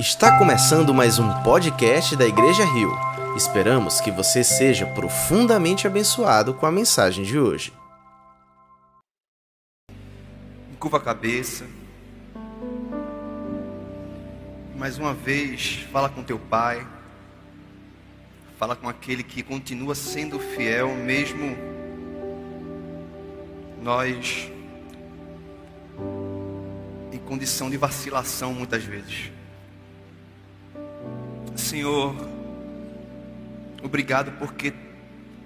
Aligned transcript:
Está 0.00 0.38
começando 0.38 0.94
mais 0.94 1.18
um 1.18 1.42
podcast 1.42 2.16
da 2.16 2.26
Igreja 2.26 2.64
Rio. 2.64 2.90
Esperamos 3.36 4.00
que 4.00 4.10
você 4.10 4.42
seja 4.42 4.86
profundamente 4.86 5.86
abençoado 5.86 6.54
com 6.54 6.64
a 6.64 6.72
mensagem 6.72 7.22
de 7.22 7.38
hoje. 7.38 7.70
Curva 10.78 10.96
a 10.96 11.00
cabeça. 11.00 11.66
Mais 14.74 14.96
uma 14.96 15.12
vez, 15.12 15.86
fala 15.92 16.08
com 16.08 16.22
teu 16.22 16.38
pai. 16.38 16.86
Fala 18.58 18.74
com 18.74 18.88
aquele 18.88 19.22
que 19.22 19.42
continua 19.42 19.94
sendo 19.94 20.38
fiel, 20.38 20.94
mesmo 20.94 21.58
nós 23.82 24.50
em 27.12 27.18
condição 27.18 27.68
de 27.68 27.76
vacilação 27.76 28.54
muitas 28.54 28.82
vezes. 28.82 29.39
Senhor, 31.60 32.16
obrigado 33.82 34.32
porque 34.38 34.72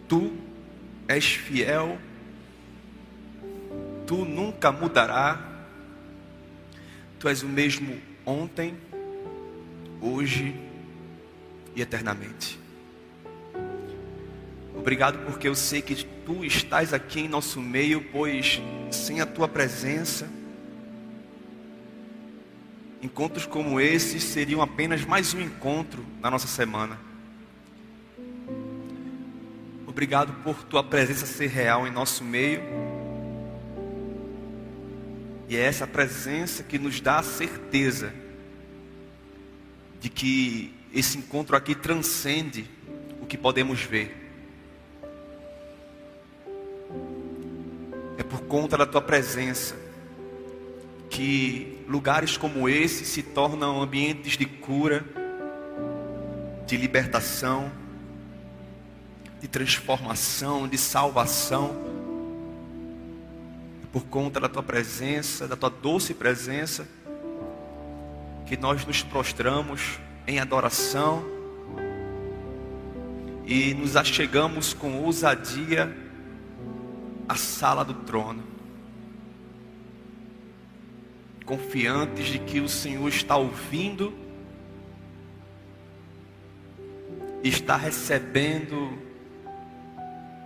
tu 0.08 0.32
és 1.08 1.34
fiel, 1.34 1.98
tu 4.06 4.24
nunca 4.24 4.70
mudará, 4.70 5.66
tu 7.18 7.28
és 7.28 7.42
o 7.42 7.48
mesmo 7.48 8.00
ontem, 8.24 8.74
hoje 10.00 10.54
e 11.74 11.82
eternamente. 11.82 12.58
Obrigado 14.74 15.18
porque 15.26 15.48
eu 15.48 15.54
sei 15.54 15.82
que 15.82 16.04
tu 16.04 16.44
estás 16.44 16.94
aqui 16.94 17.20
em 17.20 17.28
nosso 17.28 17.60
meio, 17.60 18.00
pois 18.12 18.62
sem 18.90 19.20
a 19.20 19.26
tua 19.26 19.48
presença, 19.48 20.28
Encontros 23.04 23.44
como 23.44 23.78
esses 23.78 24.24
seriam 24.24 24.62
apenas 24.62 25.04
mais 25.04 25.34
um 25.34 25.40
encontro 25.42 26.02
na 26.22 26.30
nossa 26.30 26.46
semana. 26.46 26.98
Obrigado 29.86 30.32
por 30.42 30.64
tua 30.64 30.82
presença 30.82 31.26
ser 31.26 31.48
real 31.48 31.86
em 31.86 31.90
nosso 31.90 32.24
meio. 32.24 32.62
E 35.50 35.54
é 35.54 35.60
essa 35.60 35.86
presença 35.86 36.62
que 36.62 36.78
nos 36.78 36.98
dá 36.98 37.18
a 37.18 37.22
certeza 37.22 38.10
de 40.00 40.08
que 40.08 40.72
esse 40.90 41.18
encontro 41.18 41.54
aqui 41.54 41.74
transcende 41.74 42.64
o 43.20 43.26
que 43.26 43.36
podemos 43.36 43.82
ver. 43.82 44.16
É 48.16 48.22
por 48.22 48.40
conta 48.44 48.78
da 48.78 48.86
tua 48.86 49.02
presença 49.02 49.83
que 51.14 51.78
lugares 51.86 52.36
como 52.36 52.68
esse 52.68 53.04
se 53.04 53.22
tornam 53.22 53.80
ambientes 53.80 54.36
de 54.36 54.44
cura, 54.44 55.04
de 56.66 56.76
libertação, 56.76 57.70
de 59.40 59.46
transformação, 59.46 60.66
de 60.66 60.76
salvação, 60.76 61.70
por 63.92 64.04
conta 64.06 64.40
da 64.40 64.48
tua 64.48 64.62
presença, 64.62 65.46
da 65.46 65.54
tua 65.54 65.70
doce 65.70 66.14
presença, 66.14 66.88
que 68.44 68.56
nós 68.56 68.84
nos 68.84 69.04
prostramos 69.04 70.00
em 70.26 70.40
adoração 70.40 71.24
e 73.46 73.72
nos 73.72 73.94
achegamos 73.94 74.74
com 74.74 75.00
ousadia 75.04 75.96
à 77.28 77.36
sala 77.36 77.84
do 77.84 77.94
trono 77.94 78.53
confiantes 81.44 82.26
de 82.26 82.38
que 82.38 82.60
o 82.60 82.68
Senhor 82.68 83.08
está 83.08 83.36
ouvindo, 83.36 84.14
está 87.42 87.76
recebendo, 87.76 88.98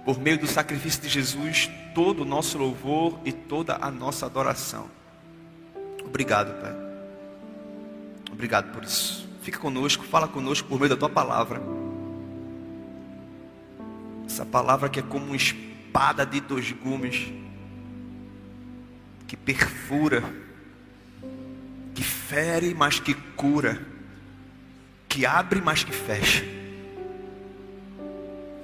por 0.05 0.19
meio 0.19 0.39
do 0.39 0.47
sacrifício 0.47 1.03
de 1.03 1.09
Jesus, 1.09 1.71
todo 1.95 2.23
o 2.23 2.25
nosso 2.25 2.59
louvor 2.59 3.19
e 3.25 3.33
toda 3.33 3.77
a 3.81 3.91
nossa 3.91 4.27
adoração. 4.27 4.91
Obrigado, 6.05 6.61
Pai. 6.61 6.75
Obrigado 8.33 8.73
por 8.73 8.83
isso. 8.83 9.29
Fica 9.43 9.59
conosco, 9.59 10.05
fala 10.05 10.27
conosco 10.27 10.69
por 10.69 10.79
meio 10.79 10.91
da 10.91 10.97
tua 10.97 11.09
palavra. 11.09 11.61
Essa 14.27 14.45
palavra 14.45 14.89
que 14.89 14.99
é 14.99 15.03
como 15.03 15.27
uma 15.27 15.37
espada 15.37 16.27
de 16.27 16.41
dois 16.41 16.73
gumes, 16.73 17.33
que 19.27 19.37
perfura 19.37 20.48
que 21.99 22.05
fere, 22.05 22.75
mas 22.75 23.01
que 23.01 23.13
cura, 23.13 23.85
que 25.09 25.27
abre, 25.27 25.61
mas 25.61 25.83
que 25.83 25.91
fecha. 25.91 26.45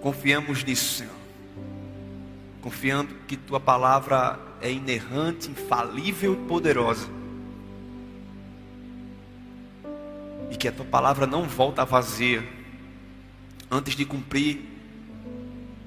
Confiamos 0.00 0.62
nisso, 0.62 0.98
Senhor. 0.98 1.16
Confiando 2.62 3.12
que 3.26 3.36
tua 3.36 3.58
palavra 3.58 4.38
é 4.60 4.70
inerrante, 4.70 5.50
infalível 5.50 6.34
e 6.34 6.46
poderosa. 6.46 7.08
E 10.52 10.56
que 10.56 10.68
a 10.68 10.72
tua 10.72 10.86
palavra 10.86 11.26
não 11.26 11.42
volta 11.42 11.84
vazia 11.84 12.48
antes 13.68 13.96
de 13.96 14.04
cumprir 14.04 14.60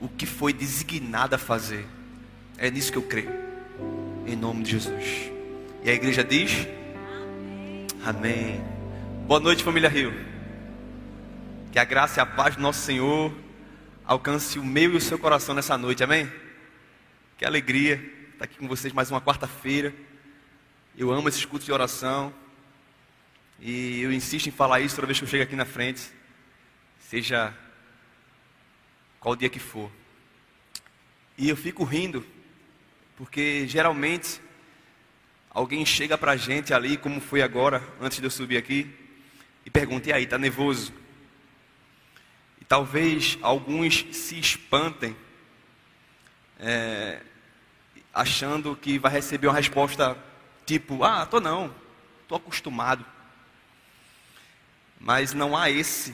o 0.02 0.10
que 0.10 0.26
foi 0.26 0.52
designada 0.52 1.38
a 1.38 1.40
fazer. 1.40 1.88
É 2.58 2.70
nisso 2.70 2.92
que 2.92 2.98
eu 2.98 3.04
creio. 3.04 3.32
Em 4.26 4.36
nome 4.36 4.64
de 4.64 4.72
Jesus. 4.72 5.32
E 5.86 5.90
a 5.90 5.94
igreja 5.94 6.26
diz: 6.26 6.68
Amém. 8.08 8.64
Boa 9.28 9.38
noite, 9.38 9.66
família 9.66 9.90
Rio. 9.90 10.14
Que 11.74 11.78
a 11.78 11.84
graça 11.84 12.22
e 12.22 12.24
a 12.24 12.26
paz 12.26 12.56
do 12.56 12.62
nosso 12.62 12.80
Senhor 12.80 13.36
alcance 14.06 14.58
o 14.58 14.64
meu 14.64 14.94
e 14.94 14.96
o 14.96 15.02
seu 15.02 15.20
coração 15.20 15.54
nessa 15.54 15.78
noite, 15.78 16.06
amém? 16.06 16.32
Que 17.38 17.44
alegria 17.44 17.96
estar 18.32 18.46
aqui 18.46 18.58
com 18.58 18.66
vocês 18.66 18.94
mais 18.94 19.12
uma 19.12 19.20
quarta-feira. 19.20 19.94
Eu 20.98 21.12
amo 21.12 21.28
esses 21.28 21.44
cultos 21.44 21.66
de 21.66 21.74
oração. 21.74 22.34
E 23.60 24.00
eu 24.00 24.14
insisto 24.14 24.48
em 24.48 24.54
falar 24.54 24.80
isso 24.80 24.96
toda 24.96 25.08
vez 25.08 25.20
que 25.20 25.26
eu 25.26 25.30
chego 25.30 25.44
aqui 25.44 25.58
na 25.58 25.66
frente. 25.66 26.10
Seja 27.10 27.54
qual 29.20 29.36
dia 29.36 29.50
que 29.50 29.60
for. 29.60 29.92
E 31.38 31.50
eu 31.50 31.58
fico 31.58 31.84
rindo, 31.84 32.26
porque 33.18 33.68
geralmente 33.68 34.40
alguém 35.58 35.84
chega 35.84 36.16
para 36.16 36.34
a 36.34 36.38
gente 36.38 36.72
ali, 36.72 36.98
como 36.98 37.20
foi 37.20 37.42
agora, 37.42 37.82
antes 38.00 38.20
de 38.20 38.24
eu 38.24 38.30
subir 38.30 38.58
aqui, 38.58 38.96
e 39.66 39.72
pergunta: 39.72 40.08
e 40.08 40.14
aí, 40.14 40.24
está 40.24 40.38
nervoso? 40.38 40.94
E 42.62 42.66
talvez 42.66 43.40
alguns 43.42 44.06
se 44.12 44.40
espantem, 44.40 45.18
é, 46.60 47.22
achando 48.14 48.76
que 48.76 49.00
vai 49.00 49.12
receber 49.12 49.48
uma 49.48 49.56
resposta 49.56 50.16
tipo: 50.64 51.04
ah, 51.04 51.26
tô 51.26 51.40
não, 51.40 51.74
tô 52.28 52.36
acostumado. 52.36 53.04
Mas 55.00 55.34
não 55.34 55.58
há 55.58 55.72
esse 55.72 56.14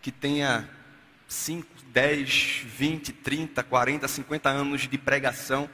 que 0.00 0.10
tenha 0.10 0.66
5, 1.28 1.68
10, 1.88 2.62
20, 2.64 3.12
30, 3.12 3.62
40, 3.62 4.08
50 4.08 4.48
anos 4.48 4.88
de 4.88 4.96
pregação 4.96 5.68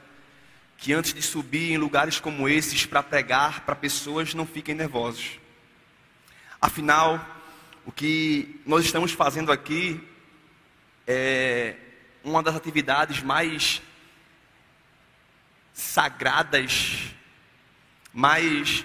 que 0.81 0.91
antes 0.93 1.13
de 1.13 1.21
subir 1.21 1.71
em 1.71 1.77
lugares 1.77 2.19
como 2.19 2.49
esses 2.49 2.87
para 2.87 3.03
pregar 3.03 3.61
para 3.61 3.75
pessoas 3.75 4.33
não 4.33 4.47
fiquem 4.47 4.73
nervosos. 4.73 5.39
Afinal, 6.59 7.23
o 7.85 7.91
que 7.91 8.59
nós 8.65 8.83
estamos 8.83 9.11
fazendo 9.11 9.51
aqui 9.51 10.03
é 11.05 11.75
uma 12.23 12.41
das 12.41 12.55
atividades 12.55 13.21
mais 13.21 13.79
sagradas, 15.71 17.11
mais 18.11 18.83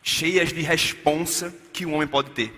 cheias 0.00 0.52
de 0.52 0.60
responsa 0.60 1.52
que 1.72 1.84
um 1.84 1.94
homem 1.94 2.06
pode 2.06 2.30
ter. 2.30 2.54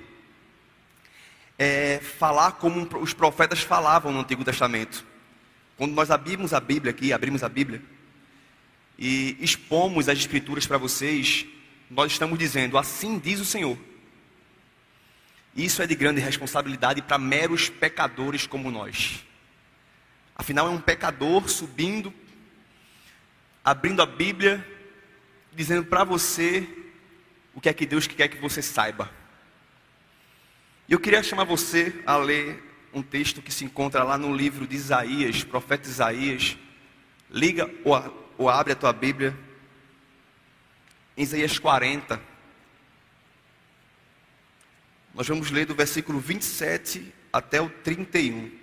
É 1.59 2.01
falar 2.01 2.53
como 2.53 2.87
os 3.01 3.15
profetas 3.15 3.61
falavam 3.63 4.13
no 4.13 4.21
Antigo 4.21 4.45
Testamento. 4.45 5.09
Quando 5.81 5.95
nós 5.95 6.11
abrimos 6.11 6.53
a 6.53 6.61
Bíblia 6.61 6.91
aqui, 6.91 7.11
abrimos 7.11 7.43
a 7.43 7.49
Bíblia 7.49 7.81
e 8.99 9.35
expomos 9.41 10.11
as 10.11 10.19
Escrituras 10.19 10.67
para 10.67 10.77
vocês, 10.77 11.47
nós 11.91 12.13
estamos 12.13 12.39
dizendo: 12.39 12.77
assim 12.77 13.19
diz 13.19 13.41
o 13.41 13.47
Senhor. 13.47 13.79
Isso 15.57 15.81
é 15.81 15.87
de 15.87 15.95
grande 15.95 16.21
responsabilidade 16.21 17.01
para 17.01 17.17
meros 17.17 17.71
pecadores 17.71 18.47
como 18.47 18.71
nós. 18.71 19.25
Afinal, 20.37 20.67
é 20.67 20.71
um 20.71 20.79
pecador 20.83 21.49
subindo, 21.49 22.13
abrindo 23.65 24.03
a 24.03 24.07
Bíblia, 24.07 24.63
dizendo 25.55 25.87
para 25.87 26.05
você 26.05 26.69
o 27.55 27.61
que 27.63 27.71
é 27.71 27.73
que 27.73 27.87
Deus 27.87 28.07
quer 28.07 28.29
que 28.29 28.37
você 28.37 28.61
saiba. 28.61 29.11
E 30.87 30.93
eu 30.93 31.01
queria 31.01 31.23
chamar 31.23 31.45
você 31.45 32.03
a 32.05 32.19
ler 32.19 32.70
um 32.93 33.03
texto 33.03 33.41
que 33.41 33.53
se 33.53 33.65
encontra 33.65 34.03
lá 34.03 34.19
no 34.19 34.35
livro 34.35 34.67
de 34.67 34.77
Isaías, 34.77 35.45
profeta 35.45 35.89
Isaías. 35.89 36.57
Liga 37.31 37.71
ou, 37.85 38.33
ou 38.37 38.49
abre 38.49 38.73
a 38.73 38.77
tua 38.77 38.93
Bíblia. 38.93 39.37
Em 41.17 41.23
Isaías 41.23 41.59
40. 41.59 42.21
Nós 45.15 45.27
vamos 45.27 45.51
ler 45.51 45.67
do 45.67 45.75
versículo 45.75 46.19
27 46.19 47.13
até 47.33 47.61
o 47.61 47.69
31. 47.69 48.59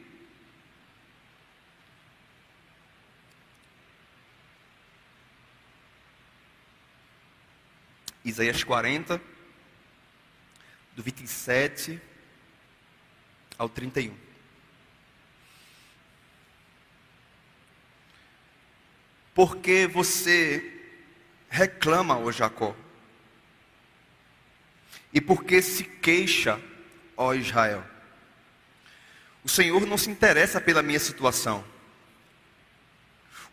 Isaías 8.24 8.62
40, 8.62 9.22
do 10.98 11.02
27 11.02 12.02
ao 13.58 13.68
31. 13.68 14.16
Porque 19.34 19.88
você 19.88 20.74
reclama, 21.50 22.18
ó 22.18 22.32
Jacó? 22.32 22.76
E 25.14 25.22
porque 25.22 25.62
se 25.62 25.84
queixa, 25.84 26.60
ó 27.16 27.34
Israel? 27.34 27.84
O 29.44 29.50
Senhor 29.50 29.86
não 29.86 29.98
se 29.98 30.10
interessa 30.10 30.60
pela 30.60 30.84
minha 30.84 31.00
situação. 31.00 31.64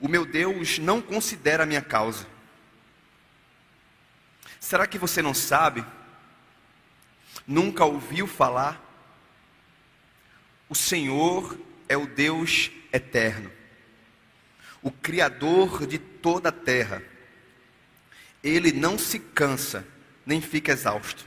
O 0.01 0.09
meu 0.09 0.27
Deus 0.27 0.79
não 0.79 1.01
considera 1.01 1.63
a 1.63 1.67
minha 1.67 1.83
causa. 1.83 2.27
Será 4.59 4.87
que 4.87 4.99
você 4.99 5.23
não 5.23 5.33
sabe? 5.33 5.85
Nunca 7.47 7.85
ouviu 7.85 8.27
falar? 8.27 8.84
O 10.69 10.75
Senhor 10.75 11.59
é 11.89 11.97
o 11.97 12.07
Deus 12.07 12.71
eterno, 12.93 13.51
o 14.83 14.91
Criador 14.91 15.87
de 15.87 15.99
toda 15.99 16.49
a 16.49 16.53
terra. 16.53 17.03
Ele 18.43 18.73
não 18.73 18.99
se 18.99 19.19
cansa, 19.19 19.87
nem 20.25 20.41
fica 20.41 20.73
exausto. 20.73 21.27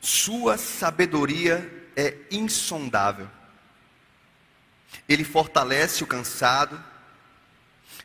Sua 0.00 0.56
sabedoria 0.56 1.88
é 1.96 2.16
insondável. 2.30 3.28
Ele 5.08 5.24
fortalece 5.24 6.02
o 6.04 6.06
cansado 6.06 6.82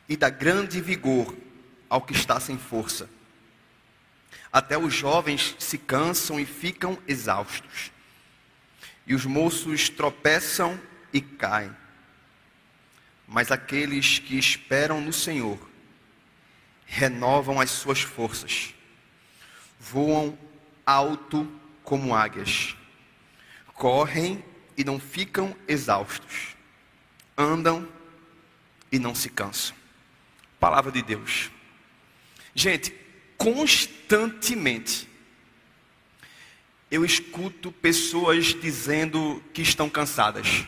e 0.08 0.16
dá 0.16 0.28
grande 0.28 0.80
vigor 0.80 1.34
ao 1.88 2.02
que 2.02 2.12
está 2.12 2.40
sem 2.40 2.58
força. 2.58 3.08
Até 4.52 4.76
os 4.76 4.92
jovens 4.92 5.54
se 5.58 5.78
cansam 5.78 6.38
e 6.38 6.44
ficam 6.44 6.98
exaustos. 7.08 7.90
E 9.06 9.14
os 9.14 9.24
moços 9.24 9.88
tropeçam 9.88 10.80
e 11.12 11.20
caem. 11.20 11.74
Mas 13.26 13.50
aqueles 13.50 14.18
que 14.18 14.38
esperam 14.38 15.00
no 15.00 15.12
Senhor 15.12 15.58
renovam 16.86 17.60
as 17.60 17.70
suas 17.70 18.02
forças, 18.02 18.74
voam 19.80 20.38
alto 20.84 21.50
como 21.82 22.14
águias, 22.14 22.76
correm 23.72 24.44
e 24.76 24.84
não 24.84 25.00
ficam 25.00 25.56
exaustos, 25.66 26.54
andam 27.36 27.88
e 28.90 28.98
não 28.98 29.14
se 29.14 29.30
cansam. 29.30 29.74
Palavra 30.60 30.92
de 30.92 31.02
Deus. 31.02 31.50
Gente, 32.54 32.94
constantemente 33.36 35.08
eu 36.92 37.06
escuto 37.06 37.72
pessoas 37.72 38.54
dizendo 38.54 39.42
que 39.54 39.62
estão 39.62 39.88
cansadas. 39.88 40.66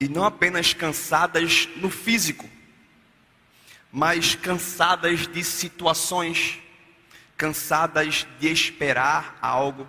E 0.00 0.08
não 0.08 0.24
apenas 0.24 0.72
cansadas 0.72 1.68
no 1.76 1.90
físico, 1.90 2.48
mas 3.92 4.34
cansadas 4.34 5.26
de 5.26 5.44
situações, 5.44 6.58
cansadas 7.36 8.26
de 8.40 8.50
esperar 8.50 9.36
algo, 9.42 9.86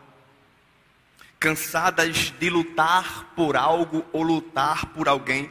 cansadas 1.40 2.34
de 2.38 2.50
lutar 2.50 3.34
por 3.34 3.56
algo 3.56 4.06
ou 4.12 4.24
lutar 4.24 4.88
por 4.88 5.08
alguém. 5.08 5.50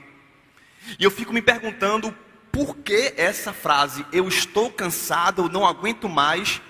E 0.98 1.04
eu 1.04 1.10
fico 1.10 1.32
me 1.32 1.40
perguntando 1.40 2.14
por 2.52 2.76
que 2.76 3.14
essa 3.16 3.54
frase, 3.54 4.04
eu 4.12 4.28
estou 4.28 4.70
cansado, 4.70 5.48
não 5.48 5.66
aguento 5.66 6.10
mais, 6.10 6.60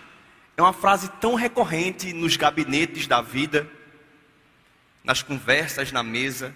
é 0.58 0.62
uma 0.62 0.72
frase 0.72 1.08
tão 1.20 1.36
recorrente 1.36 2.12
nos 2.12 2.36
gabinetes 2.36 3.06
da 3.06 3.22
vida, 3.22 3.70
nas 5.04 5.22
conversas 5.22 5.92
na 5.92 6.02
mesa. 6.02 6.52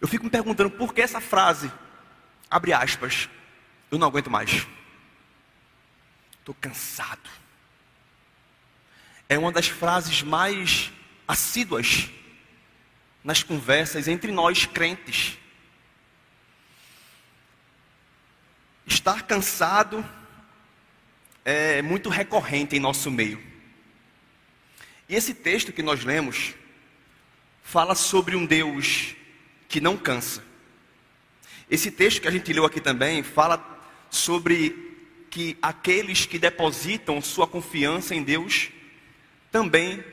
Eu 0.00 0.06
fico 0.06 0.22
me 0.22 0.30
perguntando 0.30 0.70
por 0.70 0.94
que 0.94 1.00
essa 1.00 1.20
frase, 1.20 1.70
abre 2.48 2.72
aspas, 2.72 3.28
eu 3.90 3.98
não 3.98 4.06
aguento 4.06 4.30
mais. 4.30 4.68
Estou 6.38 6.54
cansado. 6.60 7.28
É 9.28 9.36
uma 9.36 9.50
das 9.50 9.66
frases 9.66 10.22
mais 10.22 10.92
assíduas 11.26 12.08
nas 13.24 13.42
conversas 13.42 14.06
entre 14.06 14.30
nós 14.30 14.64
crentes. 14.64 15.36
Estar 18.86 19.24
cansado 19.24 20.08
é 21.50 21.80
muito 21.80 22.10
recorrente 22.10 22.76
em 22.76 22.78
nosso 22.78 23.10
meio. 23.10 23.42
E 25.08 25.14
esse 25.14 25.32
texto 25.32 25.72
que 25.72 25.82
nós 25.82 26.04
lemos 26.04 26.52
fala 27.62 27.94
sobre 27.94 28.36
um 28.36 28.44
Deus 28.44 29.14
que 29.66 29.80
não 29.80 29.96
cansa. 29.96 30.44
Esse 31.70 31.90
texto 31.90 32.20
que 32.20 32.28
a 32.28 32.30
gente 32.30 32.52
leu 32.52 32.66
aqui 32.66 32.82
também 32.82 33.22
fala 33.22 33.64
sobre 34.10 35.26
que 35.30 35.56
aqueles 35.62 36.26
que 36.26 36.38
depositam 36.38 37.22
sua 37.22 37.46
confiança 37.46 38.14
em 38.14 38.22
Deus 38.22 38.68
também 39.50 40.04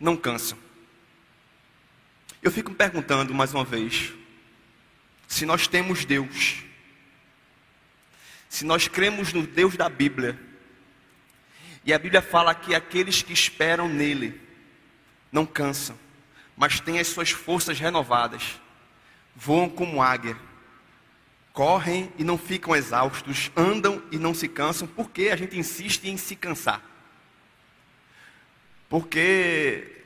não 0.00 0.16
cansam. 0.16 0.56
Eu 2.42 2.50
fico 2.50 2.70
me 2.70 2.76
perguntando 2.76 3.34
mais 3.34 3.52
uma 3.52 3.64
vez: 3.64 4.14
se 5.28 5.44
nós 5.44 5.68
temos 5.68 6.06
Deus 6.06 6.64
se 8.54 8.64
nós 8.64 8.86
cremos 8.86 9.32
no 9.32 9.44
Deus 9.44 9.76
da 9.76 9.88
Bíblia, 9.88 10.38
e 11.84 11.92
a 11.92 11.98
Bíblia 11.98 12.22
fala 12.22 12.54
que 12.54 12.72
aqueles 12.72 13.20
que 13.20 13.32
esperam 13.32 13.88
nele 13.88 14.40
não 15.32 15.44
cansam, 15.44 15.98
mas 16.56 16.78
têm 16.78 17.00
as 17.00 17.08
suas 17.08 17.32
forças 17.32 17.80
renovadas, 17.80 18.60
voam 19.34 19.68
como 19.68 20.00
águia, 20.00 20.36
correm 21.52 22.12
e 22.16 22.22
não 22.22 22.38
ficam 22.38 22.76
exaustos, 22.76 23.50
andam 23.56 24.00
e 24.12 24.18
não 24.18 24.32
se 24.32 24.46
cansam, 24.46 24.86
porque 24.86 25.30
a 25.30 25.36
gente 25.36 25.58
insiste 25.58 26.04
em 26.04 26.16
se 26.16 26.36
cansar. 26.36 26.80
Porque 28.88 30.00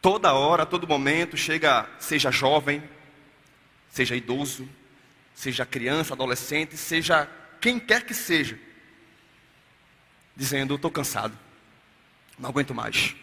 toda 0.00 0.32
hora, 0.32 0.64
todo 0.64 0.88
momento, 0.88 1.36
chega, 1.36 1.86
seja 1.98 2.30
jovem, 2.30 2.82
seja 3.90 4.16
idoso, 4.16 4.66
seja 5.36 5.66
criança, 5.66 6.14
adolescente, 6.14 6.76
seja 6.76 7.30
quem 7.60 7.78
quer 7.78 8.04
que 8.04 8.14
seja, 8.14 8.58
dizendo: 10.34 10.74
Estou 10.74 10.90
cansado, 10.90 11.38
não 12.38 12.48
aguento 12.48 12.74
mais. 12.74 13.14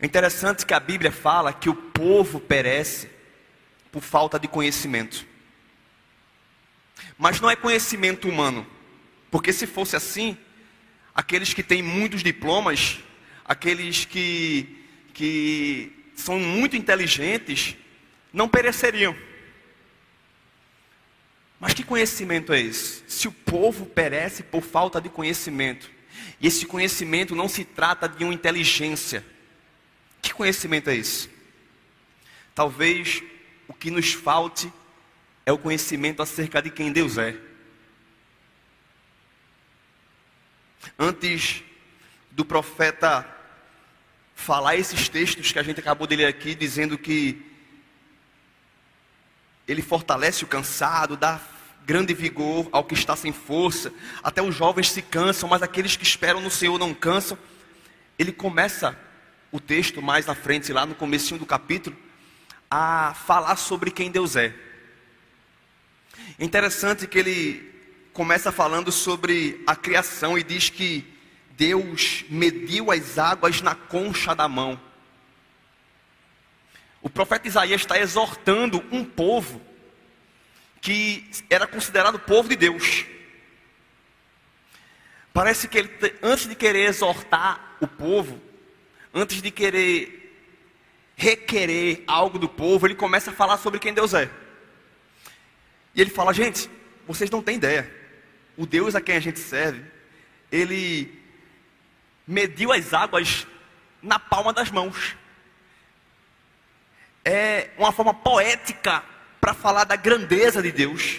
É 0.00 0.06
interessante 0.06 0.64
que 0.64 0.72
a 0.72 0.80
Bíblia 0.80 1.12
fala 1.12 1.52
que 1.52 1.68
o 1.68 1.74
povo 1.74 2.40
perece 2.40 3.10
por 3.90 4.02
falta 4.02 4.38
de 4.38 4.48
conhecimento. 4.48 5.26
Mas 7.18 7.40
não 7.40 7.50
é 7.50 7.56
conhecimento 7.56 8.28
humano, 8.28 8.66
porque 9.30 9.52
se 9.52 9.66
fosse 9.66 9.96
assim, 9.96 10.36
aqueles 11.14 11.52
que 11.52 11.62
têm 11.62 11.82
muitos 11.82 12.22
diplomas, 12.22 13.00
aqueles 13.44 14.04
que, 14.04 14.86
que 15.12 15.92
são 16.14 16.38
muito 16.38 16.76
inteligentes, 16.76 17.76
não 18.32 18.48
pereceriam. 18.48 19.16
Mas 21.62 21.74
que 21.74 21.84
conhecimento 21.84 22.52
é 22.52 22.60
esse? 22.60 23.04
Se 23.06 23.28
o 23.28 23.32
povo 23.32 23.86
perece 23.86 24.42
por 24.42 24.62
falta 24.62 25.00
de 25.00 25.08
conhecimento, 25.08 25.88
e 26.40 26.48
esse 26.48 26.66
conhecimento 26.66 27.36
não 27.36 27.48
se 27.48 27.64
trata 27.64 28.08
de 28.08 28.24
uma 28.24 28.34
inteligência, 28.34 29.24
que 30.20 30.34
conhecimento 30.34 30.90
é 30.90 30.96
esse? 30.96 31.30
Talvez 32.52 33.22
o 33.68 33.72
que 33.72 33.92
nos 33.92 34.12
falte 34.12 34.72
é 35.46 35.52
o 35.52 35.58
conhecimento 35.58 36.20
acerca 36.20 36.60
de 36.60 36.68
quem 36.68 36.90
Deus 36.90 37.16
é. 37.16 37.36
Antes 40.98 41.62
do 42.32 42.44
profeta 42.44 43.24
falar 44.34 44.74
esses 44.74 45.08
textos 45.08 45.52
que 45.52 45.60
a 45.60 45.62
gente 45.62 45.78
acabou 45.78 46.08
de 46.08 46.16
ler 46.16 46.26
aqui, 46.26 46.56
dizendo 46.56 46.98
que 46.98 47.51
ele 49.66 49.82
fortalece 49.82 50.44
o 50.44 50.46
cansado, 50.46 51.16
dá 51.16 51.40
grande 51.84 52.14
vigor 52.14 52.68
ao 52.72 52.84
que 52.84 52.94
está 52.94 53.16
sem 53.16 53.32
força. 53.32 53.92
Até 54.22 54.42
os 54.42 54.54
jovens 54.54 54.90
se 54.90 55.02
cansam, 55.02 55.48
mas 55.48 55.62
aqueles 55.62 55.96
que 55.96 56.04
esperam 56.04 56.40
no 56.40 56.50
Senhor 56.50 56.78
não 56.78 56.94
cansam. 56.94 57.36
Ele 58.18 58.32
começa 58.32 58.98
o 59.50 59.60
texto 59.60 60.00
mais 60.00 60.26
na 60.26 60.34
frente, 60.34 60.72
lá 60.72 60.86
no 60.86 60.94
comecinho 60.94 61.38
do 61.38 61.46
capítulo, 61.46 61.96
a 62.70 63.14
falar 63.14 63.56
sobre 63.56 63.90
quem 63.90 64.10
Deus 64.10 64.36
é. 64.36 64.54
É 66.38 66.44
interessante 66.44 67.06
que 67.06 67.18
ele 67.18 67.72
começa 68.12 68.52
falando 68.52 68.92
sobre 68.92 69.62
a 69.66 69.74
criação 69.74 70.38
e 70.38 70.42
diz 70.42 70.68
que 70.68 71.04
Deus 71.50 72.24
mediu 72.28 72.90
as 72.90 73.18
águas 73.18 73.60
na 73.60 73.74
concha 73.74 74.34
da 74.34 74.48
mão. 74.48 74.80
O 77.02 77.10
profeta 77.10 77.48
Isaías 77.48 77.80
está 77.80 77.98
exortando 77.98 78.82
um 78.92 79.04
povo 79.04 79.60
que 80.80 81.28
era 81.50 81.66
considerado 81.66 82.18
povo 82.18 82.48
de 82.48 82.56
Deus. 82.56 83.04
Parece 85.32 85.66
que 85.66 85.78
ele, 85.78 85.90
antes 86.22 86.48
de 86.48 86.54
querer 86.54 86.88
exortar 86.88 87.76
o 87.80 87.86
povo, 87.86 88.40
antes 89.12 89.42
de 89.42 89.50
querer 89.50 90.20
requerer 91.16 92.04
algo 92.06 92.38
do 92.38 92.48
povo, 92.48 92.86
ele 92.86 92.94
começa 92.94 93.30
a 93.30 93.34
falar 93.34 93.58
sobre 93.58 93.80
quem 93.80 93.92
Deus 93.92 94.14
é. 94.14 94.30
E 95.94 96.00
ele 96.00 96.10
fala: 96.10 96.32
gente, 96.32 96.70
vocês 97.06 97.30
não 97.30 97.42
têm 97.42 97.56
ideia. 97.56 97.92
O 98.56 98.66
Deus 98.66 98.94
a 98.94 99.00
quem 99.00 99.16
a 99.16 99.20
gente 99.20 99.38
serve, 99.38 99.82
ele 100.50 101.20
mediu 102.26 102.72
as 102.72 102.92
águas 102.92 103.46
na 104.02 104.18
palma 104.18 104.52
das 104.52 104.70
mãos. 104.70 105.16
É 107.24 107.70
uma 107.78 107.92
forma 107.92 108.12
poética 108.12 109.02
para 109.40 109.54
falar 109.54 109.84
da 109.84 109.96
grandeza 109.96 110.62
de 110.62 110.72
Deus, 110.72 111.18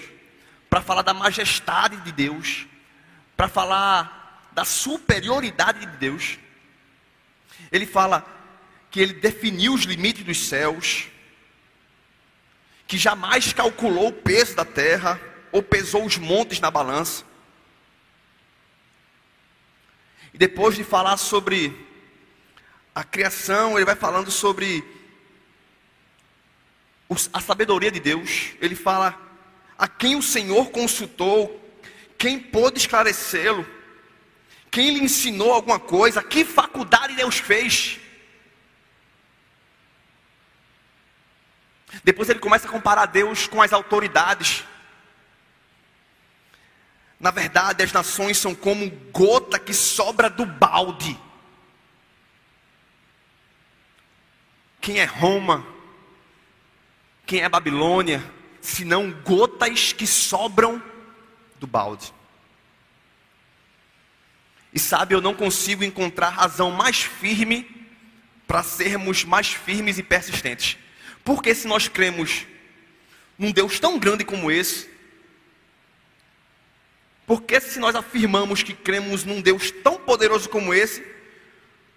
para 0.69 0.81
falar 0.81 1.01
da 1.01 1.13
majestade 1.13 1.97
de 1.97 2.11
Deus, 2.11 2.65
para 3.35 3.47
falar 3.47 4.49
da 4.51 4.65
superioridade 4.65 5.79
de 5.79 5.97
Deus. 5.97 6.37
Ele 7.71 7.85
fala 7.85 8.25
que 8.91 8.99
ele 8.99 9.13
definiu 9.13 9.73
os 9.73 9.83
limites 9.83 10.23
dos 10.23 10.47
céus, 10.47 11.07
que 12.87 12.97
jamais 12.97 13.51
calculou 13.53 14.09
o 14.09 14.13
peso 14.13 14.55
da 14.55 14.65
terra 14.65 15.19
ou 15.51 15.63
pesou 15.63 16.05
os 16.05 16.17
montes 16.17 16.59
na 16.59 16.69
balança. 16.69 17.23
E 20.33 20.37
depois 20.37 20.75
de 20.75 20.83
falar 20.83 21.17
sobre 21.17 21.75
a 22.93 23.03
criação, 23.03 23.77
ele 23.77 23.85
vai 23.85 23.95
falando 23.95 24.31
sobre 24.31 24.83
a 27.33 27.39
sabedoria 27.39 27.91
de 27.91 27.99
Deus. 27.99 28.51
Ele 28.61 28.75
fala 28.75 29.19
a 29.77 29.87
quem 29.87 30.15
o 30.15 30.21
Senhor 30.21 30.69
consultou, 30.71 31.59
quem 32.17 32.39
pôde 32.39 32.79
esclarecê-lo, 32.79 33.65
quem 34.71 34.93
lhe 34.93 35.03
ensinou 35.03 35.51
alguma 35.51 35.79
coisa, 35.79 36.23
que 36.23 36.45
faculdade 36.45 37.15
Deus 37.15 37.37
fez. 37.37 37.99
Depois 42.03 42.29
ele 42.29 42.39
começa 42.39 42.67
a 42.67 42.71
comparar 42.71 43.05
Deus 43.05 43.47
com 43.47 43.61
as 43.61 43.73
autoridades. 43.73 44.63
Na 47.19 47.31
verdade, 47.31 47.83
as 47.83 47.91
nações 47.91 48.37
são 48.37 48.53
como 48.55 48.89
gota 49.11 49.59
que 49.59 49.73
sobra 49.73 50.29
do 50.29 50.45
balde. 50.45 51.19
Quem 54.81 54.99
é 54.99 55.05
Roma? 55.05 55.72
Quem 57.33 57.41
é 57.41 57.49
Babilônia? 57.49 58.23
Senão 58.61 59.11
gotas 59.11 59.91
que 59.91 60.05
sobram 60.05 60.79
do 61.59 61.65
balde. 61.65 62.13
E 64.71 64.77
sabe, 64.77 65.15
eu 65.15 65.19
não 65.19 65.33
consigo 65.33 65.83
encontrar 65.83 66.29
razão 66.29 66.69
mais 66.69 67.01
firme 67.01 67.89
para 68.45 68.61
sermos 68.61 69.23
mais 69.23 69.47
firmes 69.47 69.97
e 69.97 70.03
persistentes. 70.03 70.77
Porque 71.23 71.55
se 71.55 71.67
nós 71.67 71.87
cremos 71.87 72.45
num 73.35 73.51
Deus 73.51 73.79
tão 73.79 73.97
grande 73.97 74.23
como 74.23 74.51
esse, 74.51 74.87
porque 77.25 77.59
se 77.59 77.79
nós 77.79 77.95
afirmamos 77.95 78.61
que 78.61 78.75
cremos 78.75 79.23
num 79.23 79.41
Deus 79.41 79.71
tão 79.71 79.97
poderoso 79.97 80.47
como 80.49 80.71
esse, 80.71 81.03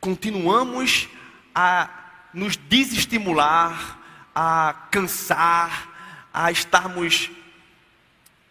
continuamos 0.01 1.11
a 1.55 1.91
nos 2.33 2.57
desestimular, 2.57 4.06
a 4.39 4.75
cansar, 4.91 6.29
a 6.31 6.53
estarmos 6.53 7.31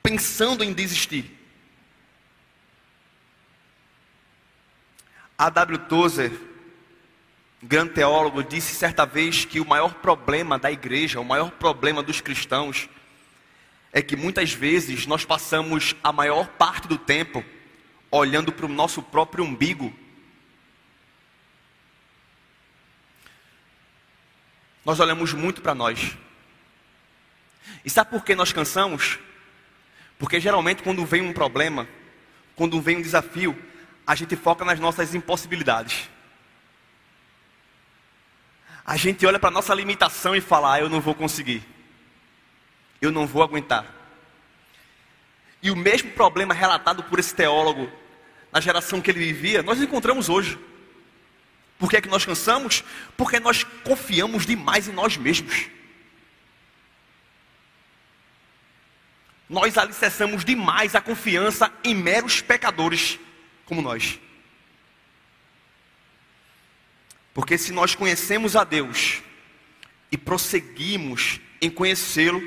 pensando 0.01 0.63
em 0.63 0.73
desistir. 0.73 1.31
A 5.37 5.51
W. 5.51 5.77
Tozer 5.87 6.31
grande 7.61 7.93
teólogo, 7.93 8.43
disse 8.43 8.75
certa 8.75 9.05
vez 9.05 9.45
que 9.45 9.59
o 9.59 9.65
maior 9.65 9.95
problema 9.95 10.57
da 10.57 10.71
igreja, 10.71 11.19
o 11.19 11.25
maior 11.25 11.51
problema 11.51 12.03
dos 12.03 12.21
cristãos, 12.21 12.89
é 13.91 14.01
que 14.01 14.15
muitas 14.15 14.53
vezes 14.53 15.05
nós 15.07 15.23
passamos 15.23 15.95
a 16.03 16.11
maior 16.11 16.47
parte 16.47 16.87
do 16.87 16.97
tempo 16.97 17.43
olhando 18.11 18.51
para 18.51 18.65
o 18.65 18.69
nosso 18.69 19.01
próprio 19.01 19.43
umbigo. 19.43 19.93
Nós 24.85 24.99
olhamos 24.99 25.33
muito 25.33 25.61
para 25.61 25.75
nós. 25.75 26.15
E 27.83 27.89
sabe 27.89 28.11
por 28.11 28.23
que 28.23 28.35
nós 28.35 28.53
cansamos? 28.53 29.19
Porque 30.17 30.39
geralmente 30.39 30.83
quando 30.83 31.05
vem 31.05 31.21
um 31.21 31.33
problema, 31.33 31.87
quando 32.55 32.79
vem 32.79 32.97
um 32.97 33.01
desafio, 33.01 33.57
a 34.07 34.15
gente 34.15 34.35
foca 34.35 34.63
nas 34.63 34.79
nossas 34.79 35.13
impossibilidades 35.13 36.07
a 38.85 38.95
gente 38.95 39.25
olha 39.25 39.39
para 39.39 39.49
a 39.49 39.51
nossa 39.51 39.73
limitação 39.73 40.35
e 40.35 40.41
fala: 40.41 40.73
ah, 40.73 40.79
eu 40.79 40.87
não 40.87 41.01
vou 41.01 41.15
conseguir, 41.15 41.63
eu 43.01 43.11
não 43.11 43.25
vou 43.25 43.41
aguentar. 43.41 43.85
E 45.63 45.71
o 45.71 45.75
mesmo 45.75 46.11
problema 46.11 46.53
relatado 46.53 47.01
por 47.03 47.17
esse 47.17 47.33
teólogo 47.33 47.89
na 48.51 48.61
geração 48.61 49.01
que 49.01 49.09
ele 49.09 49.19
vivia, 49.19 49.63
nós 49.63 49.81
encontramos 49.81 50.29
hoje. 50.29 50.59
Por 51.77 51.89
que 51.89 51.97
é 51.97 52.01
que 52.01 52.09
nós 52.09 52.25
cansamos? 52.25 52.83
Porque 53.17 53.39
nós 53.39 53.63
confiamos 53.83 54.45
demais 54.45 54.87
em 54.87 54.93
nós 54.93 55.17
mesmos. 55.17 55.67
Nós 59.49 59.77
alicerçamos 59.77 60.43
demais 60.43 60.95
a 60.95 61.01
confiança 61.01 61.71
em 61.83 61.93
meros 61.93 62.41
pecadores 62.41 63.19
como 63.65 63.81
nós. 63.81 64.19
Porque 67.33 67.57
se 67.57 67.71
nós 67.71 67.93
conhecemos 67.93 68.55
a 68.55 68.63
Deus 68.63 69.21
e 70.11 70.17
prosseguimos 70.17 71.39
em 71.61 71.69
conhecê-lo, 71.69 72.41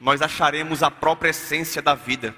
nós 0.00 0.22
acharemos 0.22 0.82
a 0.82 0.90
própria 0.90 1.30
essência 1.30 1.82
da 1.82 1.94
vida. 1.94 2.34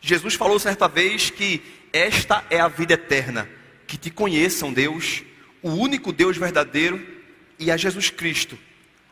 Jesus 0.00 0.34
falou 0.34 0.58
certa 0.58 0.88
vez 0.88 1.30
que 1.30 1.62
esta 1.92 2.44
é 2.50 2.60
a 2.60 2.68
vida 2.68 2.94
eterna, 2.94 3.48
que 3.86 3.96
te 3.96 4.10
conheçam 4.10 4.72
Deus, 4.72 5.22
o 5.62 5.70
único 5.70 6.12
Deus 6.12 6.36
verdadeiro, 6.36 7.14
e 7.58 7.70
a 7.70 7.76
Jesus 7.76 8.10
Cristo, 8.10 8.58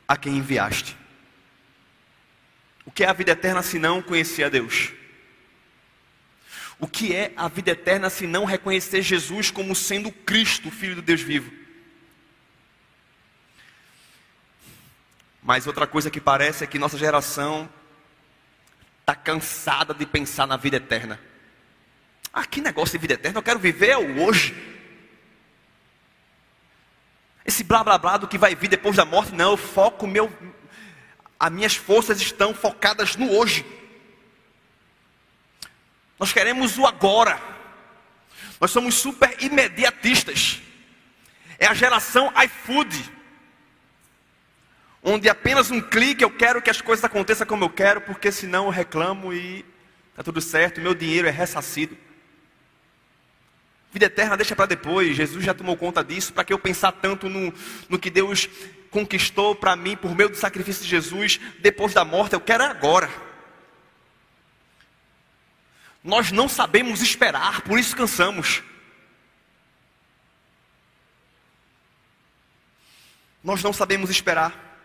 a 0.07 0.17
quem 0.17 0.37
enviaste. 0.37 0.97
O 2.85 2.91
que 2.91 3.05
é 3.05 3.09
a 3.09 3.13
vida 3.13 3.33
eterna 3.33 3.63
se 3.63 3.79
não 3.79 4.03
conhecer 4.03 4.45
a 4.45 4.49
Deus? 4.49 4.93
O 6.79 6.87
que 6.87 7.15
é 7.15 7.33
a 7.37 7.49
vida 7.49 7.71
eterna 7.71 8.11
se 8.11 8.27
não 8.27 8.45
reconhecer 8.45 9.01
Jesus 9.01 9.51
como 9.51 9.75
sendo 9.75 10.13
Cristo, 10.13 10.71
Filho 10.71 10.97
do 10.97 11.03
Deus 11.03 11.21
vivo? 11.21 11.51
Mas 15.43 15.67
outra 15.67 15.87
coisa 15.87 16.11
que 16.11 16.21
parece 16.21 16.65
é 16.65 16.67
que 16.67 16.79
nossa 16.79 16.99
geração 16.99 17.69
está 19.01 19.15
cansada 19.15 19.93
de 19.93 20.07
pensar 20.07 20.47
na 20.47 20.57
vida 20.57 20.79
eterna. 20.79 21.21
Ah, 22.37 22.45
que 22.45 22.61
negócio 22.61 22.99
de 22.99 22.99
vida 22.99 23.15
eterna, 23.15 23.39
eu 23.39 23.43
quero 23.45 23.61
viver 23.61 23.97
o 23.97 24.25
hoje. 24.25 24.53
Esse 27.47 27.63
blá 27.63 27.85
blá 27.85 27.97
blá 27.97 28.17
do 28.17 28.27
que 28.27 28.37
vai 28.37 28.57
vir 28.57 28.67
depois 28.67 28.97
da 28.97 29.05
morte, 29.05 29.33
não, 29.33 29.53
eu 29.53 29.57
foco 29.57 30.05
meu. 30.05 30.33
As 31.39 31.53
minhas 31.53 31.77
forças 31.77 32.21
estão 32.21 32.53
focadas 32.53 33.15
no 33.15 33.31
hoje. 33.31 33.65
Nós 36.19 36.33
queremos 36.33 36.77
o 36.77 36.85
agora. 36.85 37.41
Nós 38.61 38.73
somos 38.73 38.97
super 38.97 39.37
imediatistas. 39.41 40.61
É 41.57 41.67
a 41.67 41.75
geração 41.75 42.33
iFood. 42.47 43.13
Onde 45.05 45.29
apenas 45.29 45.71
um 45.71 45.81
clique 45.81 46.25
eu 46.25 46.31
quero 46.31 46.61
que 46.61 46.71
as 46.71 46.81
coisas 46.81 47.05
aconteçam 47.05 47.47
como 47.47 47.63
eu 47.63 47.71
quero, 47.71 48.01
porque 48.01 48.33
senão 48.33 48.65
eu 48.65 48.71
reclamo 48.71 49.33
e 49.33 49.65
está 50.11 50.25
tudo 50.25 50.41
certo, 50.41 50.81
meu 50.81 50.97
dinheiro 50.97 51.29
é 51.29 51.31
ressarcido. 51.31 52.04
Vida 53.95 54.07
eterna 54.07 54.37
deixa 54.37 54.57
para 54.57 54.67
depois, 54.67 55.17
Jesus 55.17 55.45
já 55.45 55.55
tomou 55.55 55.77
conta 55.77 56.03
disso, 56.03 56.33
para 56.33 56.43
que 56.43 56.53
eu 56.53 56.59
pensar 56.59 56.91
tanto 56.91 57.29
no, 57.29 57.55
no 57.89 57.97
que 57.97 58.11
Deus 58.11 58.49
conquistou 58.91 59.55
para 59.55 59.77
mim 59.77 59.97
por 59.97 60.13
meio 60.17 60.29
do 60.29 60.37
sacrifício 60.37 60.83
de 60.83 60.89
Jesus 60.89 61.39
depois 61.61 61.95
da 61.95 62.05
morte, 62.05 62.33
eu 62.33 62.41
quero 62.41 62.65
agora. 62.65 63.09
Nós 66.03 66.33
não 66.33 66.49
sabemos 66.49 67.03
esperar, 67.03 67.61
por 67.61 67.79
isso 67.79 67.95
cansamos. 67.95 68.65
Nós 73.45 73.63
não 73.63 73.73
sabemos 73.73 74.11
esperar. 74.11 74.77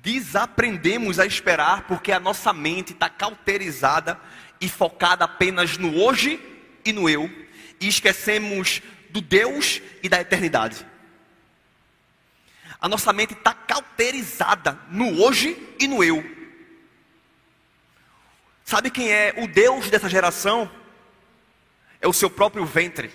Desaprendemos 0.00 1.18
a 1.18 1.26
esperar 1.26 1.82
porque 1.82 2.10
a 2.10 2.18
nossa 2.18 2.54
mente 2.54 2.94
está 2.94 3.10
cauterizada 3.10 4.18
e 4.58 4.66
focada 4.66 5.26
apenas 5.26 5.76
no 5.76 6.02
hoje 6.02 6.40
e 6.86 6.90
no 6.90 7.06
eu. 7.06 7.30
E 7.80 7.88
esquecemos 7.88 8.82
do 9.08 9.20
Deus 9.20 9.80
e 10.02 10.08
da 10.08 10.20
eternidade. 10.20 10.86
A 12.80 12.88
nossa 12.88 13.12
mente 13.12 13.32
está 13.32 13.52
cauterizada 13.52 14.78
no 14.90 15.22
hoje 15.22 15.56
e 15.78 15.86
no 15.86 16.04
eu. 16.04 16.24
Sabe 18.64 18.90
quem 18.90 19.10
é 19.10 19.34
o 19.36 19.48
Deus 19.48 19.90
dessa 19.90 20.08
geração? 20.08 20.70
É 22.00 22.06
o 22.06 22.12
seu 22.12 22.30
próprio 22.30 22.64
ventre. 22.64 23.10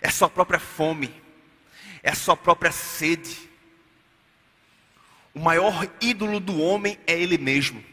É 0.00 0.08
a 0.08 0.10
sua 0.10 0.28
própria 0.28 0.58
fome. 0.58 1.22
É 2.02 2.10
a 2.10 2.16
sua 2.16 2.36
própria 2.36 2.72
sede. 2.72 3.48
O 5.32 5.38
maior 5.38 5.88
ídolo 6.00 6.40
do 6.40 6.60
homem 6.60 6.98
é 7.06 7.18
ele 7.18 7.38
mesmo. 7.38 7.91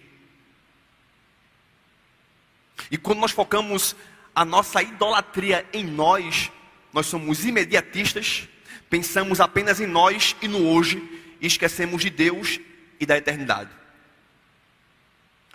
E 2.91 2.97
quando 2.97 3.19
nós 3.19 3.31
focamos 3.31 3.95
a 4.33 4.43
nossa 4.43 4.81
idolatria 4.81 5.67
em 5.73 5.83
nós, 5.83 6.51
nós 6.93 7.05
somos 7.05 7.45
imediatistas, 7.45 8.47
pensamos 8.89 9.39
apenas 9.39 9.79
em 9.79 9.87
nós 9.87 10.35
e 10.41 10.47
no 10.47 10.67
hoje 10.67 11.01
e 11.39 11.47
esquecemos 11.47 12.01
de 12.01 12.09
Deus 12.09 12.59
e 12.99 13.05
da 13.05 13.17
eternidade. 13.17 13.69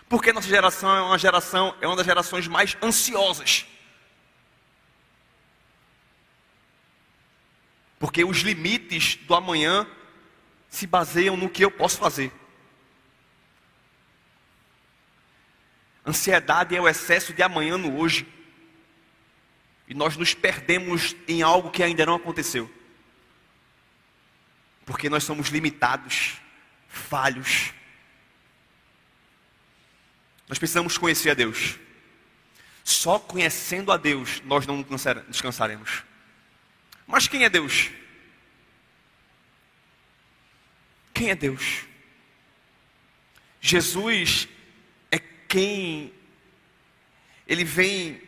Porque 0.09 0.33
nossa 0.33 0.49
geração 0.49 0.95
é 0.95 1.01
uma 1.01 1.19
geração, 1.19 1.75
é 1.81 1.87
uma 1.87 1.97
das 1.97 2.07
gerações 2.07 2.47
mais 2.47 2.77
ansiosas. 2.83 3.67
Porque 7.99 8.25
os 8.25 8.39
limites 8.39 9.17
do 9.27 9.35
amanhã 9.35 9.87
se 10.69 10.87
baseiam 10.87 11.37
no 11.37 11.49
que 11.49 11.65
eu 11.65 11.71
posso 11.71 11.99
fazer. 11.99 12.31
Ansiedade 16.07 16.77
é 16.77 16.81
o 16.81 16.89
excesso 16.89 17.33
de 17.33 17.43
amanhã 17.43 17.79
no 17.79 17.99
hoje. 17.99 18.27
E 19.89 19.95
nós 19.95 20.17
nos 20.17 20.35
perdemos 20.35 21.17
em 21.27 21.43
algo 21.43 21.71
que 21.71 21.83
ainda 21.83 22.05
não 22.05 22.15
aconteceu. 22.15 22.71
Porque 24.85 25.09
nós 25.09 25.25
somos 25.25 25.49
limitados, 25.49 26.35
falhos. 26.89 27.73
Nós 30.49 30.59
precisamos 30.59 30.99
conhecer 30.99 31.31
a 31.31 31.35
Deus. 31.35 31.79
Só 32.83 33.19
conhecendo 33.19 33.91
a 33.91 33.97
Deus 33.97 34.43
nós 34.45 34.67
não 34.67 34.85
descansaremos. 35.29 36.03
Mas 37.07 37.27
quem 37.27 37.45
é 37.45 37.49
Deus? 37.49 37.91
Quem 41.15 41.31
é 41.31 41.35
Deus? 41.35 41.85
Jesus 43.61 44.49
quem 45.55 46.13
ele 47.47 47.63
vem 47.63 48.21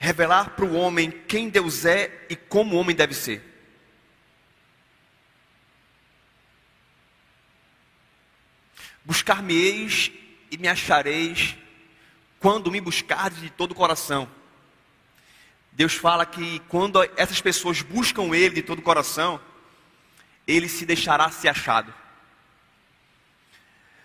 revelar 0.00 0.50
para 0.56 0.64
o 0.64 0.74
homem 0.74 1.12
quem 1.28 1.48
Deus 1.48 1.84
é 1.84 2.26
e 2.28 2.34
como 2.34 2.74
o 2.74 2.78
homem 2.80 2.96
deve 2.96 3.14
ser. 3.14 3.40
Buscar-me-eis 9.04 10.10
e 10.50 10.58
me 10.58 10.66
achareis 10.66 11.56
quando 12.40 12.68
me 12.68 12.80
buscardes 12.80 13.40
de 13.40 13.50
todo 13.50 13.70
o 13.70 13.76
coração. 13.76 14.28
Deus 15.70 15.94
fala 15.94 16.26
que 16.26 16.58
quando 16.68 17.00
essas 17.16 17.40
pessoas 17.40 17.80
buscam 17.80 18.34
Ele 18.34 18.56
de 18.56 18.62
todo 18.62 18.80
o 18.80 18.82
coração, 18.82 19.40
Ele 20.48 20.68
se 20.68 20.84
deixará 20.84 21.30
ser 21.30 21.46
achado. 21.46 21.94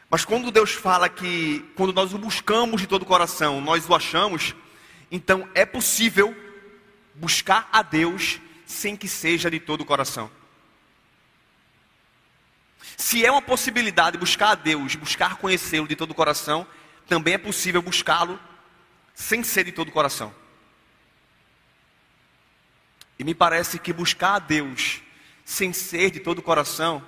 Mas 0.09 0.25
quando 0.25 0.49
Deus 0.49 0.71
fala 0.71 1.07
que 1.07 1.59
quando 1.75 1.93
nós 1.93 2.13
o 2.13 2.17
buscamos 2.17 2.81
de 2.81 2.87
todo 2.87 3.03
o 3.03 3.05
coração, 3.05 3.61
nós 3.61 3.87
o 3.87 3.93
achamos, 3.93 4.55
então 5.11 5.47
é 5.53 5.65
possível 5.65 6.35
buscar 7.13 7.69
a 7.71 7.83
Deus 7.83 8.39
sem 8.65 8.95
que 8.95 9.07
seja 9.07 9.51
de 9.51 9.59
todo 9.59 9.81
o 9.81 9.85
coração. 9.85 10.31
Se 12.97 13.23
é 13.23 13.31
uma 13.31 13.41
possibilidade 13.41 14.17
buscar 14.17 14.51
a 14.51 14.55
Deus, 14.55 14.95
buscar 14.95 15.37
conhecê-lo 15.37 15.87
de 15.87 15.95
todo 15.95 16.11
o 16.11 16.15
coração, 16.15 16.65
também 17.07 17.35
é 17.35 17.37
possível 17.37 17.81
buscá-lo 17.81 18.39
sem 19.13 19.43
ser 19.43 19.63
de 19.65 19.71
todo 19.71 19.89
o 19.89 19.91
coração. 19.91 20.33
E 23.17 23.23
me 23.23 23.35
parece 23.35 23.77
que 23.77 23.93
buscar 23.93 24.35
a 24.35 24.39
Deus 24.39 25.01
sem 25.45 25.71
ser 25.71 26.09
de 26.09 26.19
todo 26.19 26.39
o 26.39 26.43
coração 26.43 27.03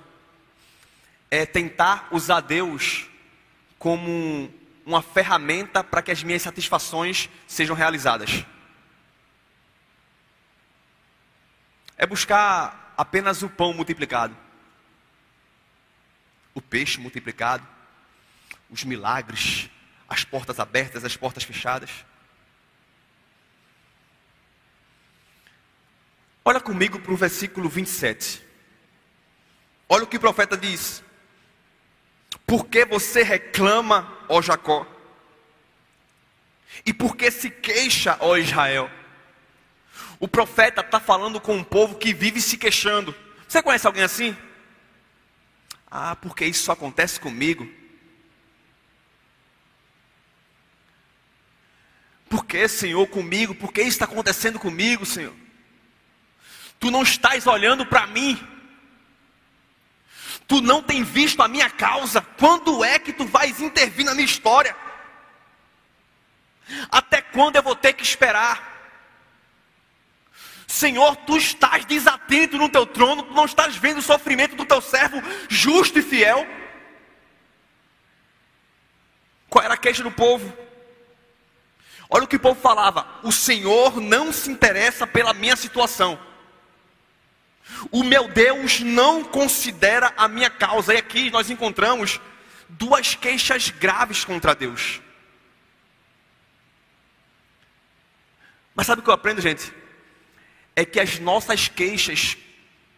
é 1.32 1.46
tentar 1.46 2.08
usar 2.10 2.42
Deus 2.42 3.06
como 3.78 4.52
uma 4.84 5.00
ferramenta 5.00 5.82
para 5.82 6.02
que 6.02 6.10
as 6.10 6.22
minhas 6.22 6.42
satisfações 6.42 7.30
sejam 7.48 7.74
realizadas. 7.74 8.44
É 11.96 12.06
buscar 12.06 12.92
apenas 12.98 13.42
o 13.42 13.48
pão 13.48 13.72
multiplicado, 13.72 14.36
o 16.52 16.60
peixe 16.60 17.00
multiplicado, 17.00 17.66
os 18.68 18.84
milagres, 18.84 19.70
as 20.06 20.24
portas 20.24 20.60
abertas, 20.60 21.02
as 21.02 21.16
portas 21.16 21.44
fechadas. 21.44 22.04
Olha 26.44 26.60
comigo 26.60 27.00
para 27.00 27.12
o 27.12 27.16
versículo 27.16 27.70
27. 27.70 28.44
Olha 29.88 30.04
o 30.04 30.06
que 30.06 30.18
o 30.18 30.20
profeta 30.20 30.58
diz. 30.58 31.02
Por 32.46 32.66
que 32.66 32.84
você 32.84 33.22
reclama, 33.22 34.18
ó 34.28 34.42
Jacó? 34.42 34.86
E 36.84 36.92
por 36.92 37.16
que 37.16 37.30
se 37.30 37.50
queixa, 37.50 38.16
ó 38.20 38.36
Israel? 38.36 38.90
O 40.18 40.28
profeta 40.28 40.80
está 40.80 41.00
falando 41.00 41.40
com 41.40 41.56
um 41.56 41.64
povo 41.64 41.96
que 41.96 42.14
vive 42.14 42.40
se 42.40 42.56
queixando. 42.56 43.14
Você 43.48 43.62
conhece 43.62 43.86
alguém 43.86 44.02
assim? 44.02 44.36
Ah, 45.90 46.16
porque 46.16 46.44
isso 46.44 46.64
só 46.64 46.72
acontece 46.72 47.20
comigo. 47.20 47.68
Por 52.28 52.46
que, 52.46 52.66
Senhor, 52.66 53.06
comigo? 53.08 53.54
Por 53.54 53.72
que 53.72 53.82
isso 53.82 53.90
está 53.90 54.06
acontecendo 54.06 54.58
comigo, 54.58 55.04
Senhor? 55.04 55.34
Tu 56.80 56.90
não 56.90 57.02
estás 57.02 57.46
olhando 57.46 57.84
para 57.84 58.06
mim. 58.06 58.40
Tu 60.52 60.60
não 60.60 60.82
tem 60.82 61.02
visto 61.02 61.40
a 61.40 61.48
minha 61.48 61.70
causa. 61.70 62.20
Quando 62.20 62.84
é 62.84 62.98
que 62.98 63.10
tu 63.10 63.24
vais 63.24 63.58
intervir 63.58 64.04
na 64.04 64.12
minha 64.12 64.26
história? 64.26 64.76
Até 66.90 67.22
quando 67.22 67.56
eu 67.56 67.62
vou 67.62 67.74
ter 67.74 67.94
que 67.94 68.02
esperar? 68.02 68.70
Senhor, 70.66 71.16
tu 71.16 71.38
estás 71.38 71.86
desatento 71.86 72.58
no 72.58 72.68
teu 72.68 72.84
trono, 72.84 73.22
tu 73.22 73.32
não 73.32 73.46
estás 73.46 73.76
vendo 73.76 73.96
o 73.96 74.02
sofrimento 74.02 74.54
do 74.54 74.66
teu 74.66 74.82
servo 74.82 75.22
justo 75.48 76.00
e 76.00 76.02
fiel. 76.02 76.46
Qual 79.48 79.64
era 79.64 79.72
a 79.72 79.78
queixa 79.78 80.02
do 80.02 80.10
povo? 80.10 80.54
Olha 82.10 82.24
o 82.24 82.28
que 82.28 82.36
o 82.36 82.40
povo 82.40 82.60
falava: 82.60 83.06
o 83.22 83.32
Senhor 83.32 83.98
não 84.02 84.30
se 84.30 84.50
interessa 84.50 85.06
pela 85.06 85.32
minha 85.32 85.56
situação. 85.56 86.20
O 87.90 88.02
meu 88.02 88.28
Deus 88.28 88.80
não 88.80 89.24
considera 89.24 90.12
a 90.16 90.28
minha 90.28 90.50
causa. 90.50 90.94
E 90.94 90.98
aqui 90.98 91.30
nós 91.30 91.50
encontramos 91.50 92.20
duas 92.68 93.14
queixas 93.14 93.70
graves 93.70 94.24
contra 94.24 94.54
Deus. 94.54 95.00
Mas 98.74 98.86
sabe 98.86 99.00
o 99.00 99.04
que 99.04 99.10
eu 99.10 99.14
aprendo, 99.14 99.40
gente? 99.40 99.72
É 100.74 100.84
que 100.84 100.98
as 100.98 101.18
nossas 101.18 101.68
queixas 101.68 102.36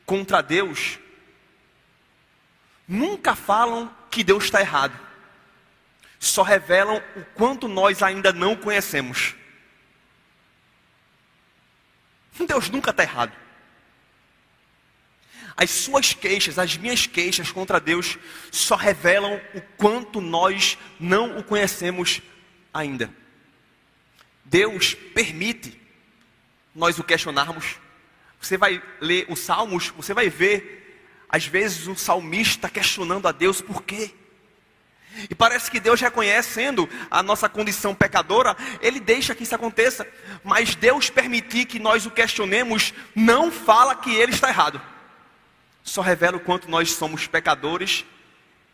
contra 0.07 0.43
Deus 0.43 0.99
nunca 2.87 3.35
falam 3.35 3.93
que 4.11 4.23
Deus 4.23 4.45
está 4.45 4.61
errado, 4.61 4.99
só 6.21 6.43
revelam 6.43 7.03
o 7.17 7.25
quanto 7.35 7.67
nós 7.67 8.03
ainda 8.03 8.33
não 8.33 8.55
conhecemos. 8.55 9.35
Deus 12.47 12.69
nunca 12.69 12.91
está 12.91 13.03
errado. 13.03 13.33
As 15.57 15.71
suas 15.71 16.13
queixas, 16.13 16.59
as 16.59 16.77
minhas 16.77 17.07
queixas 17.07 17.53
contra 17.53 17.79
Deus 17.79 18.19
só 18.51 18.75
revelam 18.75 19.41
o 19.55 19.61
quanto 19.77 20.21
nós 20.21 20.77
não 20.99 21.39
o 21.39 21.45
conhecemos 21.45 22.21
ainda. 22.73 23.11
Deus 24.45 24.95
permite 25.15 25.81
nós 26.75 26.99
o 26.99 27.05
questionarmos. 27.05 27.77
Você 28.41 28.57
vai 28.57 28.83
ler 29.01 29.27
os 29.29 29.39
Salmos, 29.39 29.91
você 29.91 30.13
vai 30.13 30.29
ver, 30.29 31.25
às 31.29 31.47
vezes, 31.47 31.87
o 31.87 31.97
salmista 31.97 32.69
questionando 32.69 33.29
a 33.29 33.33
Deus 33.33 33.61
por 33.61 33.83
quê. 33.85 34.13
E 35.31 35.35
parece 35.37 35.71
que 35.71 35.79
Deus 35.79 36.01
reconhecendo 36.01 36.89
a 37.09 37.23
nossa 37.23 37.49
condição 37.49 37.95
pecadora, 37.95 38.57
Ele 38.81 38.99
deixa 38.99 39.37
que 39.37 39.45
isso 39.45 39.55
aconteça. 39.55 40.07
Mas 40.43 40.75
Deus 40.75 41.09
permitir 41.09 41.67
que 41.67 41.79
nós 41.79 42.05
o 42.05 42.11
questionemos, 42.11 42.93
não 43.15 43.53
fala 43.53 43.95
que 43.95 44.13
Ele 44.13 44.33
está 44.33 44.49
errado 44.49 44.94
só 45.85 46.01
revela 46.01 46.39
o 46.39 46.41
quanto 46.41 46.69
nós 46.69 46.93
somos 46.93 47.27
pecadores 47.27 48.07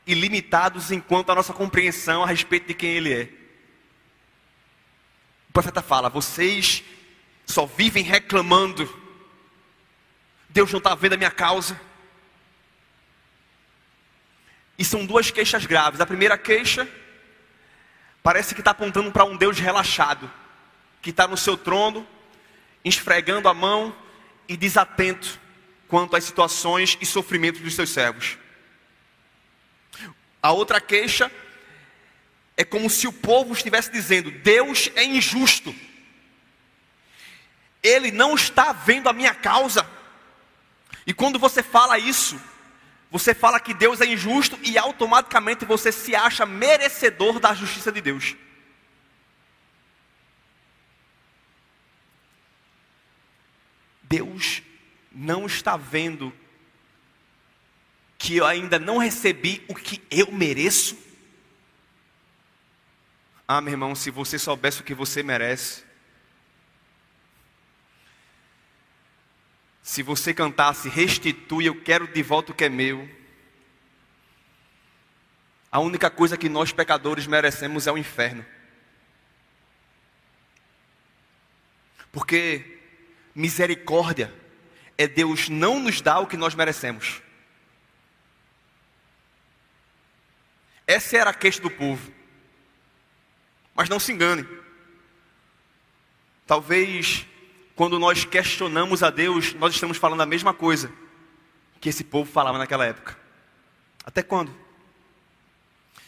e 0.07 0.15
limitados 0.15 0.93
enquanto 0.93 1.31
a 1.31 1.35
nossa 1.35 1.53
compreensão 1.53 2.23
a 2.23 2.27
respeito 2.27 2.69
de 2.69 2.75
quem 2.75 2.91
Ele 2.91 3.13
é. 3.13 3.29
O 5.49 5.53
profeta 5.53 5.83
fala: 5.83 6.09
vocês 6.09 6.85
só 7.45 7.67
vivem 7.67 8.05
reclamando, 8.05 8.89
Deus 10.49 10.71
não 10.71 10.79
está 10.79 10.95
vendo 10.95 11.15
a 11.15 11.17
minha 11.17 11.33
causa. 11.33 11.79
E 14.79 14.85
são 14.85 15.05
duas 15.05 15.31
queixas 15.31 15.67
graves. 15.67 16.01
A 16.01 16.07
primeira 16.07 16.39
queixa 16.39 16.89
parece 18.23 18.55
que 18.55 18.61
está 18.61 18.71
apontando 18.71 19.11
para 19.11 19.25
um 19.25 19.37
Deus 19.37 19.59
relaxado, 19.59 20.31
que 21.03 21.11
está 21.11 21.27
no 21.27 21.37
seu 21.37 21.57
trono, 21.57 22.07
esfregando 22.85 23.49
a 23.49 23.53
mão 23.53 23.95
e 24.49 24.57
desatento 24.57 25.39
quanto 25.91 26.15
às 26.15 26.25
situações 26.25 26.97
e 27.01 27.05
sofrimentos 27.05 27.61
dos 27.61 27.75
seus 27.75 27.91
servos. 27.91 28.39
A 30.41 30.53
outra 30.53 30.81
queixa 30.81 31.31
é 32.57 32.65
como 32.65 32.89
se 32.89 33.09
o 33.09 33.13
povo 33.13 33.53
estivesse 33.53 33.91
dizendo: 33.91 34.31
Deus 34.31 34.89
é 34.95 35.05
injusto, 35.05 35.75
Ele 37.83 38.13
não 38.13 38.37
está 38.37 38.73
vendo 38.73 39.09
a 39.09 39.13
minha 39.13 39.35
causa. 39.35 39.85
E 41.07 41.13
quando 41.13 41.39
você 41.39 41.63
fala 41.63 41.99
isso, 41.99 42.41
você 43.11 43.35
fala 43.35 43.59
que 43.59 43.75
Deus 43.75 44.01
é 44.01 44.07
injusto 44.07 44.57
e 44.63 44.79
automaticamente 44.79 45.65
você 45.65 45.91
se 45.91 46.15
acha 46.15 46.47
merecedor 46.47 47.41
da 47.41 47.53
justiça 47.53 47.91
de 47.91 48.01
Deus. 48.01 48.37
Deus 54.03 54.63
não 55.11 55.47
está 55.47 55.77
vendo 55.77 56.33
que 58.19 58.37
eu 58.37 58.47
ainda 58.47 58.79
não 58.79 58.99
recebi 58.99 59.65
o 59.67 59.75
que 59.75 60.03
eu 60.11 60.31
mereço? 60.31 60.97
Ah, 63.49 63.61
meu 63.61 63.73
irmão, 63.73 63.95
se 63.95 64.11
você 64.11 64.39
soubesse 64.39 64.81
o 64.81 64.85
que 64.85 64.95
você 64.95 65.23
merece, 65.23 65.83
se 69.83 70.03
você 70.03 70.33
cantasse 70.33 70.89
restitui, 70.89 71.65
eu 71.65 71.83
quero 71.83 72.07
de 72.07 72.23
volta 72.23 72.53
o 72.53 72.55
que 72.55 72.65
é 72.65 72.69
meu. 72.69 73.09
A 75.73 75.81
única 75.81 76.11
coisa 76.11 76.37
que 76.37 76.49
nós 76.49 76.73
pecadores 76.73 77.27
merecemos 77.27 77.87
é 77.87 77.93
o 77.93 77.99
inferno. 77.99 78.45
Porque 82.13 82.79
misericórdia 83.35 84.40
é 85.01 85.09
Deus 85.09 85.49
não 85.49 85.81
nos 85.81 86.03
dar 86.03 86.19
o 86.19 86.27
que 86.27 86.37
nós 86.37 86.55
merecemos. 86.55 87.23
Essa 90.87 91.17
era 91.17 91.31
a 91.31 91.35
queixa 91.35 91.63
do 91.63 91.71
povo. 91.71 92.13
Mas 93.75 93.89
não 93.89 93.99
se 93.99 94.13
engane. 94.13 94.47
Talvez 96.47 97.27
quando 97.75 97.99
nós 97.99 98.27
questionamos 98.27 99.03
a 99.03 99.09
Deus, 99.09 99.55
nós 99.55 99.73
estamos 99.73 99.97
falando 99.97 100.21
a 100.21 100.27
mesma 100.27 100.53
coisa 100.53 100.93
que 101.81 101.89
esse 101.89 102.05
povo 102.05 102.31
falava 102.31 102.59
naquela 102.59 102.85
época. 102.85 103.17
Até 104.05 104.23
quando? 104.23 104.55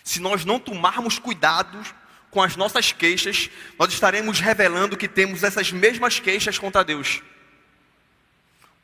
Se 0.05 0.21
nós 0.21 0.45
não 0.45 0.61
tomarmos 0.61 1.19
cuidados 1.19 1.95
com 2.31 2.43
as 2.43 2.57
nossas 2.57 2.93
queixas, 2.93 3.49
nós 3.79 3.91
estaremos 3.91 4.39
revelando 4.39 4.99
que 4.99 5.09
temos 5.09 5.43
essas 5.43 5.73
mesmas 5.73 6.21
queixas 6.21 6.59
contra 6.59 6.85
Deus. 6.85 7.23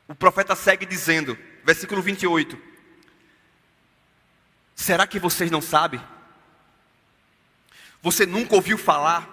O 0.09 0.15
profeta 0.15 0.55
segue 0.55 0.87
dizendo, 0.87 1.37
versículo 1.63 2.01
28. 2.01 2.59
Será 4.75 5.05
que 5.05 5.19
vocês 5.19 5.51
não 5.51 5.61
sabem? 5.61 6.01
Você 8.01 8.25
nunca 8.25 8.55
ouviu 8.55 8.75
falar? 8.75 9.29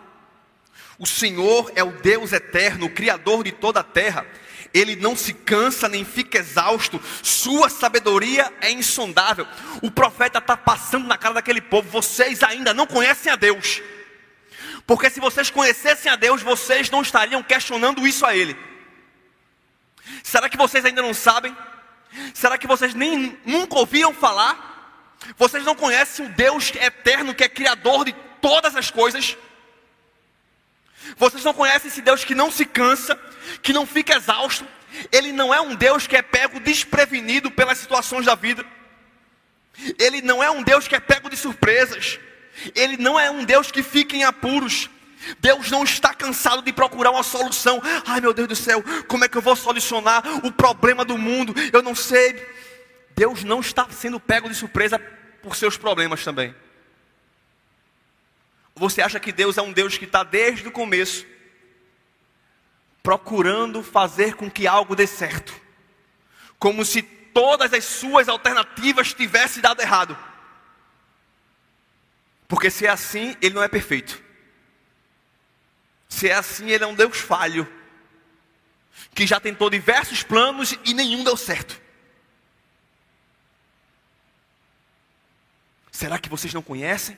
O 0.99 1.07
Senhor 1.07 1.73
é 1.75 1.83
o 1.83 1.93
Deus 1.93 2.31
eterno, 2.35 2.87
o 2.87 2.91
Criador 2.91 3.43
de 3.43 3.53
toda 3.53 3.81
a 3.81 3.83
terra. 3.85 4.27
Ele 4.75 4.95
não 4.97 5.17
se 5.17 5.33
cansa 5.33 5.89
nem 5.89 6.05
fica 6.05 6.39
exausto, 6.39 7.01
sua 7.23 7.71
sabedoria 7.71 8.53
é 8.61 8.71
insondável. 8.71 9.47
O 9.81 9.91
profeta 9.91 10.41
está 10.41 10.59
passando 10.59 11.07
na 11.07 11.17
cara 11.17 11.35
daquele 11.35 11.63
povo: 11.63 11.89
vocês 11.89 12.43
ainda 12.43 12.75
não 12.75 12.87
conhecem 12.87 13.33
a 13.33 13.37
Deus, 13.37 13.81
porque 14.87 15.09
se 15.09 15.21
vocês 15.21 15.49
conhecessem 15.49 16.13
a 16.13 16.17
Deus, 16.17 16.43
vocês 16.43 16.91
não 16.91 17.01
estariam 17.01 17.43
questionando 17.43 18.07
isso 18.07 18.27
a 18.27 18.37
Ele. 18.37 18.76
Será 20.23 20.49
que 20.49 20.57
vocês 20.57 20.85
ainda 20.85 21.03
não 21.03 21.15
sabem? 21.15 21.57
Será 22.35 22.57
que 22.57 22.67
vocês 22.67 22.95
nem 22.95 23.39
nunca 23.45 23.77
ouviram 23.77 24.13
falar? 24.13 24.75
Vocês 25.37 25.65
não 25.65 25.75
conhecem 25.75 26.27
o 26.27 26.29
Deus 26.29 26.73
eterno 26.75 27.35
que 27.35 27.45
é 27.45 27.49
criador 27.49 28.05
de 28.05 28.13
todas 28.41 28.77
as 28.77 28.91
coisas? 28.91 29.37
Vocês 31.17 31.45
não 31.45 31.55
conhecem 31.55 31.89
esse 31.89 32.03
Deus 32.03 32.25
que 32.25 32.35
não 32.35 32.51
se 32.51 32.65
cansa, 32.65 33.19
que 33.63 33.73
não 33.73 33.87
fica 33.87 34.15
exausto? 34.15 34.67
Ele 35.13 35.33
não 35.33 35.53
é 35.53 35.61
um 35.61 35.75
Deus 35.75 36.07
que 36.07 36.17
é 36.17 36.23
pego 36.23 36.61
desprevenido 36.61 37.51
pelas 37.51 37.79
situações 37.79 38.27
da 38.27 38.35
vida. 38.35 38.65
Ele 39.99 40.23
não 40.23 40.43
é 40.43 40.51
um 40.51 40.63
Deus 40.63 40.89
que 40.89 40.95
é 40.95 41.01
pego 41.01 41.29
de 41.29 41.37
surpresas. 41.37 42.19
Ele 42.75 42.97
não 42.97 43.21
é 43.21 43.31
um 43.31 43.45
Deus 43.45 43.71
que 43.71 43.83
fica 43.83 44.17
em 44.17 44.25
apuros. 44.25 44.89
Deus 45.39 45.71
não 45.71 45.85
está 45.85 46.15
cansado 46.15 46.63
de 46.63 46.73
procurar 46.73 47.11
uma 47.11 47.23
solução. 47.23 47.81
Ai 48.07 48.21
meu 48.21 48.33
Deus 48.33 48.49
do 48.49 48.57
céu, 48.57 48.83
como 49.09 49.25
é 49.25 49.29
que 49.29 49.37
eu 49.37 49.43
vou 49.43 49.57
solucionar 49.57 50.23
o 50.45 50.53
problema 50.53 51.05
do 51.05 51.17
mundo? 51.17 51.55
Eu 51.73 51.83
não 51.83 51.95
sei. 51.95 52.35
Deus 53.15 53.45
não 53.45 53.61
está 53.61 53.89
sendo 53.91 54.21
pego 54.21 54.49
de 54.49 54.55
surpresa 54.55 54.99
por 55.43 55.57
seus 55.57 55.77
problemas 55.77 56.23
também. 56.23 56.55
Você 58.75 59.01
acha 59.01 59.19
que 59.19 59.33
Deus 59.33 59.57
é 59.57 59.63
um 59.63 59.73
Deus 59.73 59.97
que 59.97 60.05
está 60.05 60.23
desde 60.23 60.69
o 60.69 60.73
começo 60.73 61.25
procurando 63.03 63.83
fazer 63.83 64.35
com 64.35 64.51
que 64.51 64.67
algo 64.67 64.97
dê 64.97 65.07
certo, 65.07 65.55
como 66.59 66.85
se 66.85 67.03
todas 67.03 67.73
as 67.73 67.85
suas 67.85 68.29
alternativas 68.29 69.15
tivessem 69.15 69.63
dado 69.63 69.81
errado? 69.81 70.19
Porque 72.49 72.69
se 72.69 72.85
é 72.85 72.91
assim, 72.91 73.37
Ele 73.41 73.55
não 73.55 73.63
é 73.63 73.69
perfeito. 73.69 74.26
Se 76.09 76.29
é 76.29 76.35
assim, 76.35 76.71
ele 76.71 76.85
é 76.85 76.87
um 76.87 76.95
Deus 76.95 77.19
falho, 77.19 77.71
que 79.15 79.27
já 79.27 79.41
tentou 79.41 79.71
diversos 79.71 80.23
planos 80.23 80.77
e 80.85 80.95
nenhum 80.95 81.25
deu 81.25 81.37
certo. 81.37 81.81
Será 85.91 86.19
que 86.19 86.29
vocês 86.29 86.53
não 86.53 86.63
conhecem? 86.63 87.17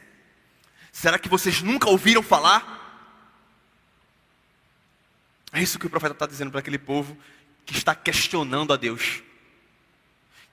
Será 0.93 1.19
que 1.19 1.29
vocês 1.29 1.63
nunca 1.63 1.89
ouviram 1.89 2.23
falar? 2.23 2.79
É 5.53 5.63
isso 5.63 5.79
que 5.79 5.87
o 5.87 5.91
profeta 5.91 6.13
está 6.13 6.27
dizendo 6.27 6.51
para 6.51 6.61
aquele 6.61 6.79
povo 6.79 7.17
que 7.67 7.77
está 7.77 7.95
questionando 7.95 8.73
a 8.73 8.77
Deus, 8.77 9.23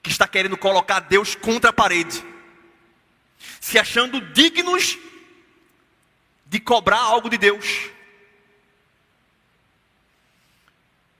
que 0.02 0.10
está 0.10 0.26
querendo 0.26 0.56
colocar 0.56 1.00
Deus 1.00 1.34
contra 1.34 1.70
a 1.70 1.72
parede, 1.72 2.24
se 3.60 3.78
achando 3.78 4.20
dignos 4.32 4.98
de 6.46 6.60
cobrar 6.60 7.00
algo 7.00 7.28
de 7.30 7.38
Deus. 7.38 7.90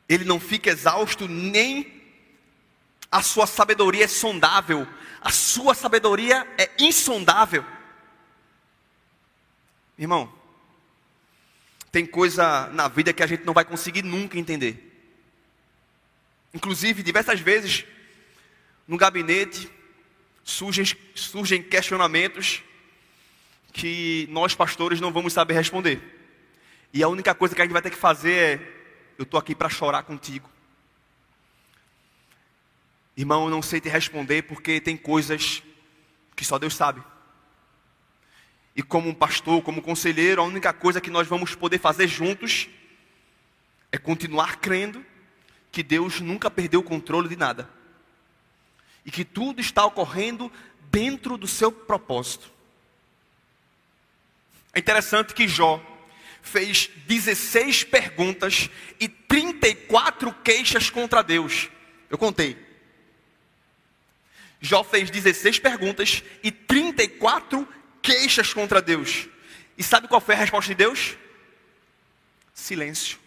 Ele 0.09 0.25
não 0.25 0.39
fica 0.39 0.71
exausto, 0.71 1.27
nem 1.27 2.03
a 3.11 3.23
sua 3.23 3.47
sabedoria 3.47 4.05
é 4.05 4.09
sondável, 4.09 4.87
a 5.21 5.31
sua 5.31 5.75
sabedoria 5.75 6.47
é 6.59 6.71
insondável. 6.79 7.65
Irmão, 9.99 10.33
tem 11.91 12.05
coisa 12.05 12.69
na 12.69 12.89
vida 12.89 13.13
que 13.13 13.23
a 13.23 13.27
gente 13.27 13.45
não 13.45 13.55
vai 13.55 13.65
conseguir 13.65 14.03
nunca 14.03 14.39
entender. 14.39 14.83
Inclusive, 16.53 17.03
diversas 17.03 17.41
vezes, 17.41 17.85
no 18.87 18.97
gabinete, 18.97 19.71
surgem, 20.45 20.85
surgem 21.15 21.63
questionamentos 21.63 22.63
que 23.73 24.27
nós 24.31 24.55
pastores 24.55 25.01
não 25.01 25.13
vamos 25.13 25.33
saber 25.33 25.55
responder. 25.55 26.01
E 26.93 27.03
a 27.03 27.09
única 27.09 27.35
coisa 27.35 27.55
que 27.55 27.61
a 27.61 27.65
gente 27.65 27.73
vai 27.73 27.83
ter 27.83 27.91
que 27.91 27.97
fazer 27.97 28.33
é 28.33 28.76
eu 29.19 29.23
estou 29.23 29.39
aqui 29.39 29.55
para 29.55 29.69
chorar 29.69 30.03
contigo. 30.03 30.49
Irmão, 33.17 33.45
eu 33.45 33.51
não 33.51 33.63
sei 33.63 33.81
te 33.81 33.89
responder 33.89 34.43
porque 34.43 34.81
tem 34.81 34.97
coisas 34.97 35.63
que 36.35 36.45
só 36.45 36.59
Deus 36.59 36.75
sabe. 36.75 37.03
E 38.75 38.83
como 38.83 39.09
um 39.09 39.15
pastor, 39.15 39.63
como 39.63 39.81
conselheiro, 39.81 40.43
a 40.43 40.45
única 40.45 40.73
coisa 40.73 41.01
que 41.01 41.11
nós 41.11 41.27
vamos 41.27 41.55
poder 41.55 41.79
fazer 41.79 42.07
juntos 42.07 42.69
é 43.91 43.97
continuar 43.97 44.57
crendo 44.57 45.05
que 45.73 45.83
Deus 45.83 46.21
nunca 46.21 46.51
perdeu 46.51 46.81
o 46.81 46.83
controle 46.83 47.29
de 47.29 47.37
nada. 47.37 47.71
E 49.05 49.11
que 49.11 49.25
tudo 49.25 49.63
está 49.63 49.85
ocorrendo 49.87 50.53
dentro 50.91 51.39
do 51.39 51.47
seu 51.47 51.73
propósito. 51.73 52.51
É 54.75 54.79
interessante 54.79 55.33
que 55.33 55.49
Jó, 55.49 55.81
fez 56.47 56.89
16 57.07 57.85
perguntas 57.85 58.71
e 58.99 59.09
34 59.09 60.33
queixas 60.45 60.89
contra 60.91 61.23
Deus. 61.23 61.69
Eu 62.09 62.17
contei. 62.17 62.57
Jó 64.61 64.83
fez 64.83 65.11
16 65.11 65.59
perguntas 65.59 66.23
e 66.43 66.51
34 66.51 67.69
queixas 68.01 68.53
contra 68.53 68.81
Deus. 68.81 69.29
E 69.77 69.83
sabe 69.83 70.09
qual 70.09 70.21
foi 70.21 70.35
a 70.35 70.39
resposta 70.39 70.69
de 70.71 70.77
Deus? 70.77 71.17
silêncio. 72.57 73.19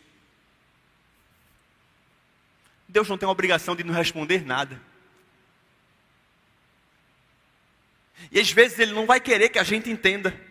Deus 2.88 3.08
não 3.08 3.18
tem 3.18 3.28
a 3.28 3.32
obrigação 3.32 3.76
de 3.76 3.84
nos 3.84 3.96
responder 3.96 4.44
nada. 4.44 4.82
E 8.32 8.40
às 8.40 8.52
vezes 8.52 8.80
Ele 8.80 8.92
não 8.92 9.06
vai 9.06 9.20
querer 9.20 9.50
que 9.50 9.60
a 9.60 9.64
gente 9.64 9.90
entenda. 9.90 10.49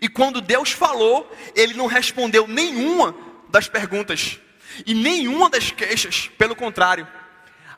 E 0.00 0.08
quando 0.08 0.40
Deus 0.40 0.72
falou, 0.72 1.30
Ele 1.54 1.74
não 1.74 1.86
respondeu 1.86 2.46
nenhuma 2.46 3.14
das 3.48 3.68
perguntas 3.68 4.38
e 4.86 4.94
nenhuma 4.94 5.48
das 5.48 5.70
queixas. 5.70 6.28
Pelo 6.38 6.56
contrário, 6.56 7.06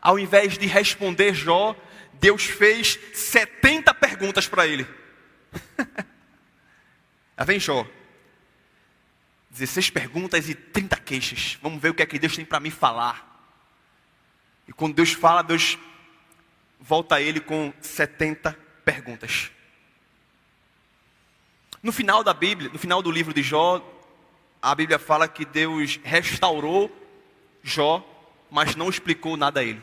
ao 0.00 0.18
invés 0.18 0.56
de 0.56 0.66
responder 0.66 1.34
Jó, 1.34 1.76
Deus 2.14 2.44
fez 2.44 2.98
70 3.12 3.92
perguntas 3.94 4.46
para 4.48 4.66
ele. 4.66 4.86
Aí 7.36 7.46
vem 7.46 7.60
Jó. 7.60 7.86
16 9.50 9.90
perguntas 9.90 10.48
e 10.48 10.54
30 10.54 10.96
queixas. 10.98 11.58
Vamos 11.62 11.80
ver 11.80 11.90
o 11.90 11.94
que 11.94 12.02
é 12.02 12.06
que 12.06 12.18
Deus 12.18 12.36
tem 12.36 12.44
para 12.44 12.60
me 12.60 12.70
falar. 12.70 13.26
E 14.68 14.72
quando 14.72 14.94
Deus 14.94 15.12
fala, 15.12 15.42
Deus 15.42 15.78
volta 16.80 17.16
a 17.16 17.20
ele 17.20 17.40
com 17.40 17.72
70 17.80 18.52
perguntas. 18.84 19.50
No 21.86 21.92
final 21.92 22.24
da 22.24 22.34
Bíblia, 22.34 22.68
no 22.72 22.80
final 22.80 23.00
do 23.00 23.12
livro 23.12 23.32
de 23.32 23.44
Jó, 23.44 23.80
a 24.60 24.74
Bíblia 24.74 24.98
fala 24.98 25.28
que 25.28 25.44
Deus 25.44 26.00
restaurou 26.02 26.90
Jó, 27.62 28.04
mas 28.50 28.74
não 28.74 28.88
explicou 28.88 29.36
nada 29.36 29.60
a 29.60 29.62
ele. 29.62 29.80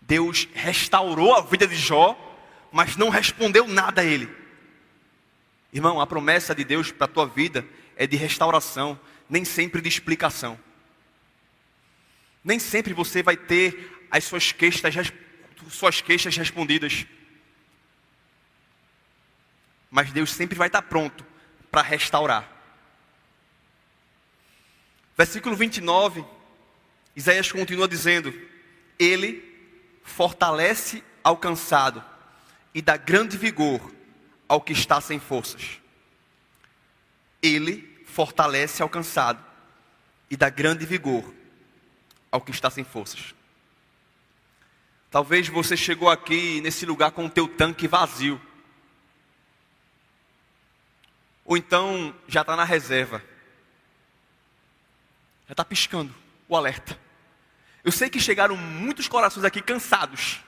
Deus 0.00 0.48
restaurou 0.52 1.32
a 1.32 1.42
vida 1.42 1.64
de 1.64 1.76
Jó, 1.76 2.18
mas 2.72 2.96
não 2.96 3.08
respondeu 3.08 3.68
nada 3.68 4.00
a 4.00 4.04
ele. 4.04 4.28
Irmão, 5.72 6.00
a 6.00 6.06
promessa 6.06 6.52
de 6.52 6.64
Deus 6.64 6.90
para 6.90 7.04
a 7.04 7.08
tua 7.08 7.26
vida 7.26 7.64
é 7.94 8.04
de 8.04 8.16
restauração, 8.16 8.98
nem 9.30 9.44
sempre 9.44 9.80
de 9.80 9.88
explicação. 9.88 10.58
Nem 12.42 12.58
sempre 12.58 12.92
você 12.92 13.22
vai 13.22 13.36
ter 13.36 14.08
as 14.10 14.24
suas 14.24 14.50
queixas, 14.50 15.12
suas 15.70 16.00
queixas 16.00 16.36
respondidas. 16.36 17.06
Mas 19.92 20.10
Deus 20.10 20.32
sempre 20.32 20.56
vai 20.56 20.68
estar 20.68 20.80
pronto 20.80 21.22
para 21.70 21.82
restaurar. 21.82 22.50
Versículo 25.14 25.54
29, 25.54 26.24
Isaías 27.14 27.52
continua 27.52 27.86
dizendo: 27.86 28.34
Ele 28.98 29.44
fortalece 30.02 31.04
ao 31.22 31.36
cansado 31.36 32.02
e 32.74 32.80
dá 32.80 32.96
grande 32.96 33.36
vigor 33.36 33.92
ao 34.48 34.62
que 34.62 34.72
está 34.72 34.98
sem 34.98 35.20
forças. 35.20 35.78
Ele 37.42 38.02
fortalece 38.06 38.82
ao 38.82 38.88
cansado 38.88 39.44
e 40.30 40.38
dá 40.38 40.48
grande 40.48 40.86
vigor 40.86 41.34
ao 42.30 42.40
que 42.40 42.50
está 42.50 42.70
sem 42.70 42.82
forças. 42.82 43.34
Talvez 45.10 45.48
você 45.48 45.76
chegou 45.76 46.08
aqui 46.08 46.62
nesse 46.62 46.86
lugar 46.86 47.10
com 47.10 47.26
o 47.26 47.30
teu 47.30 47.46
tanque 47.46 47.86
vazio. 47.86 48.40
Ou 51.44 51.56
então 51.56 52.14
já 52.28 52.42
está 52.42 52.56
na 52.56 52.64
reserva. 52.64 53.22
Já 55.46 55.52
está 55.52 55.64
piscando 55.64 56.14
o 56.48 56.56
alerta. 56.56 56.98
Eu 57.84 57.90
sei 57.90 58.08
que 58.08 58.20
chegaram 58.20 58.56
muitos 58.56 59.08
corações 59.08 59.44
aqui 59.44 59.60
cansados. 59.60 60.40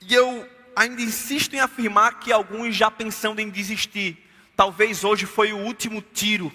E 0.00 0.12
eu 0.14 0.48
ainda 0.74 1.00
insisto 1.02 1.54
em 1.54 1.60
afirmar 1.60 2.18
que 2.18 2.32
alguns 2.32 2.74
já 2.74 2.90
pensando 2.90 3.40
em 3.40 3.48
desistir. 3.48 4.26
Talvez 4.56 5.04
hoje 5.04 5.26
foi 5.26 5.52
o 5.52 5.58
último 5.58 6.02
tiro 6.02 6.52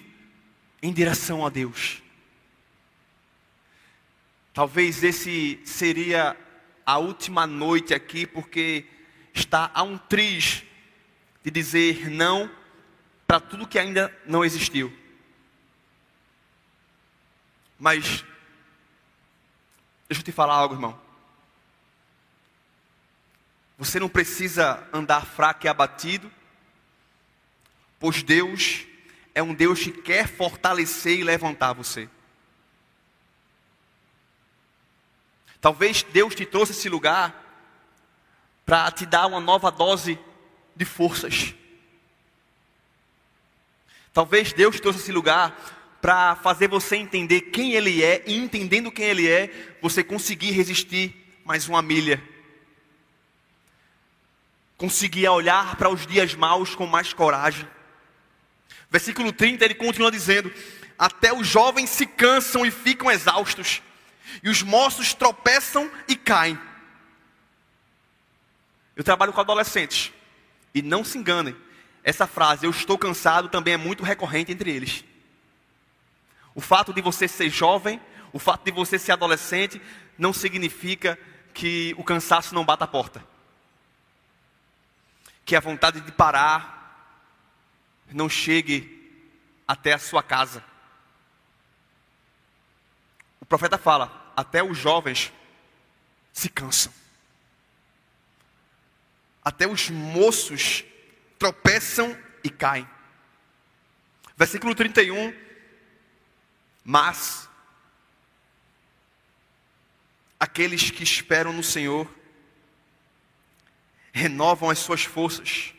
em 0.82 0.92
direção 0.92 1.46
a 1.46 1.50
Deus. 1.50 2.02
Talvez 4.54 5.04
esse 5.04 5.60
seria 5.66 6.38
a 6.86 6.98
última 6.98 7.48
noite 7.48 7.94
aqui, 7.94 8.26
porque 8.26 8.86
está 9.34 9.72
a 9.74 9.84
um 9.84 9.98
triz 9.98 10.64
de 11.44 11.52
dizer 11.52 12.10
não 12.10 12.50
para 13.28 13.40
tudo 13.40 13.68
que 13.68 13.80
ainda 13.80 14.16
não 14.26 14.46
existiu. 14.46 14.96
Mas, 17.80 18.24
deixa 20.08 20.22
eu 20.22 20.24
te 20.24 20.32
falar 20.32 20.56
algo, 20.56 20.76
irmão. 20.76 21.00
Você 23.78 24.00
não 24.00 24.08
precisa 24.08 24.88
andar 24.94 25.26
fraco 25.26 25.66
e 25.66 25.70
abatido, 25.70 26.32
pois 28.00 28.24
Deus 28.24 28.86
é 29.34 29.44
um 29.44 29.54
Deus 29.54 29.84
que 29.84 29.92
quer 29.92 30.28
fortalecer 30.28 31.20
e 31.20 31.24
levantar 31.24 31.74
você. 31.74 32.10
Talvez 35.60 36.04
Deus 36.04 36.34
te 36.36 36.46
trouxe 36.46 36.72
esse 36.72 36.88
lugar 36.88 37.44
para 38.66 38.90
te 38.92 39.06
dar 39.06 39.26
uma 39.26 39.40
nova 39.40 39.70
dose 39.70 40.18
de 40.76 40.86
forças. 40.86 41.54
Talvez 44.16 44.54
Deus 44.54 44.80
trouxe 44.80 45.00
esse 45.00 45.12
lugar 45.12 45.54
para 46.02 46.38
fazer 46.38 46.70
você 46.70 46.96
entender 46.96 47.42
quem 47.42 47.74
Ele 47.74 48.02
é 48.02 48.24
e 48.26 48.38
entendendo 48.38 48.90
quem 48.90 49.08
Ele 49.08 49.30
é, 49.30 49.76
você 49.82 50.06
conseguir 50.06 50.52
resistir 50.52 51.14
mais 51.44 51.68
uma 51.68 51.82
milha. 51.82 52.24
Conseguir 54.78 55.28
olhar 55.28 55.76
para 55.76 55.90
os 55.90 56.08
dias 56.08 56.34
maus 56.34 56.74
com 56.74 56.88
mais 56.88 57.12
coragem. 57.12 57.68
Versículo 58.90 59.34
30 59.34 59.66
ele 59.66 59.76
continua 59.76 60.10
dizendo: 60.10 60.50
Até 60.98 61.34
os 61.34 61.46
jovens 61.46 61.90
se 61.90 62.06
cansam 62.06 62.66
e 62.66 62.72
ficam 62.72 63.12
exaustos 63.12 63.82
e 64.42 64.48
os 64.48 64.62
moços 64.62 65.14
tropeçam 65.14 65.92
e 66.08 66.16
caem. 66.16 66.58
Eu 68.96 69.04
trabalho 69.04 69.34
com 69.34 69.42
adolescentes. 69.42 70.14
E 70.74 70.82
não 70.82 71.04
se 71.04 71.18
enganem, 71.18 71.54
essa 72.06 72.28
frase, 72.28 72.68
eu 72.68 72.70
estou 72.70 73.00
cansado, 73.00 73.50
também 73.50 73.74
é 73.74 73.78
muito 73.78 74.04
recorrente 74.04 74.52
entre 74.52 74.70
eles. 74.70 75.04
O 76.54 76.62
fato 76.62 76.94
de 76.94 77.02
você 77.02 77.28
ser 77.28 77.50
jovem, 77.50 78.00
o 78.32 78.38
fato 78.38 78.64
de 78.64 78.72
você 78.72 79.00
ser 79.00 79.14
adolescente, 79.14 79.82
não 80.16 80.32
significa 80.32 81.18
que 81.52 81.96
o 81.98 82.04
cansaço 82.04 82.54
não 82.54 82.64
bata 82.64 82.86
a 82.86 82.88
porta. 82.88 83.26
Que 85.44 85.56
a 85.56 85.60
vontade 85.60 86.00
de 86.00 86.12
parar 86.12 87.26
não 88.12 88.30
chegue 88.30 89.20
até 89.68 89.94
a 89.94 90.00
sua 90.00 90.22
casa. 90.22 90.64
O 93.42 93.48
profeta 93.48 93.80
fala: 93.80 94.32
até 94.38 94.64
os 94.64 94.78
jovens 94.78 95.34
se 96.32 96.50
cansam. 96.50 96.94
Até 99.44 99.68
os 99.68 99.90
moços 99.90 100.84
tropeçam 101.38 102.18
e 102.44 102.50
caem. 102.50 102.88
Versículo 104.38 104.76
31. 104.76 105.34
Mas 106.84 107.50
aqueles 110.40 110.92
que 110.92 111.04
esperam 111.04 111.52
no 111.52 111.64
Senhor 111.64 112.08
renovam 114.14 114.70
as 114.70 114.80
suas 114.80 115.04
forças, 115.04 115.74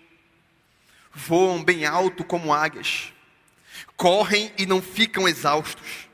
voam 1.13 1.63
bem 1.63 1.87
alto 1.87 2.25
como 2.25 2.53
águias, 2.53 3.13
correm 3.97 4.53
e 4.59 4.67
não 4.67 4.83
ficam 4.83 5.29
exaustos, 5.29 6.09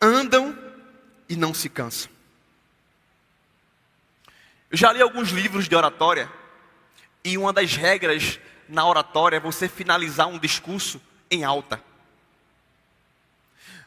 andam 0.00 0.56
e 1.28 1.36
não 1.36 1.52
se 1.52 1.68
cansa. 1.68 2.08
Eu 4.70 4.78
já 4.78 4.92
li 4.92 5.02
alguns 5.02 5.30
livros 5.30 5.68
de 5.68 5.74
oratória 5.74 6.30
e 7.24 7.36
uma 7.36 7.52
das 7.52 7.74
regras 7.74 8.38
na 8.68 8.86
oratória 8.86 9.36
é 9.36 9.40
você 9.40 9.68
finalizar 9.68 10.28
um 10.28 10.38
discurso 10.38 11.00
em 11.30 11.44
alta. 11.44 11.82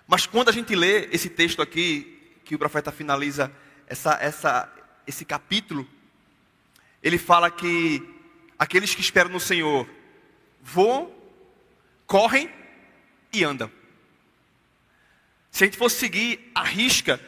Mas 0.07 0.25
quando 0.25 0.49
a 0.49 0.51
gente 0.51 0.75
lê 0.75 1.07
esse 1.11 1.29
texto 1.29 1.61
aqui, 1.61 2.19
que 2.43 2.55
o 2.55 2.59
profeta 2.59 2.91
finaliza 2.91 3.51
essa, 3.87 4.13
essa, 4.21 4.73
esse 5.07 5.23
capítulo, 5.23 5.87
ele 7.01 7.17
fala 7.17 7.49
que 7.49 8.01
aqueles 8.59 8.93
que 8.93 9.01
esperam 9.01 9.31
no 9.31 9.39
Senhor 9.39 9.89
voam, 10.61 11.11
correm 12.05 12.49
e 13.31 13.43
andam. 13.43 13.71
Se 15.49 15.63
a 15.63 15.67
gente 15.67 15.77
fosse 15.77 15.97
seguir 15.97 16.51
a 16.53 16.63
risca 16.63 17.19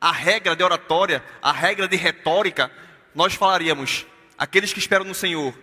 a 0.00 0.12
regra 0.12 0.54
de 0.54 0.62
oratória, 0.62 1.24
a 1.42 1.52
regra 1.52 1.88
de 1.88 1.96
retórica, 1.96 2.70
nós 3.14 3.34
falaríamos: 3.34 4.06
aqueles 4.38 4.72
que 4.72 4.78
esperam 4.78 5.04
no 5.04 5.14
Senhor 5.14 5.58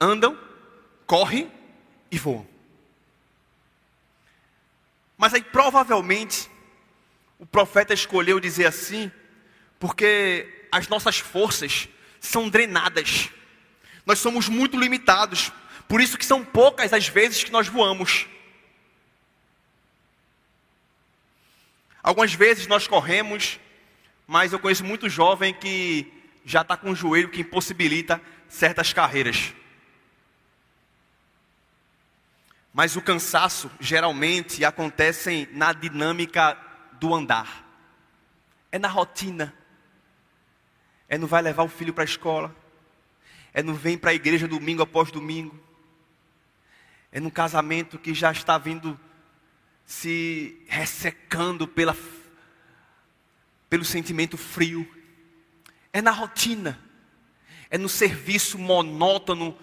andam, 0.00 0.38
correm 1.06 1.50
e 2.10 2.18
voam. 2.18 2.46
Mas 5.16 5.32
aí 5.32 5.42
provavelmente 5.42 6.50
o 7.38 7.46
profeta 7.46 7.94
escolheu 7.94 8.40
dizer 8.40 8.66
assim, 8.66 9.10
porque 9.78 10.66
as 10.70 10.88
nossas 10.88 11.18
forças 11.18 11.88
são 12.20 12.48
drenadas. 12.48 13.30
Nós 14.04 14.18
somos 14.18 14.48
muito 14.48 14.78
limitados 14.78 15.52
Por 15.88 16.00
isso 16.00 16.18
que 16.18 16.24
são 16.24 16.44
poucas 16.44 16.92
as 16.92 17.08
vezes 17.08 17.44
que 17.44 17.52
nós 17.52 17.68
voamos. 17.68 18.26
Algumas 22.02 22.34
vezes 22.34 22.66
nós 22.66 22.86
corremos, 22.86 23.58
mas 24.26 24.52
eu 24.52 24.58
conheço 24.58 24.84
muito 24.84 25.08
jovem 25.08 25.54
que 25.54 26.12
já 26.46 26.62
está 26.62 26.76
com 26.76 26.90
um 26.90 26.94
joelho 26.94 27.28
que 27.28 27.40
impossibilita 27.40 28.22
certas 28.48 28.92
carreiras. 28.92 29.52
Mas 32.72 32.94
o 32.94 33.02
cansaço 33.02 33.68
geralmente 33.80 34.64
acontece 34.64 35.48
na 35.52 35.72
dinâmica 35.72 36.56
do 37.00 37.12
andar. 37.12 37.66
É 38.70 38.78
na 38.78 38.86
rotina. 38.86 39.52
É 41.08 41.18
no 41.18 41.26
vai 41.26 41.42
levar 41.42 41.64
o 41.64 41.68
filho 41.68 41.92
para 41.92 42.04
a 42.04 42.06
escola. 42.06 42.54
É 43.52 43.60
no 43.60 43.74
vem 43.74 43.98
para 43.98 44.12
a 44.12 44.14
igreja 44.14 44.46
domingo 44.46 44.82
após 44.82 45.10
domingo. 45.10 45.58
É 47.10 47.18
no 47.18 47.30
casamento 47.30 47.98
que 47.98 48.14
já 48.14 48.30
está 48.30 48.56
vindo 48.56 48.98
se 49.84 50.62
ressecando 50.68 51.66
pela, 51.66 51.96
pelo 53.68 53.84
sentimento 53.84 54.36
frio. 54.36 54.95
É 55.96 56.02
na 56.02 56.10
rotina. 56.10 56.78
É 57.70 57.78
no 57.78 57.88
serviço 57.88 58.58
monótono 58.58 59.56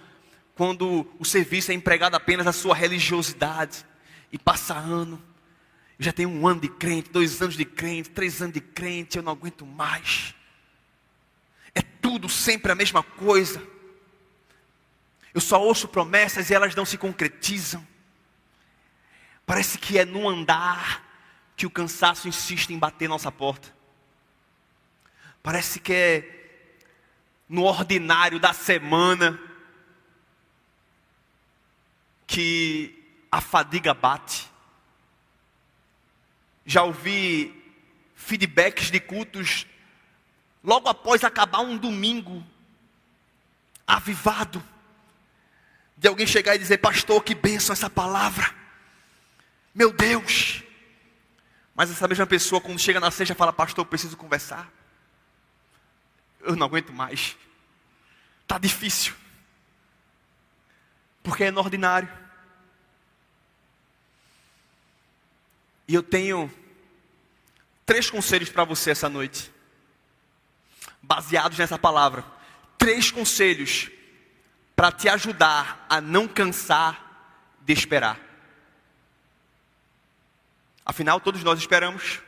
quando 0.56 1.08
o 1.20 1.24
serviço 1.24 1.70
é 1.70 1.76
empregado 1.76 2.16
apenas 2.16 2.48
a 2.48 2.52
sua 2.52 2.74
religiosidade, 2.74 3.86
e 4.32 4.40
passa 4.40 4.74
ano, 4.74 5.22
eu 6.00 6.06
já 6.06 6.12
tenho 6.12 6.30
um 6.30 6.48
ano 6.48 6.62
de 6.62 6.70
crente, 6.70 7.12
dois 7.12 7.40
anos 7.40 7.56
de 7.56 7.66
crente, 7.66 8.10
três 8.10 8.42
anos 8.42 8.56
de 8.56 8.62
crente, 8.62 9.16
eu 9.16 9.22
não 9.22 9.32
aguento 9.32 9.64
mais. 9.64 10.34
É 11.76 11.84
tudo 11.84 12.28
sempre 12.28 12.72
a 12.72 12.76
mesma 12.76 13.04
coisa. 13.04 13.62
Eu 15.36 15.42
só 15.42 15.62
ouço 15.62 15.88
promessas 15.88 16.50
e 16.50 16.54
elas 16.56 16.74
não 16.74 16.84
se 16.84 16.98
concretizam. 16.98 17.88
Parece 19.46 19.78
que 19.78 20.00
é 20.00 20.06
no 20.06 20.28
andar 20.28 21.08
que 21.56 21.68
o 21.68 21.70
cansaço 21.70 22.28
insiste 22.28 22.72
em 22.72 22.80
bater 22.80 23.08
nossa 23.08 23.32
porta. 23.32 23.73
Parece 25.44 25.78
que 25.78 25.94
é 25.94 26.44
no 27.50 27.64
ordinário 27.66 28.40
da 28.40 28.54
semana 28.54 29.38
que 32.26 33.04
a 33.30 33.42
fadiga 33.42 33.94
bate. 33.94 34.50
Já 36.66 36.84
ouvi 36.84 37.62
feedbacks 38.16 38.90
de 38.90 39.02
cultos 39.02 39.68
logo 40.64 40.88
após 40.88 41.26
acabar 41.26 41.60
um 41.60 41.78
domingo 41.78 42.42
avivado, 43.86 44.64
de 45.98 46.08
alguém 46.08 46.26
chegar 46.26 46.56
e 46.56 46.60
dizer: 46.60 46.78
Pastor, 46.78 47.22
que 47.22 47.36
benção 47.36 47.74
essa 47.74 47.90
palavra, 47.90 48.50
meu 49.76 49.92
Deus. 49.92 50.64
Mas 51.76 51.92
essa 51.92 52.08
mesma 52.08 52.26
pessoa, 52.26 52.62
quando 52.62 52.80
chega 52.80 53.02
na 53.02 53.12
seja, 53.12 53.36
fala: 53.36 53.52
Pastor, 53.52 53.86
preciso 53.86 54.16
conversar. 54.16 54.72
Eu 56.44 56.56
não 56.56 56.68
aguento 56.68 56.92
mais, 56.92 57.36
está 58.42 58.58
difícil, 58.58 59.14
porque 61.24 61.46
é 61.46 61.52
no 61.52 61.62
ordinário. 61.62 62.10
E 65.88 65.96
eu 65.96 66.04
tenho 66.04 66.52
três 67.86 68.10
conselhos 68.10 68.50
para 68.50 68.64
você 68.64 68.92
essa 68.92 69.10
noite, 69.10 69.52
baseados 71.02 71.58
nessa 71.58 71.80
palavra. 71.80 72.26
Três 72.78 73.10
conselhos 73.10 73.90
para 74.76 74.92
te 74.92 75.08
ajudar 75.08 75.86
a 75.90 76.02
não 76.02 76.28
cansar 76.28 77.56
de 77.62 77.74
esperar. 77.74 78.20
Afinal, 80.86 81.20
todos 81.20 81.44
nós 81.44 81.60
esperamos. 81.60 82.20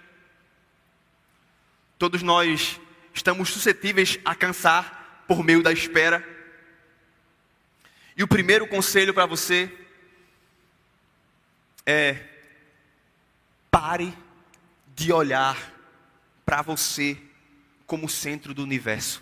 Todos 1.98 2.22
nós 2.22 2.80
estamos 3.16 3.50
suscetíveis 3.50 4.20
a 4.26 4.36
cansar 4.36 5.24
por 5.28 5.44
meio 5.44 5.64
da 5.64 5.72
espera. 5.72 6.24
E 8.16 8.22
o 8.22 8.28
primeiro 8.28 8.68
conselho 8.68 9.14
para 9.14 9.26
você 9.26 9.72
é 11.86 12.24
Pare 13.72 14.16
de 14.96 15.12
olhar 15.12 15.58
para 16.46 16.62
você 16.62 17.18
como 17.86 18.08
centro 18.08 18.54
do 18.54 18.64
universo. 18.64 19.22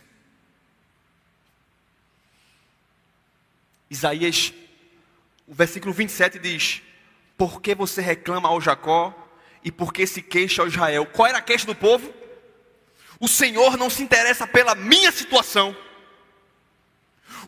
Isaías, 3.89 4.53
o 5.47 5.53
versículo 5.55 5.91
27 5.91 6.37
diz: 6.37 6.83
Por 7.35 7.61
que 7.61 7.73
você 7.73 7.99
reclama 8.01 8.49
ao 8.49 8.61
Jacó 8.61 9.13
e 9.63 9.71
por 9.71 9.91
que 9.91 10.05
se 10.05 10.21
queixa 10.21 10.61
ao 10.61 10.67
Israel? 10.67 11.07
Qual 11.07 11.27
era 11.27 11.39
a 11.39 11.41
queixa 11.41 11.65
do 11.65 11.73
povo? 11.73 12.22
O 13.23 13.27
Senhor 13.29 13.77
não 13.77 13.89
se 13.89 14.03
interessa 14.03 14.45
pela 14.45 14.75
minha 14.75 15.09
situação. 15.09 15.73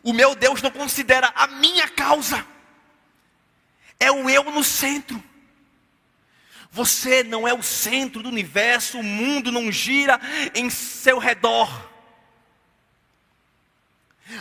O 0.02 0.10
meu 0.10 0.34
Deus 0.34 0.62
não 0.62 0.70
considera 0.70 1.30
a 1.36 1.46
minha 1.46 1.86
causa. 1.86 2.46
É 4.00 4.10
o 4.10 4.30
eu 4.30 4.44
no 4.44 4.64
centro. 4.64 5.22
Você 6.70 7.22
não 7.22 7.46
é 7.46 7.52
o 7.52 7.62
centro 7.62 8.22
do 8.22 8.30
universo, 8.30 9.00
o 9.00 9.02
mundo 9.02 9.52
não 9.52 9.70
gira 9.70 10.18
em 10.54 10.70
seu 10.70 11.18
redor. 11.18 11.92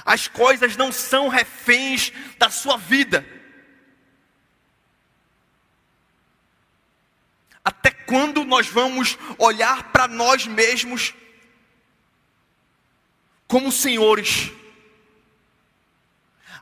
As 0.05 0.29
coisas 0.29 0.77
não 0.77 0.89
são 0.89 1.27
reféns 1.27 2.13
da 2.37 2.49
sua 2.49 2.77
vida. 2.77 3.27
Até 7.61 7.91
quando 7.91 8.45
nós 8.45 8.67
vamos 8.67 9.17
olhar 9.37 9.91
para 9.91 10.07
nós 10.07 10.47
mesmos 10.47 11.13
como 13.47 13.71
senhores? 13.71 14.51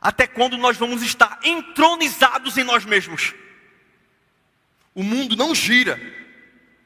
Até 0.00 0.26
quando 0.26 0.58
nós 0.58 0.76
vamos 0.76 1.02
estar 1.02 1.40
entronizados 1.42 2.58
em 2.58 2.64
nós 2.64 2.84
mesmos? 2.84 3.34
O 4.94 5.02
mundo 5.02 5.34
não 5.34 5.54
gira 5.54 5.98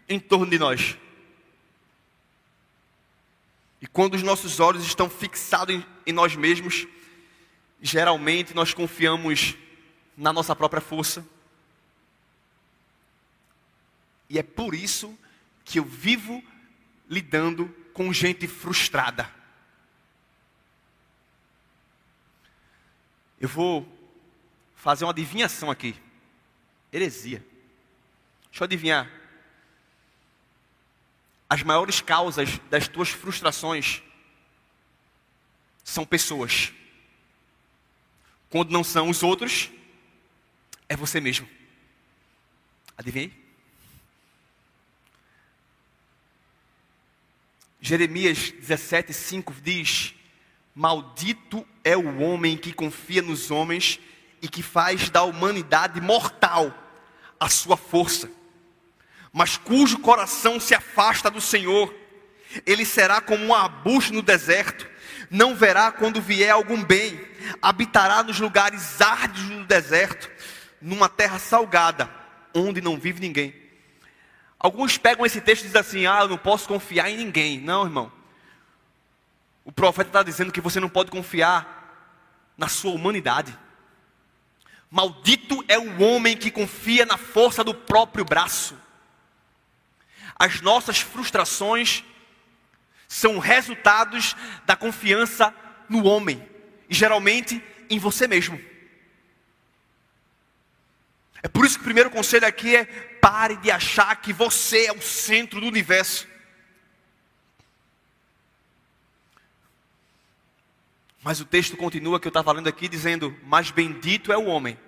em 0.08 0.18
torno 0.18 0.46
de 0.46 0.58
nós. 0.58 0.96
E 3.80 3.86
quando 3.86 4.14
os 4.14 4.22
nossos 4.22 4.60
olhos 4.60 4.84
estão 4.84 5.08
fixados 5.10 5.74
em, 5.74 5.84
em 6.06 6.12
nós 6.12 6.34
mesmos, 6.34 6.86
geralmente 7.80 8.54
nós 8.54 8.72
confiamos 8.72 9.54
na 10.16 10.32
nossa 10.32 10.54
própria 10.54 10.80
força. 10.80 11.26
E 14.28 14.38
é 14.38 14.42
por 14.42 14.74
isso 14.74 15.16
que 15.64 15.78
eu 15.78 15.84
vivo 15.84 16.42
lidando 17.08 17.68
com 17.92 18.12
gente 18.12 18.46
frustrada. 18.46 19.37
Eu 23.40 23.48
vou 23.48 23.86
fazer 24.74 25.04
uma 25.04 25.12
adivinhação 25.12 25.70
aqui. 25.70 25.94
Heresia. 26.92 27.44
Deixa 28.50 28.62
eu 28.62 28.66
adivinhar. 28.66 29.10
As 31.48 31.62
maiores 31.62 32.00
causas 32.00 32.58
das 32.70 32.88
tuas 32.88 33.08
frustrações 33.08 34.02
são 35.84 36.04
pessoas. 36.04 36.72
Quando 38.50 38.70
não 38.70 38.84
são 38.84 39.08
os 39.08 39.22
outros, 39.22 39.70
é 40.88 40.96
você 40.96 41.20
mesmo. 41.20 41.48
Adivinhei? 42.96 43.32
Jeremias 47.80 48.50
17, 48.50 49.12
5 49.12 49.54
diz: 49.62 50.14
Maldito 50.78 51.66
é 51.82 51.96
o 51.96 52.20
homem 52.20 52.56
que 52.56 52.72
confia 52.72 53.20
nos 53.20 53.50
homens 53.50 53.98
e 54.40 54.48
que 54.48 54.62
faz 54.62 55.10
da 55.10 55.22
humanidade 55.24 56.00
mortal 56.00 56.72
a 57.40 57.48
sua 57.48 57.76
força 57.76 58.38
mas 59.32 59.56
cujo 59.56 59.98
coração 59.98 60.58
se 60.58 60.74
afasta 60.74 61.30
do 61.30 61.40
Senhor, 61.40 61.94
ele 62.66 62.84
será 62.84 63.20
como 63.20 63.44
um 63.44 63.54
arbusto 63.54 64.12
no 64.12 64.22
deserto, 64.22 64.86
não 65.30 65.54
verá 65.54 65.92
quando 65.92 66.20
vier 66.20 66.50
algum 66.50 66.82
bem, 66.82 67.20
habitará 67.60 68.22
nos 68.22 68.40
lugares 68.40 69.00
árdidos 69.00 69.48
do 69.48 69.64
deserto, 69.64 70.30
numa 70.80 71.08
terra 71.08 71.38
salgada, 71.38 72.10
onde 72.54 72.80
não 72.80 72.98
vive 72.98 73.20
ninguém. 73.20 73.54
Alguns 74.58 74.98
pegam 74.98 75.24
esse 75.24 75.40
texto 75.40 75.62
e 75.62 75.66
dizem 75.66 75.80
assim: 75.80 76.06
Ah, 76.06 76.22
eu 76.22 76.28
não 76.28 76.38
posso 76.38 76.66
confiar 76.66 77.08
em 77.08 77.16
ninguém. 77.16 77.60
Não, 77.60 77.84
irmão. 77.84 78.10
O 79.68 79.72
profeta 79.72 80.08
está 80.08 80.22
dizendo 80.22 80.50
que 80.50 80.62
você 80.62 80.80
não 80.80 80.88
pode 80.88 81.10
confiar 81.10 82.54
na 82.56 82.68
sua 82.68 82.92
humanidade. 82.92 83.54
Maldito 84.90 85.62
é 85.68 85.78
o 85.78 86.00
homem 86.02 86.34
que 86.34 86.50
confia 86.50 87.04
na 87.04 87.18
força 87.18 87.62
do 87.62 87.74
próprio 87.74 88.24
braço. 88.24 88.74
As 90.38 90.62
nossas 90.62 91.00
frustrações 91.00 92.02
são 93.06 93.38
resultados 93.38 94.34
da 94.64 94.74
confiança 94.74 95.54
no 95.86 96.06
homem 96.06 96.48
e 96.88 96.94
geralmente 96.94 97.62
em 97.90 97.98
você 97.98 98.26
mesmo. 98.26 98.58
É 101.42 101.48
por 101.48 101.66
isso 101.66 101.74
que 101.74 101.82
o 101.82 101.84
primeiro 101.84 102.10
conselho 102.10 102.46
aqui 102.46 102.74
é 102.74 102.86
pare 103.20 103.58
de 103.58 103.70
achar 103.70 104.16
que 104.16 104.32
você 104.32 104.86
é 104.86 104.92
o 104.92 105.02
centro 105.02 105.60
do 105.60 105.66
universo. 105.66 106.26
Mas 111.22 111.40
o 111.40 111.44
texto 111.44 111.76
continua 111.76 112.20
que 112.20 112.26
eu 112.26 112.30
estava 112.30 112.52
lendo 112.52 112.68
aqui 112.68 112.88
dizendo: 112.88 113.36
Mas 113.44 113.70
bendito 113.70 114.32
é 114.32 114.36
o 114.36 114.46
homem. 114.46 114.78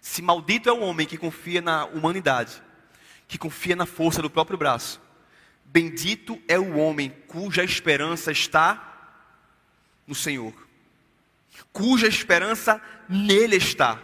Se 0.00 0.22
maldito 0.22 0.68
é 0.68 0.72
o 0.72 0.80
homem 0.80 1.06
que 1.06 1.18
confia 1.18 1.60
na 1.60 1.84
humanidade, 1.84 2.62
que 3.26 3.36
confia 3.36 3.74
na 3.74 3.86
força 3.86 4.22
do 4.22 4.30
próprio 4.30 4.56
braço. 4.56 5.00
Bendito 5.64 6.40
é 6.46 6.58
o 6.58 6.76
homem 6.76 7.10
cuja 7.26 7.64
esperança 7.64 8.30
está 8.30 9.20
no 10.06 10.14
Senhor, 10.14 10.54
cuja 11.72 12.06
esperança 12.06 12.80
nele 13.08 13.56
está. 13.56 14.00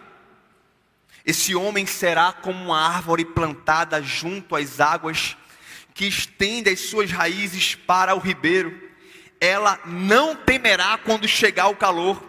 Esse 1.24 1.54
homem 1.54 1.86
será 1.86 2.32
como 2.32 2.64
uma 2.64 2.80
árvore 2.80 3.24
plantada 3.24 4.02
junto 4.02 4.56
às 4.56 4.80
águas, 4.80 5.36
que 5.94 6.06
estende 6.06 6.68
as 6.68 6.80
suas 6.80 7.10
raízes 7.12 7.76
para 7.76 8.14
o 8.14 8.18
ribeiro. 8.18 8.90
Ela 9.42 9.80
não 9.84 10.36
temerá 10.36 10.96
quando 10.96 11.26
chegar 11.26 11.66
o 11.66 11.74
calor, 11.74 12.22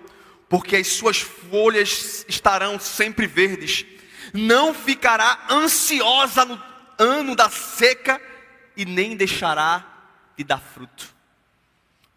porque 0.49 0.77
as 0.77 0.87
suas 0.87 1.19
folhas 1.19 2.25
estarão 2.27 2.79
sempre 2.79 3.27
verdes. 3.27 3.85
Não 4.33 4.73
ficará 4.73 5.45
ansiosa 5.47 6.43
no 6.43 6.59
ano 6.97 7.35
da 7.35 7.51
seca 7.51 8.19
e 8.75 8.83
nem 8.83 9.15
deixará 9.15 9.85
de 10.35 10.43
dar 10.43 10.57
fruto. 10.57 11.13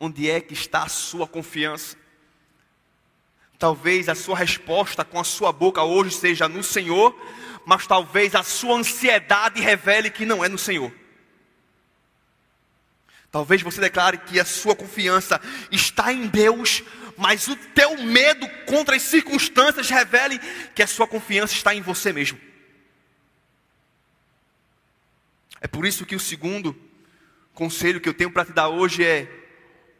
Onde 0.00 0.30
é 0.30 0.40
que 0.40 0.54
está 0.54 0.84
a 0.84 0.88
sua 0.88 1.26
confiança? 1.26 1.94
Talvez 3.58 4.08
a 4.08 4.14
sua 4.14 4.38
resposta 4.38 5.04
com 5.04 5.20
a 5.20 5.24
sua 5.24 5.52
boca 5.52 5.82
hoje 5.82 6.16
seja 6.16 6.48
no 6.48 6.62
Senhor, 6.62 7.14
mas 7.66 7.86
talvez 7.86 8.34
a 8.34 8.42
sua 8.42 8.78
ansiedade 8.78 9.60
revele 9.60 10.08
que 10.08 10.24
não 10.24 10.42
é 10.42 10.48
no 10.48 10.56
Senhor. 10.56 10.90
Talvez 13.36 13.60
você 13.60 13.82
declare 13.82 14.16
que 14.16 14.40
a 14.40 14.46
sua 14.46 14.74
confiança 14.74 15.38
está 15.70 16.10
em 16.10 16.26
Deus, 16.26 16.82
mas 17.18 17.46
o 17.48 17.54
teu 17.54 18.02
medo 18.02 18.48
contra 18.64 18.96
as 18.96 19.02
circunstâncias 19.02 19.90
revele 19.90 20.38
que 20.74 20.82
a 20.82 20.86
sua 20.86 21.06
confiança 21.06 21.52
está 21.52 21.74
em 21.74 21.82
você 21.82 22.14
mesmo. 22.14 22.40
É 25.60 25.66
por 25.66 25.84
isso 25.84 26.06
que 26.06 26.16
o 26.16 26.18
segundo 26.18 26.74
conselho 27.52 28.00
que 28.00 28.08
eu 28.08 28.14
tenho 28.14 28.30
para 28.30 28.46
te 28.46 28.54
dar 28.54 28.70
hoje 28.70 29.04
é: 29.04 29.28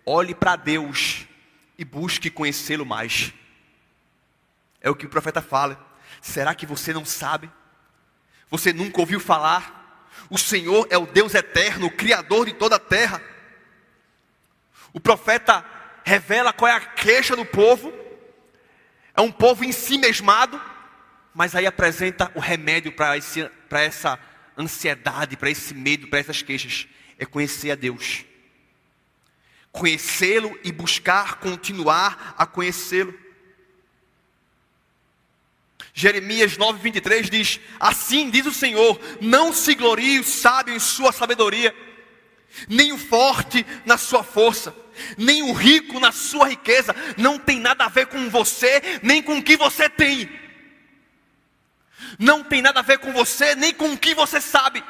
olhe 0.07 0.35
para 0.35 0.57
Deus 0.57 1.27
e 1.77 1.85
busque 1.85 2.31
conhecê-lo 2.31 2.87
mais. 2.87 3.35
É 4.81 4.89
o 4.89 4.97
que 4.97 5.05
o 5.05 5.11
profeta 5.11 5.43
fala. 5.43 5.79
Será 6.23 6.55
que 6.55 6.65
você 6.65 6.91
não 6.95 7.05
sabe? 7.05 7.51
Você 8.49 8.73
nunca 8.73 8.99
ouviu 8.99 9.21
falar? 9.21 9.76
O 10.29 10.39
Senhor 10.39 10.87
é 10.91 10.99
o 10.99 11.07
Deus 11.07 11.35
eterno, 11.35 11.87
o 11.87 11.91
Criador 11.91 12.47
de 12.47 12.53
toda 12.53 12.77
a 12.77 12.81
terra. 12.81 13.23
O 14.93 15.01
profeta 15.01 15.65
revela 16.05 16.53
qual 16.53 16.71
é 16.71 16.75
a 16.75 16.81
queixa 16.81 17.37
do 17.37 17.45
povo. 17.45 17.93
É 19.15 19.21
um 19.21 19.31
povo 19.31 19.65
em 19.65 19.73
si 19.73 19.99
mesmado, 19.99 20.61
mas 21.35 21.55
aí 21.55 21.67
apresenta 21.67 22.31
o 22.35 22.41
remédio 22.41 22.93
para 22.93 23.83
essa 23.83 24.19
ansiedade, 24.59 25.37
para 25.37 25.51
esse 25.51 25.75
medo, 25.75 26.09
para 26.09 26.19
essas 26.19 26.43
queixas. 26.43 26.87
É 27.19 27.25
conhecer 27.25 27.71
a 27.71 27.75
Deus. 27.75 28.25
Conhecê-lo 29.71 30.59
e 30.65 30.73
buscar 30.73 31.37
continuar 31.41 32.35
a 32.37 32.47
conhecê-lo. 32.47 33.26
Jeremias 35.99 36.59
9, 36.59 36.79
23 36.79 37.31
diz: 37.31 37.59
Assim 37.81 38.29
diz 38.29 38.45
o 38.45 38.53
Senhor: 38.53 39.01
Não 39.19 39.51
se 39.51 39.75
glorie 39.75 40.19
o 40.19 40.25
sábio 40.25 40.75
em 40.75 40.79
sua 40.79 41.11
sabedoria, 41.11 41.75
nem 42.69 42.93
o 42.93 42.99
forte 42.99 43.65
na 43.87 43.97
sua 43.97 44.23
força, 44.23 44.77
nem 45.17 45.43
o 45.43 45.55
rico 45.55 45.99
na 45.99 46.13
sua 46.13 46.51
riqueza. 46.51 46.95
Não 47.17 47.39
tem 47.39 47.59
nada 47.59 47.87
a 47.87 47.89
ver 47.89 48.09
com 48.09 48.29
você, 48.29 49.01
nem 49.03 49.23
com 49.23 49.39
o 49.39 49.43
que 49.43 49.57
você 49.57 49.89
tem. 49.89 50.29
Não 52.19 52.45
tem 52.45 52.61
nada 52.61 52.81
a 52.81 52.83
ver 52.83 52.99
com 52.99 53.11
você, 53.15 53.55
nem 53.55 53.73
com 53.73 53.91
o 53.95 53.99
que 53.99 54.15
você 54.15 54.39
sabe. 54.39 54.85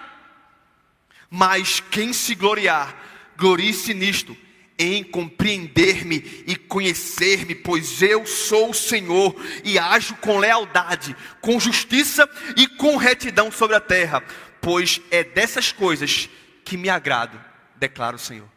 Mas 1.31 1.79
quem 1.79 2.13
se 2.13 2.35
gloriar, 2.35 2.97
glorie-se 3.37 3.95
nisto, 3.95 4.37
em 4.79 5.03
compreender-me 5.03 6.45
e 6.47 6.55
conhecer-me, 6.55 7.55
pois 7.55 8.03
eu 8.03 8.27
sou 8.27 8.71
o 8.71 8.75
Senhor 8.75 9.35
e 9.65 9.79
ajo 9.79 10.15
com 10.17 10.39
lealdade, 10.39 11.17
com 11.41 11.59
justiça 11.59 12.29
e 12.57 12.69
com 12.69 12.97
retidão 12.97 13.51
sobre 13.51 13.77
a 13.77 13.81
terra, 13.81 14.23
pois 14.61 15.01
é 15.11 15.25
dessas 15.25 15.73
coisas 15.73 16.29
que 16.65 16.77
me 16.77 16.89
agrado, 16.89 17.43
declara 17.77 18.17
o 18.17 18.19
Senhor. 18.19 18.49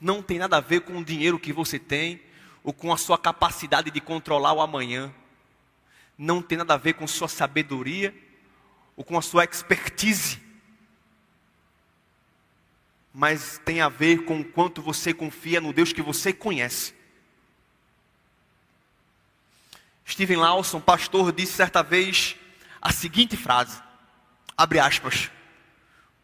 Não 0.00 0.22
tem 0.22 0.38
nada 0.38 0.58
a 0.58 0.60
ver 0.60 0.82
com 0.82 0.98
o 0.98 1.04
dinheiro 1.04 1.38
que 1.38 1.52
você 1.52 1.78
tem 1.78 2.20
ou 2.62 2.72
com 2.72 2.92
a 2.92 2.96
sua 2.96 3.18
capacidade 3.18 3.90
de 3.90 4.00
controlar 4.00 4.52
o 4.52 4.60
amanhã. 4.60 5.12
Não 6.16 6.42
tem 6.42 6.58
nada 6.58 6.74
a 6.74 6.78
ver 6.78 6.94
com 6.94 7.06
sua 7.06 7.28
sabedoria 7.28 8.14
ou 8.96 9.04
com 9.04 9.16
a 9.16 9.22
sua 9.22 9.44
expertise 9.44 10.49
mas 13.12 13.60
tem 13.64 13.80
a 13.80 13.88
ver 13.88 14.24
com 14.24 14.40
o 14.40 14.44
quanto 14.44 14.80
você 14.80 15.12
confia 15.12 15.60
no 15.60 15.72
Deus 15.72 15.92
que 15.92 16.02
você 16.02 16.32
conhece. 16.32 16.94
Steven 20.06 20.38
Lawson, 20.38 20.80
pastor, 20.80 21.32
disse 21.32 21.52
certa 21.52 21.82
vez 21.82 22.36
a 22.80 22.92
seguinte 22.92 23.36
frase: 23.36 23.80
abre 24.56 24.78
aspas. 24.78 25.30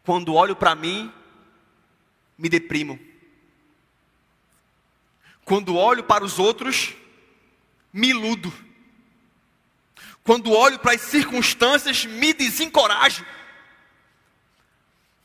Quando 0.03 0.33
olho 0.33 0.55
para 0.55 0.75
mim, 0.75 1.11
me 2.37 2.47
deprimo. 2.47 2.99
Quando 5.43 5.75
olho 5.75 6.03
para 6.03 6.23
os 6.23 6.39
outros, 6.39 6.93
me 7.91 8.09
iludo. 8.09 8.53
Quando 10.23 10.51
olho 10.51 10.77
para 10.79 10.93
as 10.93 11.01
circunstâncias, 11.01 12.05
me 12.05 12.33
desencorajo. 12.33 13.25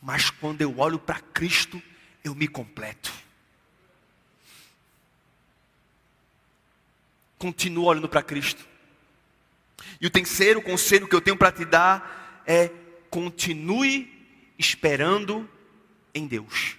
Mas 0.03 0.31
quando 0.31 0.61
eu 0.61 0.81
olho 0.81 0.99
para 0.99 1.21
Cristo, 1.21 1.81
eu 2.25 2.35
me 2.35 2.49
completo. 2.49 3.13
Continuo 7.39 7.85
olhando 7.85 8.09
para 8.09 8.21
Cristo. 8.21 8.67
E 10.01 10.07
o 10.07 10.11
terceiro 10.11 10.61
conselho 10.61 11.07
que 11.07 11.15
eu 11.15 11.21
tenho 11.21 11.37
para 11.37 11.53
te 11.53 11.65
dar 11.65 12.43
é: 12.45 12.69
continue 13.11 14.11
esperando 14.59 15.49
em 16.13 16.27
Deus. 16.27 16.77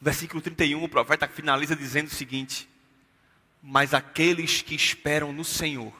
Versículo 0.00 0.42
31, 0.42 0.82
o 0.82 0.88
profeta 0.88 1.28
finaliza 1.28 1.76
dizendo 1.76 2.08
o 2.08 2.14
seguinte: 2.14 2.68
Mas 3.62 3.94
aqueles 3.94 4.62
que 4.62 4.74
esperam 4.74 5.32
no 5.32 5.44
Senhor 5.44 5.92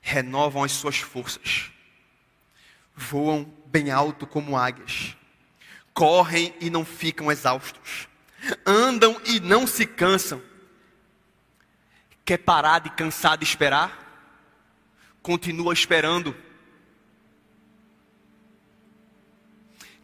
renovam 0.00 0.62
as 0.62 0.70
suas 0.70 0.98
forças 0.98 1.72
voam 2.96 3.44
bem 3.66 3.90
alto 3.90 4.26
como 4.26 4.56
águias, 4.56 5.14
correm 5.92 6.54
e 6.60 6.70
não 6.70 6.84
ficam 6.84 7.30
exaustos, 7.30 8.08
andam 8.64 9.20
e 9.26 9.38
não 9.38 9.66
se 9.66 9.84
cansam. 9.84 10.42
Quer 12.24 12.38
parar 12.38 12.80
de 12.80 12.90
cansar 12.90 13.36
de 13.36 13.44
esperar? 13.44 14.04
Continua 15.22 15.72
esperando. 15.72 16.34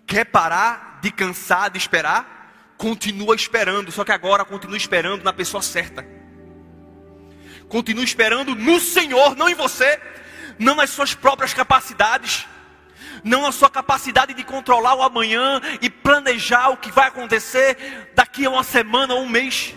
Quer 0.07 0.27
parar 0.27 1.01
de 1.01 1.11
cansar 1.11 1.71
de 1.71 1.79
esperar? 1.79 2.75
Continua 2.77 3.35
esperando, 3.35 3.91
só 3.91 4.05
que 4.05 4.13
agora 4.13 4.45
continua 4.45 4.77
esperando 4.77 5.25
na 5.25 5.33
pessoa 5.33 5.63
certa. 5.63 6.07
Continua 7.69 8.05
esperando 8.05 8.55
no 8.55 8.79
Senhor, 8.79 9.35
não 9.35 9.49
em 9.49 9.55
você, 9.55 10.01
não 10.59 10.75
nas 10.75 10.91
suas 10.91 11.15
próprias 11.15 11.55
capacidades 11.55 12.47
não 13.25 13.47
a 13.47 13.53
sua 13.53 13.71
capacidade 13.71 14.35
de 14.35 14.45
controlar 14.45 14.95
o 14.95 15.03
amanhã 15.03 15.61
e 15.81 15.89
planejar 15.89 16.71
o 16.71 16.77
que 16.77 16.91
vai 16.91 17.09
acontecer 17.09 18.11
daqui 18.15 18.45
a 18.47 18.51
uma 18.51 18.65
semana 18.65 19.15
ou 19.15 19.23
um 19.23 19.29
mês. 19.29 19.75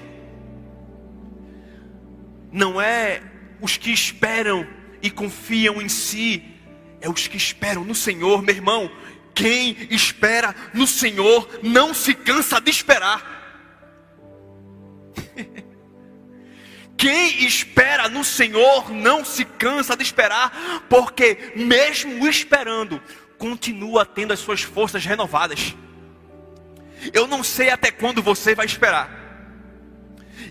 Não 2.52 2.82
é 2.82 3.22
os 3.62 3.78
que 3.78 3.92
esperam 3.92 4.68
e 5.02 5.10
confiam 5.10 5.82
em 5.82 5.90
si, 5.90 6.44
é 7.02 7.10
os 7.10 7.28
que 7.28 7.38
esperam 7.38 7.84
no 7.84 7.94
Senhor, 7.94 8.42
meu 8.42 8.56
irmão. 8.56 8.90
Quem 9.34 9.76
espera 9.92 10.56
no 10.74 10.88
Senhor 10.88 11.60
não 11.62 11.94
se 11.94 12.14
cansa 12.14 12.60
de 12.60 12.72
esperar. 12.72 13.34
Quem 16.98 17.44
espera 17.46 18.08
no 18.08 18.24
Senhor 18.24 18.90
não 18.90 19.26
se 19.26 19.44
cansa 19.44 19.98
de 19.98 20.04
esperar, 20.04 20.86
porque 20.90 21.52
mesmo 21.56 22.26
esperando, 22.28 23.02
continua 23.38 24.06
tendo 24.06 24.34
as 24.34 24.40
suas 24.40 24.62
forças 24.62 25.06
renovadas. 25.06 25.76
Eu 27.14 27.28
não 27.28 27.44
sei 27.44 27.70
até 27.70 27.92
quando 27.92 28.22
você 28.22 28.56
vai 28.56 28.66
esperar. 28.66 29.24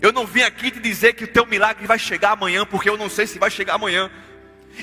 Eu 0.01 0.11
não 0.11 0.25
vim 0.25 0.41
aqui 0.41 0.71
te 0.71 0.79
dizer 0.79 1.13
que 1.13 1.23
o 1.23 1.27
teu 1.27 1.45
milagre 1.45 1.87
vai 1.87 1.99
chegar 1.99 2.31
amanhã, 2.31 2.65
porque 2.65 2.89
eu 2.89 2.97
não 2.97 3.09
sei 3.09 3.27
se 3.27 3.39
vai 3.39 3.49
chegar 3.49 3.75
amanhã. 3.75 4.09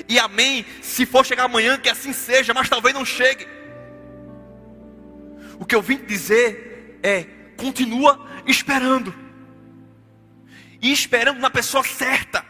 E 0.07 0.17
amém, 0.17 0.65
se 0.81 1.05
for 1.05 1.25
chegar 1.25 1.43
amanhã, 1.43 1.77
que 1.77 1.89
assim 1.89 2.13
seja, 2.13 2.53
mas 2.53 2.69
talvez 2.69 2.93
não 2.93 3.05
chegue. 3.05 3.47
O 5.59 5.65
que 5.65 5.75
eu 5.75 5.81
vim 5.81 5.97
te 5.97 6.05
dizer 6.05 6.99
é: 7.03 7.25
continua 7.55 8.27
esperando. 8.45 9.13
E 10.81 10.91
esperando 10.91 11.39
na 11.39 11.49
pessoa 11.49 11.83
certa. 11.83 12.43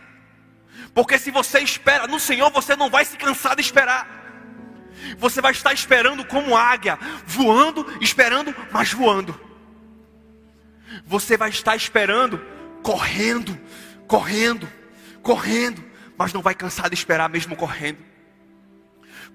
Porque 0.93 1.17
se 1.17 1.31
você 1.31 1.59
espera 1.59 2.07
no 2.07 2.19
Senhor, 2.19 2.51
você 2.51 2.75
não 2.75 2.89
vai 2.89 3.03
se 3.03 3.17
cansar 3.17 3.55
de 3.55 3.61
esperar. 3.61 4.22
Você 5.17 5.41
vai 5.41 5.51
estar 5.51 5.73
esperando 5.73 6.25
como 6.25 6.55
águia, 6.55 6.97
voando, 7.25 7.85
esperando, 8.01 8.55
mas 8.71 8.93
voando. 8.93 9.39
Você 11.05 11.35
vai 11.37 11.49
estar 11.49 11.75
esperando, 11.75 12.39
correndo, 12.81 13.59
correndo, 14.07 14.69
correndo, 15.21 15.83
mas 16.17 16.33
não 16.33 16.41
vai 16.41 16.53
cansar 16.53 16.89
de 16.89 16.95
esperar 16.95 17.29
mesmo 17.29 17.55
correndo. 17.55 17.99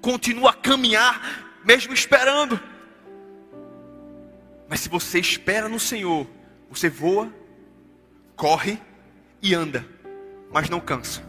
Continua 0.00 0.50
a 0.50 0.54
caminhar 0.54 1.60
mesmo 1.64 1.92
esperando. 1.92 2.60
Mas 4.68 4.80
se 4.80 4.88
você 4.88 5.18
espera 5.18 5.68
no 5.68 5.80
Senhor, 5.80 6.26
você 6.70 6.88
voa, 6.88 7.32
corre 8.36 8.80
e 9.42 9.54
anda, 9.54 9.86
mas 10.52 10.68
não 10.68 10.80
cansa. 10.80 11.27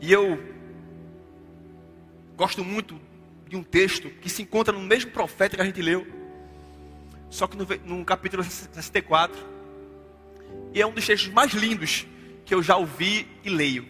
E 0.00 0.12
eu 0.12 0.38
gosto 2.36 2.64
muito 2.64 3.00
de 3.48 3.56
um 3.56 3.62
texto 3.62 4.08
que 4.10 4.30
se 4.30 4.42
encontra 4.42 4.72
no 4.72 4.80
mesmo 4.80 5.10
profeta 5.10 5.56
que 5.56 5.62
a 5.62 5.64
gente 5.64 5.82
leu, 5.82 6.06
só 7.30 7.46
que 7.46 7.56
no, 7.56 7.66
no 7.84 8.04
capítulo 8.04 8.44
64. 8.44 9.36
E 10.72 10.80
é 10.80 10.86
um 10.86 10.92
dos 10.92 11.06
textos 11.06 11.32
mais 11.32 11.52
lindos 11.52 12.06
que 12.44 12.54
eu 12.54 12.62
já 12.62 12.76
ouvi 12.76 13.26
e 13.42 13.50
leio. 13.50 13.88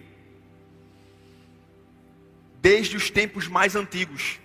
Desde 2.61 2.97
os 2.97 3.11
tempos 3.11 3.47
mais 3.47 3.77
antigos, 3.77 4.41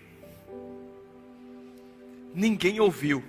ninguém 2.33 2.79
ouviu, 2.79 3.23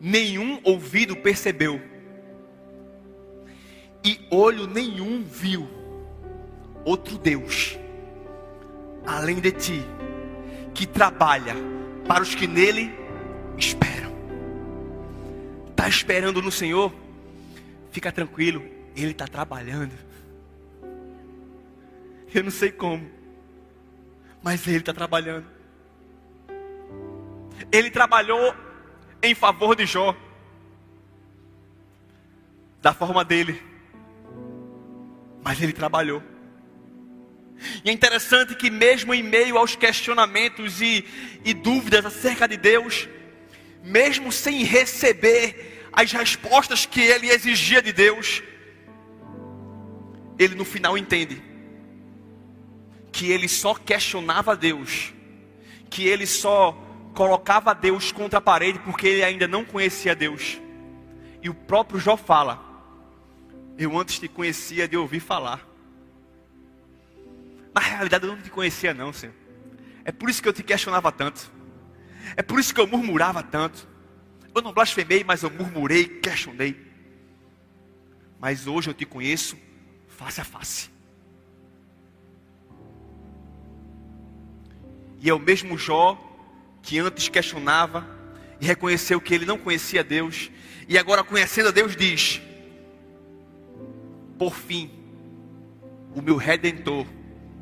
nenhum 0.00 0.60
ouvido 0.64 1.14
percebeu 1.16 1.95
e 4.06 4.24
olho 4.30 4.68
nenhum 4.68 5.24
viu 5.24 5.68
outro 6.84 7.18
Deus 7.18 7.76
além 9.04 9.40
de 9.40 9.50
ti 9.50 9.84
que 10.72 10.86
trabalha 10.86 11.56
para 12.06 12.22
os 12.22 12.36
que 12.36 12.46
nele 12.46 12.94
esperam. 13.58 14.14
Está 15.70 15.88
esperando 15.88 16.40
no 16.40 16.52
Senhor? 16.52 16.92
Fica 17.90 18.12
tranquilo, 18.12 18.62
Ele 18.94 19.10
está 19.10 19.26
trabalhando. 19.26 19.92
Eu 22.32 22.44
não 22.44 22.50
sei 22.50 22.70
como, 22.70 23.10
mas 24.40 24.64
Ele 24.68 24.78
está 24.78 24.92
trabalhando. 24.92 25.46
Ele 27.72 27.90
trabalhou 27.90 28.54
em 29.20 29.34
favor 29.34 29.74
de 29.74 29.84
Jó, 29.84 30.14
da 32.80 32.94
forma 32.94 33.24
dele 33.24 33.65
mas 35.46 35.62
ele 35.62 35.72
trabalhou. 35.72 36.20
E 37.84 37.88
é 37.88 37.92
interessante 37.92 38.56
que, 38.56 38.68
mesmo 38.68 39.14
em 39.14 39.22
meio 39.22 39.56
aos 39.56 39.76
questionamentos 39.76 40.82
e, 40.82 41.04
e 41.44 41.54
dúvidas 41.54 42.04
acerca 42.04 42.48
de 42.48 42.56
Deus, 42.56 43.08
mesmo 43.80 44.32
sem 44.32 44.64
receber 44.64 45.88
as 45.92 46.10
respostas 46.10 46.84
que 46.84 47.00
ele 47.00 47.30
exigia 47.30 47.80
de 47.80 47.92
Deus, 47.92 48.42
ele 50.36 50.56
no 50.56 50.64
final 50.64 50.98
entende 50.98 51.40
que 53.12 53.30
ele 53.30 53.46
só 53.46 53.72
questionava 53.72 54.56
Deus, 54.56 55.14
que 55.88 56.08
ele 56.08 56.26
só 56.26 56.72
colocava 57.14 57.72
Deus 57.72 58.10
contra 58.10 58.40
a 58.40 58.42
parede 58.42 58.80
porque 58.80 59.06
ele 59.06 59.22
ainda 59.22 59.46
não 59.46 59.64
conhecia 59.64 60.12
Deus. 60.12 60.60
E 61.40 61.48
o 61.48 61.54
próprio 61.54 62.00
Jó 62.00 62.16
fala: 62.16 62.65
eu 63.78 63.96
antes 63.98 64.18
te 64.18 64.28
conhecia 64.28 64.88
de 64.88 64.96
ouvir 64.96 65.20
falar. 65.20 65.66
Na 67.74 67.80
realidade 67.80 68.26
eu 68.26 68.34
não 68.34 68.42
te 68.42 68.50
conhecia 68.50 68.94
não, 68.94 69.12
Senhor. 69.12 69.34
É 70.04 70.12
por 70.12 70.30
isso 70.30 70.42
que 70.42 70.48
eu 70.48 70.52
te 70.52 70.62
questionava 70.62 71.12
tanto. 71.12 71.50
É 72.36 72.42
por 72.42 72.58
isso 72.58 72.74
que 72.74 72.80
eu 72.80 72.86
murmurava 72.86 73.42
tanto. 73.42 73.86
Eu 74.54 74.62
não 74.62 74.72
blasfemei, 74.72 75.22
mas 75.22 75.42
eu 75.42 75.50
murmurei, 75.50 76.06
questionei. 76.06 76.86
Mas 78.38 78.66
hoje 78.66 78.88
eu 78.88 78.94
te 78.94 79.04
conheço 79.04 79.58
face 80.08 80.40
a 80.40 80.44
face. 80.44 80.90
E 85.20 85.28
é 85.28 85.34
o 85.34 85.38
mesmo 85.38 85.76
Jó 85.76 86.18
que 86.82 86.98
antes 86.98 87.28
questionava 87.28 88.06
e 88.60 88.66
reconheceu 88.66 89.20
que 89.20 89.34
ele 89.34 89.44
não 89.44 89.58
conhecia 89.58 90.04
Deus, 90.04 90.50
e 90.88 90.96
agora 90.96 91.24
conhecendo 91.24 91.68
a 91.68 91.72
Deus 91.72 91.96
diz: 91.96 92.40
por 94.38 94.54
fim, 94.54 94.90
o 96.14 96.20
meu 96.20 96.36
redentor 96.36 97.06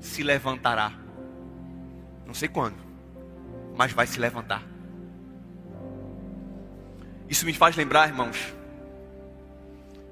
se 0.00 0.22
levantará. 0.22 0.92
Não 2.26 2.34
sei 2.34 2.48
quando, 2.48 2.76
mas 3.76 3.92
vai 3.92 4.06
se 4.06 4.18
levantar. 4.18 4.62
Isso 7.28 7.46
me 7.46 7.52
faz 7.52 7.76
lembrar, 7.76 8.08
irmãos, 8.08 8.54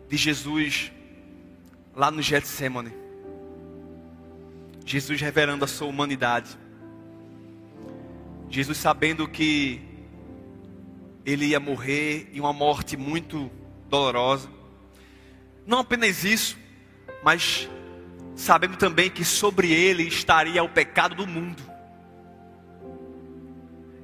de 0.08 0.16
Jesus 0.16 0.92
lá 1.94 2.10
no 2.10 2.22
Getsemane. 2.22 2.92
Jesus 4.84 5.20
revelando 5.20 5.64
a 5.64 5.68
sua 5.68 5.88
humanidade. 5.88 6.58
Jesus 8.48 8.78
sabendo 8.78 9.28
que 9.28 9.80
ele 11.24 11.46
ia 11.46 11.60
morrer 11.60 12.28
em 12.32 12.40
uma 12.40 12.52
morte 12.52 12.96
muito 12.96 13.50
dolorosa 13.88 14.48
não 15.66 15.78
apenas 15.78 16.24
isso, 16.24 16.56
mas 17.22 17.68
sabendo 18.34 18.76
também 18.76 19.10
que 19.10 19.24
sobre 19.24 19.72
ele 19.72 20.02
estaria 20.04 20.62
o 20.62 20.68
pecado 20.68 21.14
do 21.14 21.26
mundo. 21.26 21.62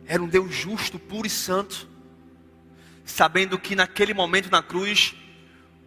Era 0.07 0.23
um 0.23 0.29
Deus 0.29 0.55
justo, 0.55 0.99
puro 0.99 1.27
e 1.27 1.31
santo, 1.31 1.89
sabendo 3.05 3.59
que 3.59 3.75
naquele 3.75 4.15
momento 4.15 4.51
na 4.51 4.63
cruz, 4.63 5.15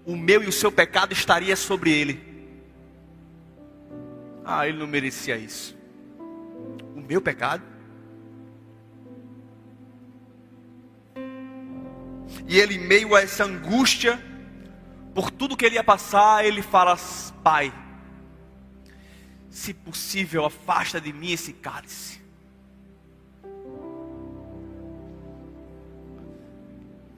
o 0.06 0.16
meu 0.16 0.44
e 0.44 0.48
o 0.48 0.52
seu 0.52 0.72
pecado 0.72 1.14
estaria 1.14 1.56
sobre 1.56 1.92
ele. 1.92 2.32
Ah, 4.44 4.68
ele 4.68 4.78
não 4.78 4.88
merecia 4.88 5.38
isso. 5.38 5.78
O 6.96 7.02
meu 7.02 7.22
pecado? 7.22 7.64
E 12.48 12.60
ele, 12.60 12.76
em 12.76 12.80
meio 12.80 13.16
a 13.16 13.22
essa 13.22 13.46
angústia, 13.46 14.22
por 15.14 15.30
tudo 15.30 15.58
que 15.58 15.66
ele 15.66 15.76
ia 15.76 15.84
passar, 15.84 16.46
ele 16.46 16.62
fala: 16.62 16.98
Pai, 17.44 17.74
se 19.50 19.74
possível, 19.74 20.46
afasta 20.46 21.00
de 21.02 21.12
mim 21.12 21.32
esse 21.32 21.54
cálice. 21.54 22.22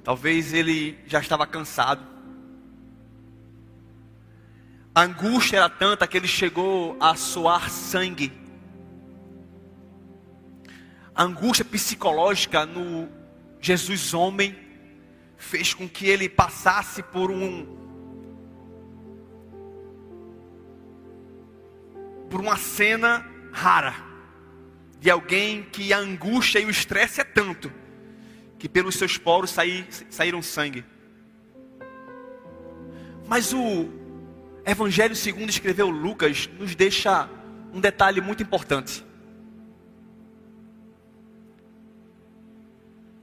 Talvez 0.03 0.53
ele 0.53 0.99
já 1.05 1.19
estava 1.19 1.47
cansado. 1.47 2.03
A 4.93 5.03
angústia 5.03 5.57
era 5.57 5.69
tanta 5.69 6.05
que 6.05 6.17
ele 6.17 6.27
chegou 6.27 6.97
a 6.99 7.15
soar 7.15 7.69
sangue. 7.69 8.31
A 11.15 11.23
angústia 11.23 11.63
psicológica 11.63 12.65
no 12.65 13.07
Jesus 13.61 14.13
homem 14.13 14.55
fez 15.37 15.73
com 15.73 15.87
que 15.87 16.07
ele 16.07 16.27
passasse 16.27 17.01
por 17.01 17.31
um 17.31 17.82
por 22.33 22.41
uma 22.41 22.57
cena 22.57 23.23
rara 23.51 23.93
de 24.99 25.07
alguém 25.07 25.61
que 25.61 25.93
a 25.93 25.99
angústia 25.99 26.57
e 26.57 26.65
o 26.65 26.69
estresse 26.71 27.21
é 27.21 27.23
tanto 27.23 27.71
que 28.57 28.67
pelos 28.67 28.95
seus 28.95 29.19
poros 29.19 29.51
saí, 29.51 29.85
saíram 30.09 30.41
sangue. 30.41 30.83
Mas 33.27 33.53
o 33.53 33.87
Evangelho 34.65 35.15
segundo 35.15 35.51
escreveu 35.51 35.91
Lucas 35.91 36.49
nos 36.57 36.73
deixa 36.73 37.29
um 37.71 37.79
detalhe 37.79 38.19
muito 38.19 38.41
importante. 38.41 39.05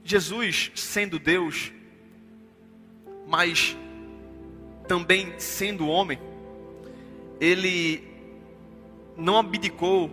Jesus, 0.05 0.71
sendo 0.73 1.19
Deus, 1.19 1.73
mas 3.27 3.75
também 4.87 5.37
sendo 5.37 5.89
homem, 5.89 6.17
ele 7.41 8.09
não 9.17 9.37
abdicou 9.37 10.09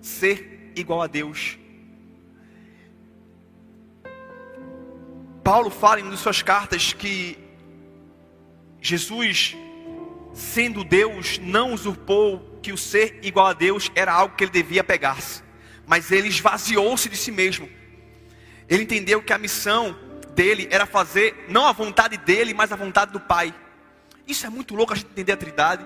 ser 0.00 0.72
igual 0.74 1.02
a 1.02 1.06
Deus. 1.06 1.58
Paulo 5.42 5.70
fala 5.70 6.00
em 6.00 6.02
uma 6.02 6.12
de 6.12 6.18
suas 6.18 6.42
cartas 6.42 6.92
que 6.92 7.38
Jesus, 8.80 9.56
sendo 10.32 10.84
Deus, 10.84 11.38
não 11.38 11.72
usurpou 11.72 12.58
que 12.62 12.72
o 12.72 12.76
ser 12.76 13.18
igual 13.22 13.46
a 13.46 13.52
Deus 13.52 13.90
era 13.94 14.12
algo 14.12 14.36
que 14.36 14.44
ele 14.44 14.50
devia 14.50 14.84
pegar-se, 14.84 15.42
mas 15.86 16.12
ele 16.12 16.28
esvaziou-se 16.28 17.08
de 17.08 17.16
si 17.16 17.30
mesmo. 17.30 17.68
Ele 18.68 18.82
entendeu 18.82 19.22
que 19.22 19.32
a 19.32 19.38
missão 19.38 19.96
dele 20.34 20.68
era 20.70 20.84
fazer 20.84 21.46
não 21.48 21.66
a 21.66 21.72
vontade 21.72 22.16
dele, 22.18 22.52
mas 22.52 22.70
a 22.70 22.76
vontade 22.76 23.12
do 23.12 23.20
Pai. 23.20 23.54
Isso 24.26 24.44
é 24.44 24.50
muito 24.50 24.74
louco 24.74 24.92
a 24.92 24.96
gente 24.96 25.10
entender 25.10 25.32
a 25.32 25.36
Trindade, 25.36 25.84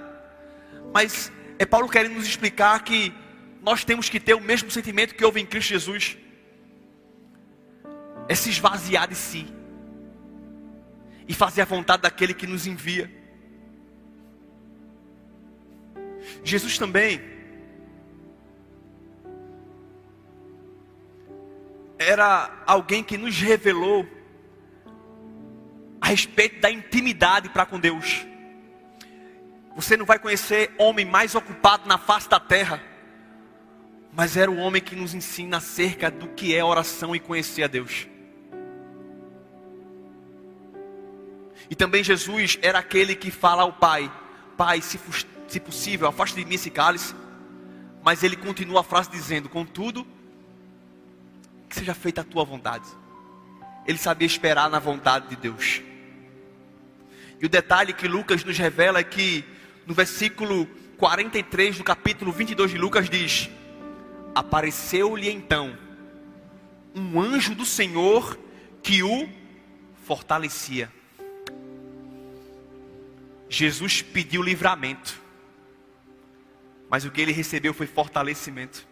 mas 0.93 1.31
é 1.63 1.67
Paulo 1.67 1.89
querendo 1.89 2.15
nos 2.15 2.27
explicar 2.27 2.83
que 2.83 3.15
nós 3.63 3.85
temos 3.85 4.09
que 4.09 4.19
ter 4.19 4.35
o 4.35 4.41
mesmo 4.41 4.69
sentimento 4.69 5.15
que 5.15 5.25
houve 5.25 5.41
em 5.41 5.47
Cristo 5.47 5.69
Jesus 5.69 6.19
é 8.29 8.35
se 8.35 8.51
esvaziar 8.51 9.07
de 9.07 9.15
si 9.15 9.47
e 11.29 11.33
fazer 11.33 11.63
a 11.63 11.65
vontade 11.65 12.03
daquele 12.03 12.35
que 12.35 12.49
nos 12.49 12.67
envia. 12.67 13.09
Jesus 16.43 16.77
também 16.79 17.21
era 21.97 22.65
alguém 22.67 23.05
que 23.05 23.17
nos 23.17 23.39
revelou 23.39 24.05
a 26.01 26.09
respeito 26.09 26.61
da 26.61 26.73
intimidade 26.73 27.49
para 27.51 27.65
com 27.65 27.79
Deus. 27.79 28.32
Você 29.75 29.97
não 29.97 30.05
vai 30.05 30.19
conhecer 30.19 30.75
homem 30.79 31.05
mais 31.05 31.35
ocupado 31.35 31.89
na 31.89 31.97
face 31.97 32.29
da 32.29 32.39
terra, 32.39 32.83
mas 34.13 34.37
era 34.37 34.51
o 34.51 34.59
homem 34.59 34.83
que 34.83 34.95
nos 34.95 35.15
ensina 35.15 35.57
acerca 35.57 36.11
do 36.11 36.29
que 36.29 36.55
é 36.55 36.63
oração 36.63 37.17
e 37.17 37.21
conhecer 37.21 37.63
a 37.63 37.67
Deus. 37.67 38.07
E 41.71 41.75
também 41.75 42.05
Jesus 42.05 42.59
era 42.61 42.79
aquele 42.79 43.15
que 43.15 43.31
fala 43.31 43.63
ao 43.63 43.73
Pai: 43.73 44.13
Pai, 44.59 44.83
se, 44.83 45.01
se 45.49 45.59
possível, 45.59 46.07
afaste 46.07 46.37
de 46.37 46.45
mim 46.45 46.57
esse 46.57 46.71
cálice. 46.71 47.15
Mas 48.03 48.23
ele 48.23 48.37
continua 48.37 48.81
a 48.81 48.85
frase 48.85 49.11
dizendo: 49.11 49.49
Contudo, 49.49 50.07
que 51.69 51.77
seja 51.77 51.95
feita 51.95 52.21
a 52.21 52.25
tua 52.25 52.45
vontade. 52.45 52.87
Ele 53.87 53.97
sabia 53.97 54.27
esperar 54.27 54.69
na 54.69 54.79
vontade 54.79 55.29
de 55.29 55.37
Deus. 55.37 55.81
E 57.41 57.47
o 57.47 57.49
detalhe 57.49 57.95
que 57.95 58.07
Lucas 58.07 58.45
nos 58.45 58.59
revela 58.59 58.99
é 58.99 59.05
que 59.05 59.45
no 59.87 59.95
versículo 59.95 60.67
43 60.97 61.79
do 61.79 61.85
capítulo 61.85 62.31
22 62.33 62.71
de 62.71 62.79
Lucas 62.79 63.11
diz: 63.11 63.51
Apareceu-lhe 64.35 65.31
então 65.31 65.77
um 66.95 67.21
anjo 67.21 67.55
do 67.55 67.65
Senhor 67.65 68.39
que 68.83 69.03
o 69.03 69.29
fortalecia. 70.05 70.91
Jesus 73.49 74.01
pediu 74.01 74.43
livramento, 74.43 75.21
mas 76.89 77.05
o 77.05 77.11
que 77.11 77.21
ele 77.21 77.33
recebeu 77.33 77.75
foi 77.75 77.87
fortalecimento 77.87 78.87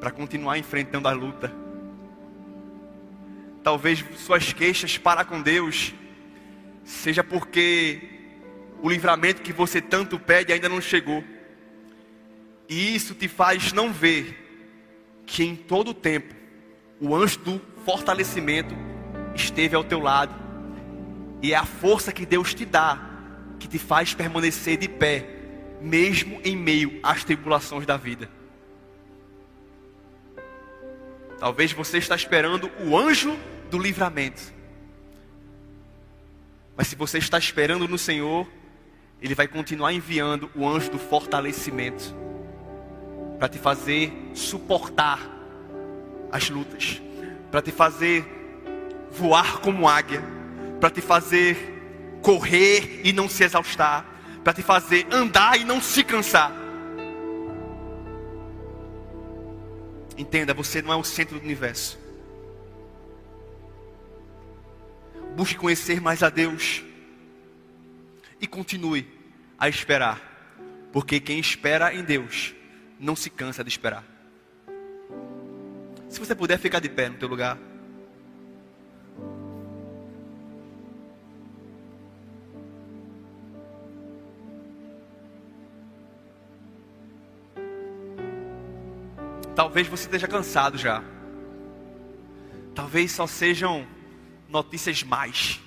para 0.00 0.10
continuar 0.10 0.58
enfrentando 0.58 1.08
a 1.08 1.12
luta. 1.12 1.52
Talvez 3.62 4.04
suas 4.18 4.52
queixas 4.52 4.96
para 4.96 5.24
com 5.24 5.42
Deus 5.42 5.92
seja 6.84 7.24
porque 7.24 8.15
o 8.86 8.88
livramento 8.88 9.42
que 9.42 9.52
você 9.52 9.80
tanto 9.80 10.16
pede 10.16 10.52
ainda 10.52 10.68
não 10.68 10.80
chegou. 10.80 11.24
E 12.68 12.94
isso 12.94 13.16
te 13.16 13.26
faz 13.26 13.72
não 13.72 13.92
ver 13.92 15.24
que 15.26 15.42
em 15.42 15.56
todo 15.56 15.88
o 15.88 15.94
tempo 15.94 16.32
o 17.00 17.12
anjo 17.12 17.40
do 17.40 17.60
fortalecimento 17.84 18.76
esteve 19.34 19.74
ao 19.74 19.82
teu 19.82 19.98
lado. 19.98 20.32
E 21.42 21.52
é 21.52 21.56
a 21.56 21.64
força 21.64 22.12
que 22.12 22.24
Deus 22.24 22.54
te 22.54 22.64
dá 22.64 23.10
que 23.58 23.66
te 23.66 23.76
faz 23.76 24.14
permanecer 24.14 24.76
de 24.76 24.88
pé, 24.88 25.26
mesmo 25.80 26.40
em 26.44 26.56
meio 26.56 27.00
às 27.02 27.24
tribulações 27.24 27.86
da 27.86 27.96
vida. 27.96 28.30
Talvez 31.40 31.72
você 31.72 31.98
está 31.98 32.14
esperando 32.14 32.70
o 32.86 32.96
anjo 32.96 33.36
do 33.68 33.80
livramento. 33.80 34.54
Mas 36.76 36.86
se 36.86 36.94
você 36.94 37.18
está 37.18 37.36
esperando 37.36 37.88
no 37.88 37.98
Senhor, 37.98 38.46
Ele 39.26 39.34
vai 39.34 39.48
continuar 39.48 39.92
enviando 39.92 40.48
o 40.54 40.68
anjo 40.68 40.88
do 40.88 41.00
fortalecimento 41.00 42.14
para 43.40 43.48
te 43.48 43.58
fazer 43.58 44.12
suportar 44.32 45.18
as 46.30 46.48
lutas, 46.48 47.02
para 47.50 47.60
te 47.60 47.72
fazer 47.72 48.24
voar 49.10 49.58
como 49.58 49.88
águia, 49.88 50.22
para 50.78 50.90
te 50.90 51.00
fazer 51.00 51.56
correr 52.22 53.00
e 53.02 53.12
não 53.12 53.28
se 53.28 53.42
exaustar, 53.42 54.06
para 54.44 54.52
te 54.52 54.62
fazer 54.62 55.08
andar 55.10 55.58
e 55.58 55.64
não 55.64 55.80
se 55.80 56.04
cansar. 56.04 56.52
Entenda, 60.16 60.54
você 60.54 60.80
não 60.80 60.92
é 60.92 60.96
o 60.96 61.02
centro 61.02 61.36
do 61.36 61.44
universo. 61.44 61.98
Busque 65.34 65.56
conhecer 65.56 66.00
mais 66.00 66.22
a 66.22 66.30
Deus 66.30 66.84
e 68.40 68.46
continue 68.46 69.15
a 69.58 69.68
esperar, 69.68 70.20
porque 70.92 71.20
quem 71.20 71.38
espera 71.38 71.94
em 71.94 72.02
Deus 72.02 72.54
não 72.98 73.16
se 73.16 73.30
cansa 73.30 73.62
de 73.62 73.70
esperar. 73.70 74.04
Se 76.08 76.18
você 76.18 76.34
puder 76.34 76.58
ficar 76.58 76.80
de 76.80 76.88
pé 76.88 77.08
no 77.08 77.18
teu 77.18 77.28
lugar. 77.28 77.58
Talvez 89.54 89.86
você 89.88 90.04
esteja 90.04 90.28
cansado 90.28 90.76
já. 90.76 91.02
Talvez 92.74 93.10
só 93.12 93.26
sejam 93.26 93.86
notícias 94.48 95.02
mais. 95.02 95.60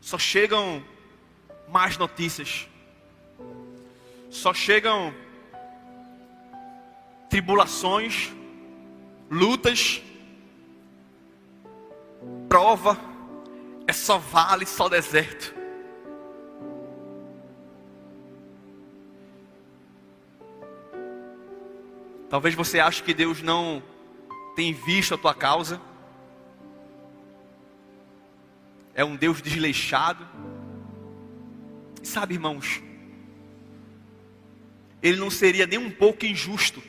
Só 0.00 0.18
chegam 0.18 0.84
mais 1.68 1.96
notícias. 1.96 2.68
Só 4.32 4.54
chegam 4.54 5.14
tribulações, 7.28 8.32
lutas, 9.30 10.02
prova, 12.48 12.98
é 13.86 13.92
só 13.92 14.16
vale, 14.16 14.64
só 14.64 14.88
deserto. 14.88 15.54
Talvez 22.30 22.54
você 22.54 22.80
ache 22.80 23.02
que 23.02 23.12
Deus 23.12 23.42
não 23.42 23.82
tem 24.56 24.72
visto 24.72 25.14
a 25.14 25.18
tua 25.18 25.34
causa. 25.34 25.78
É 28.94 29.04
um 29.04 29.14
Deus 29.14 29.42
desleixado. 29.42 30.26
E 32.02 32.06
sabe, 32.06 32.32
irmãos, 32.32 32.82
Ele 35.02 35.16
não 35.16 35.30
seria 35.30 35.66
nem 35.66 35.78
um 35.78 35.90
pouco 35.90 36.24
injusto 36.24 36.82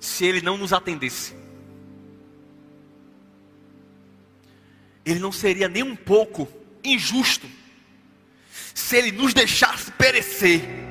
se 0.00 0.24
Ele 0.24 0.40
não 0.40 0.56
nos 0.56 0.72
atendesse. 0.72 1.34
Ele 5.04 5.18
não 5.18 5.32
seria 5.32 5.68
nem 5.68 5.82
um 5.82 5.96
pouco 5.96 6.48
injusto 6.84 7.46
se 8.74 8.96
Ele 8.96 9.12
nos 9.12 9.32
deixasse 9.32 9.90
perecer 9.92 10.88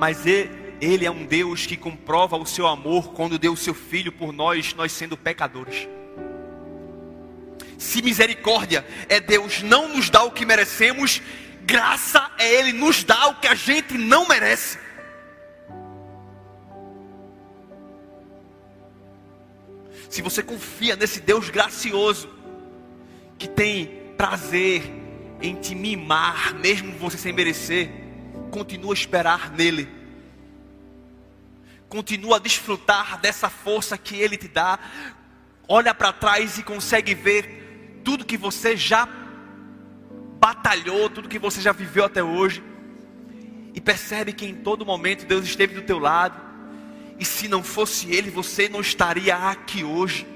mas 0.00 0.24
ele 0.24 1.04
é 1.04 1.10
um 1.10 1.26
Deus 1.26 1.66
que 1.66 1.76
comprova 1.76 2.34
o 2.38 2.46
seu 2.46 2.66
amor 2.66 3.12
quando 3.12 3.38
deu 3.38 3.52
o 3.52 3.56
seu 3.56 3.74
filho 3.74 4.10
por 4.10 4.32
nós, 4.32 4.72
nós 4.72 4.92
sendo 4.92 5.14
pecadores. 5.14 5.86
Se 7.76 8.00
misericórdia 8.00 8.82
é 9.06 9.20
Deus 9.20 9.62
não 9.62 9.88
nos 9.88 10.08
dar 10.08 10.24
o 10.24 10.30
que 10.30 10.46
merecemos, 10.46 11.20
graça 11.64 12.30
é 12.38 12.54
Ele 12.54 12.72
nos 12.72 13.04
dar 13.04 13.28
o 13.28 13.34
que 13.36 13.46
a 13.46 13.54
gente 13.54 13.96
não 13.96 14.26
merece. 14.26 14.78
Se 20.08 20.22
você 20.22 20.42
confia 20.42 20.96
nesse 20.96 21.20
Deus 21.20 21.50
gracioso, 21.50 22.28
que 23.38 23.46
tem 23.48 23.86
prazer 24.16 24.82
em 25.40 25.54
te 25.54 25.74
mimar, 25.74 26.54
mesmo 26.54 26.92
você 26.98 27.16
sem 27.16 27.32
merecer, 27.32 27.90
continua 28.50 28.92
a 28.92 28.94
esperar 28.94 29.52
nele. 29.52 29.88
Continua 31.88 32.36
a 32.36 32.40
desfrutar 32.40 33.20
dessa 33.20 33.48
força 33.48 33.96
que 33.96 34.16
ele 34.16 34.36
te 34.36 34.48
dá. 34.48 34.78
Olha 35.66 35.94
para 35.94 36.12
trás 36.12 36.58
e 36.58 36.62
consegue 36.62 37.14
ver 37.14 38.00
tudo 38.04 38.24
que 38.24 38.36
você 38.36 38.76
já 38.76 39.06
batalhou, 40.40 41.10
tudo 41.10 41.28
que 41.28 41.38
você 41.38 41.60
já 41.60 41.70
viveu 41.70 42.04
até 42.04 42.24
hoje. 42.24 42.64
E 43.74 43.80
percebe 43.80 44.32
que 44.32 44.46
em 44.46 44.54
todo 44.54 44.86
momento 44.86 45.26
Deus 45.26 45.44
esteve 45.44 45.74
do 45.74 45.82
teu 45.82 45.98
lado. 45.98 46.40
E 47.18 47.24
se 47.24 47.46
não 47.46 47.62
fosse 47.62 48.10
Ele, 48.10 48.30
você 48.30 48.68
não 48.68 48.80
estaria 48.80 49.36
aqui 49.36 49.84
hoje. 49.84 50.26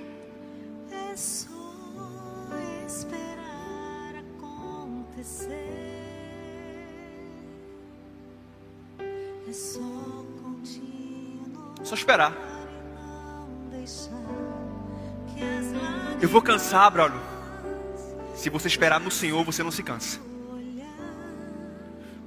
É 0.92 1.16
só 1.16 1.48
esperar 2.86 4.14
acontecer. 4.38 5.54
É 9.48 9.52
só 9.52 9.80
continuar. 10.42 11.74
Só 11.82 11.94
esperar. 11.94 12.36
Eu 16.20 16.28
vou 16.28 16.40
cansar, 16.40 16.90
brother. 16.90 17.33
Se 18.44 18.50
você 18.50 18.68
esperar 18.68 19.00
no 19.00 19.10
Senhor, 19.10 19.42
você 19.42 19.62
não 19.62 19.70
se 19.70 19.82
cansa. 19.82 20.20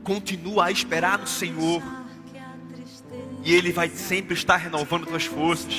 Continua 0.03 0.65
a 0.65 0.72
esperar 0.72 1.20
no 1.20 1.28
Senhor. 1.28 1.80
E 3.43 3.53
Ele 3.53 3.72
vai 3.72 3.88
sempre 3.88 4.34
estar 4.34 4.57
renovando 4.57 5.07
suas 5.07 5.26
forças. 5.26 5.76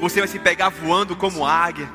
Você 0.00 0.20
vai 0.20 0.28
se 0.28 0.38
pegar 0.38 0.68
voando 0.68 1.16
como 1.16 1.44
águia. 1.44 1.90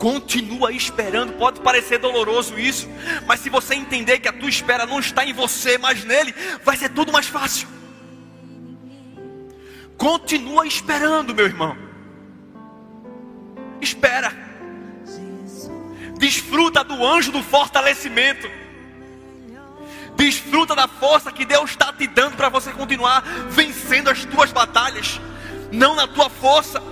Continua 0.00 0.72
esperando. 0.72 1.34
Pode 1.34 1.60
parecer 1.60 1.98
doloroso 1.98 2.58
isso, 2.58 2.88
mas 3.28 3.38
se 3.38 3.48
você 3.48 3.76
entender 3.76 4.18
que 4.18 4.26
a 4.26 4.32
tua 4.32 4.48
espera 4.48 4.86
não 4.86 4.98
está 4.98 5.24
em 5.24 5.32
você, 5.32 5.78
mas 5.78 6.02
nele, 6.02 6.34
vai 6.64 6.76
ser 6.76 6.88
tudo 6.88 7.12
mais 7.12 7.28
fácil. 7.28 7.68
Continua 9.96 10.66
esperando, 10.66 11.32
meu 11.32 11.46
irmão. 11.46 11.83
Espera. 13.84 14.32
Desfruta 16.18 16.82
do 16.82 17.04
anjo 17.04 17.30
do 17.30 17.42
fortalecimento. 17.42 18.50
Desfruta 20.16 20.74
da 20.74 20.88
força 20.88 21.30
que 21.30 21.44
Deus 21.44 21.70
está 21.70 21.92
te 21.92 22.06
dando 22.06 22.36
para 22.36 22.48
você 22.48 22.72
continuar 22.72 23.20
vencendo 23.50 24.08
as 24.08 24.24
tuas 24.24 24.52
batalhas, 24.52 25.20
não 25.70 25.94
na 25.94 26.06
tua 26.06 26.30
força. 26.30 26.82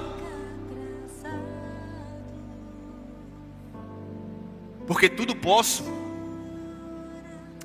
Porque 4.86 5.08
tudo 5.08 5.34
posso 5.34 5.84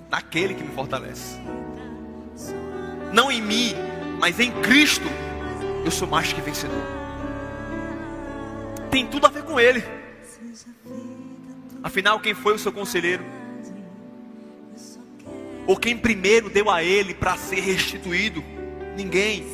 naquele 0.10 0.54
que 0.54 0.64
me 0.64 0.74
fortalece. 0.74 1.38
Não 3.12 3.30
em 3.32 3.42
mim, 3.42 3.74
mas 4.20 4.40
em 4.40 4.52
Cristo 4.62 5.08
eu 5.84 5.92
sou 5.92 6.08
mais 6.08 6.32
que 6.32 6.40
vencedor. 6.40 6.97
Tem 8.90 9.06
tudo 9.06 9.26
a 9.28 9.30
ver 9.30 9.44
com 9.44 9.60
Ele. 9.60 9.84
Afinal, 11.84 12.20
quem 12.20 12.34
foi 12.34 12.56
o 12.56 12.60
seu 12.60 12.72
conselheiro? 12.72 13.24
Ou 15.66 15.76
quem 15.76 15.98
primeiro 15.98 16.50
deu 16.50 16.70
a 16.70 16.84
Ele 16.84 17.14
para 17.14 17.38
ser 17.38 17.60
restituído? 17.60 18.44
Ninguém. 18.96 19.46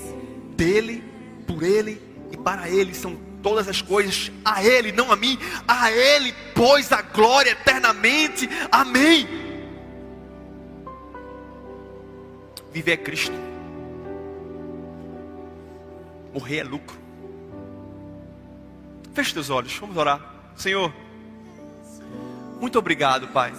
Dele, 0.55 1.03
por 1.47 1.63
Ele 1.63 2.01
e 2.31 2.37
para 2.37 2.69
Ele 2.69 2.93
são 2.93 3.15
todas 3.41 3.67
as 3.67 3.81
coisas. 3.81 4.31
A 4.45 4.63
Ele, 4.63 4.91
não 4.91 5.11
a 5.11 5.15
mim. 5.15 5.37
A 5.67 5.91
Ele, 5.91 6.33
pois 6.53 6.91
a 6.91 7.01
glória 7.01 7.51
eternamente. 7.51 8.49
Amém. 8.71 9.27
Viver 12.71 12.93
é 12.93 12.97
Cristo. 12.97 13.35
Morrer 16.33 16.59
é 16.59 16.63
lucro. 16.63 17.02
Feche 19.13 19.33
teus 19.33 19.49
olhos, 19.51 19.75
vamos 19.77 19.95
orar. 19.95 20.19
Senhor, 20.55 20.91
muito 22.59 22.79
obrigado, 22.79 23.27
Pai. 23.27 23.53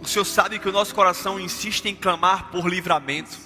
O 0.00 0.06
Senhor 0.06 0.24
sabe 0.24 0.58
que 0.58 0.68
o 0.68 0.72
nosso 0.72 0.94
coração 0.94 1.38
insiste 1.38 1.86
em 1.86 1.94
clamar 1.94 2.50
por 2.50 2.68
livramento. 2.68 3.36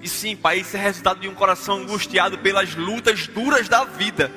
E 0.00 0.08
sim, 0.08 0.36
Pai, 0.36 0.60
isso 0.60 0.76
é 0.76 0.80
resultado 0.80 1.20
de 1.20 1.28
um 1.28 1.34
coração 1.34 1.78
angustiado 1.78 2.38
pelas 2.38 2.74
lutas 2.74 3.26
duras 3.26 3.68
da 3.68 3.84
vida. 3.84 4.30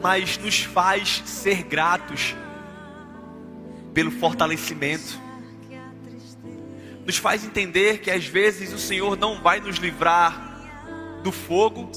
Mas 0.00 0.38
nos 0.38 0.62
faz 0.62 1.22
ser 1.26 1.64
gratos 1.64 2.34
pelo 3.92 4.10
fortalecimento 4.10 5.23
nos 7.04 7.16
faz 7.18 7.44
entender 7.44 7.98
que 7.98 8.10
às 8.10 8.24
vezes 8.24 8.72
o 8.72 8.78
Senhor 8.78 9.16
não 9.16 9.40
vai 9.40 9.60
nos 9.60 9.76
livrar 9.76 11.20
do 11.22 11.30
fogo, 11.30 11.90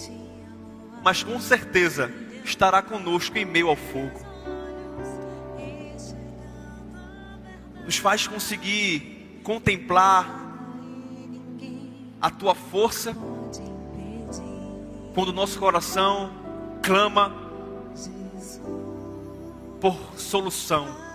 mas 1.04 1.24
com 1.24 1.40
certeza 1.40 2.12
estará 2.44 2.82
conosco 2.82 3.38
em 3.38 3.46
meio 3.46 3.70
ao 3.70 3.76
fogo. 3.76 4.26
Nos 7.86 7.98
faz 7.98 8.28
conseguir 8.28 9.40
contemplar 9.44 10.46
a 12.22 12.30
tua 12.30 12.54
força 12.54 13.16
quando 15.14 15.30
o 15.30 15.34
nosso 15.34 15.58
coração 15.58 16.32
clama 16.84 17.34
por 19.80 19.96
solução 20.18 21.07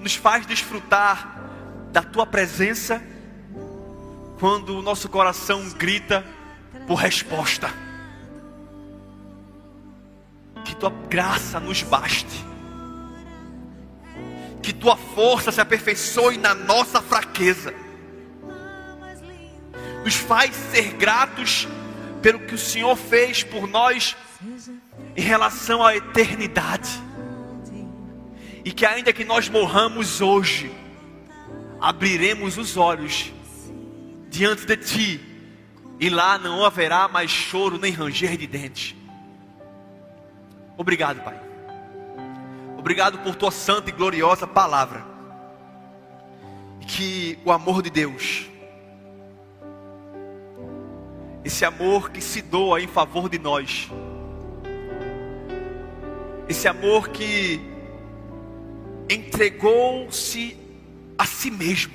nos 0.00 0.14
faz 0.14 0.46
desfrutar 0.46 1.36
da 1.90 2.02
tua 2.02 2.26
presença 2.26 3.02
quando 4.38 4.78
o 4.78 4.82
nosso 4.82 5.08
coração 5.08 5.68
grita 5.70 6.24
por 6.86 6.94
resposta. 6.94 7.72
Que 10.64 10.76
tua 10.76 10.90
graça 11.08 11.58
nos 11.58 11.82
baste. 11.82 12.44
Que 14.62 14.72
tua 14.72 14.96
força 14.96 15.50
se 15.50 15.60
aperfeiçoe 15.60 16.36
na 16.36 16.54
nossa 16.54 17.00
fraqueza. 17.00 17.72
Nos 20.04 20.14
faz 20.14 20.54
ser 20.54 20.92
gratos 20.94 21.66
pelo 22.20 22.40
que 22.40 22.54
o 22.54 22.58
Senhor 22.58 22.94
fez 22.96 23.42
por 23.42 23.66
nós 23.66 24.16
em 25.16 25.22
relação 25.22 25.84
à 25.84 25.96
eternidade 25.96 27.05
e 28.66 28.72
que 28.72 28.84
ainda 28.84 29.12
que 29.12 29.24
nós 29.24 29.48
morramos 29.48 30.20
hoje, 30.20 30.74
abriremos 31.80 32.58
os 32.58 32.76
olhos 32.76 33.32
diante 34.28 34.66
de 34.66 34.76
Ti, 34.76 35.20
e 36.00 36.10
lá 36.10 36.36
não 36.36 36.64
haverá 36.64 37.06
mais 37.06 37.30
choro 37.30 37.78
nem 37.78 37.92
ranger 37.92 38.36
de 38.36 38.44
dentes. 38.44 38.96
Obrigado, 40.76 41.22
Pai. 41.22 41.40
Obrigado 42.76 43.18
por 43.18 43.36
Tua 43.36 43.52
santa 43.52 43.90
e 43.90 43.92
gloriosa 43.92 44.48
palavra. 44.48 45.06
Que 46.88 47.38
o 47.44 47.52
amor 47.52 47.82
de 47.82 47.90
Deus, 47.90 48.50
esse 51.44 51.64
amor 51.64 52.10
que 52.10 52.20
se 52.20 52.42
doa 52.42 52.80
em 52.80 52.88
favor 52.88 53.28
de 53.28 53.38
nós, 53.38 53.88
esse 56.48 56.66
amor 56.66 57.10
que 57.10 57.75
entregou-se 59.08 60.56
a 61.16 61.24
si 61.24 61.50
mesmo 61.50 61.94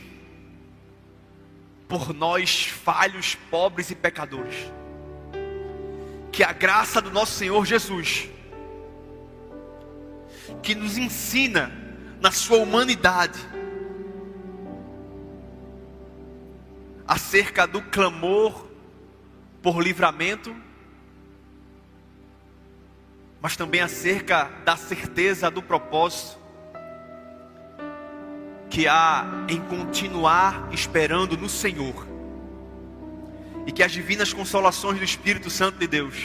por 1.88 2.14
nós 2.14 2.66
falhos, 2.66 3.36
pobres 3.50 3.92
e 3.92 3.96
pecadores. 3.96 4.56
Que 6.32 6.44
a 6.44 6.54
graça 6.54 7.02
do 7.02 7.12
nosso 7.12 7.34
Senhor 7.34 7.66
Jesus, 7.66 8.30
que 10.64 10.74
nos 10.74 10.98
ensina 10.98 11.72
na 12.22 12.32
sua 12.32 12.60
humanidade 12.60 13.40
acerca 17.06 17.68
do 17.68 17.82
clamor 17.82 18.68
por 19.62 19.82
livramento, 19.82 20.56
mas 23.42 23.58
também 23.58 23.82
acerca 23.82 24.46
da 24.64 24.78
certeza 24.78 25.52
do 25.52 25.62
propósito 25.62 26.41
que 28.72 28.88
há 28.88 29.26
em 29.50 29.60
continuar 29.60 30.70
esperando 30.72 31.38
no 31.38 31.50
Senhor. 31.50 32.08
E 33.68 33.72
que 33.72 33.84
as 33.84 33.92
divinas 33.92 34.32
consolações 34.32 34.98
do 34.98 35.04
Espírito 35.04 35.50
Santo 35.50 35.78
de 35.78 35.86
Deus, 35.86 36.16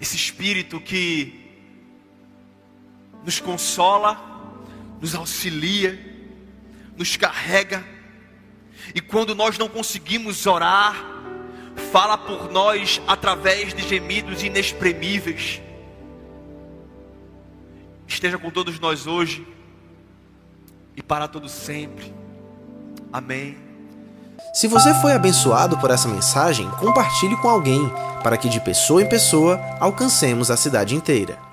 esse 0.00 0.16
Espírito 0.16 0.80
que 0.80 1.52
nos 3.24 3.38
consola, 3.38 4.18
nos 5.00 5.14
auxilia, 5.14 5.98
nos 6.96 7.14
carrega, 7.16 7.84
e 8.94 9.02
quando 9.02 9.34
nós 9.34 9.58
não 9.58 9.68
conseguimos 9.68 10.46
orar, 10.46 10.96
fala 11.92 12.16
por 12.16 12.50
nós 12.50 13.02
através 13.06 13.74
de 13.74 13.86
gemidos 13.86 14.42
inexprimíveis 14.42 15.60
esteja 18.08 18.38
com 18.38 18.50
todos 18.50 18.80
nós 18.80 19.06
hoje 19.06 19.46
e 20.96 21.02
para 21.02 21.28
todo 21.28 21.48
sempre. 21.48 22.12
Amém. 23.12 23.56
Se 24.52 24.66
você 24.66 24.92
foi 24.94 25.12
abençoado 25.12 25.78
por 25.78 25.90
essa 25.90 26.08
mensagem, 26.08 26.68
compartilhe 26.72 27.36
com 27.36 27.48
alguém, 27.48 27.88
para 28.22 28.36
que 28.36 28.48
de 28.48 28.60
pessoa 28.60 29.02
em 29.02 29.08
pessoa 29.08 29.60
alcancemos 29.78 30.50
a 30.50 30.56
cidade 30.56 30.96
inteira. 30.96 31.47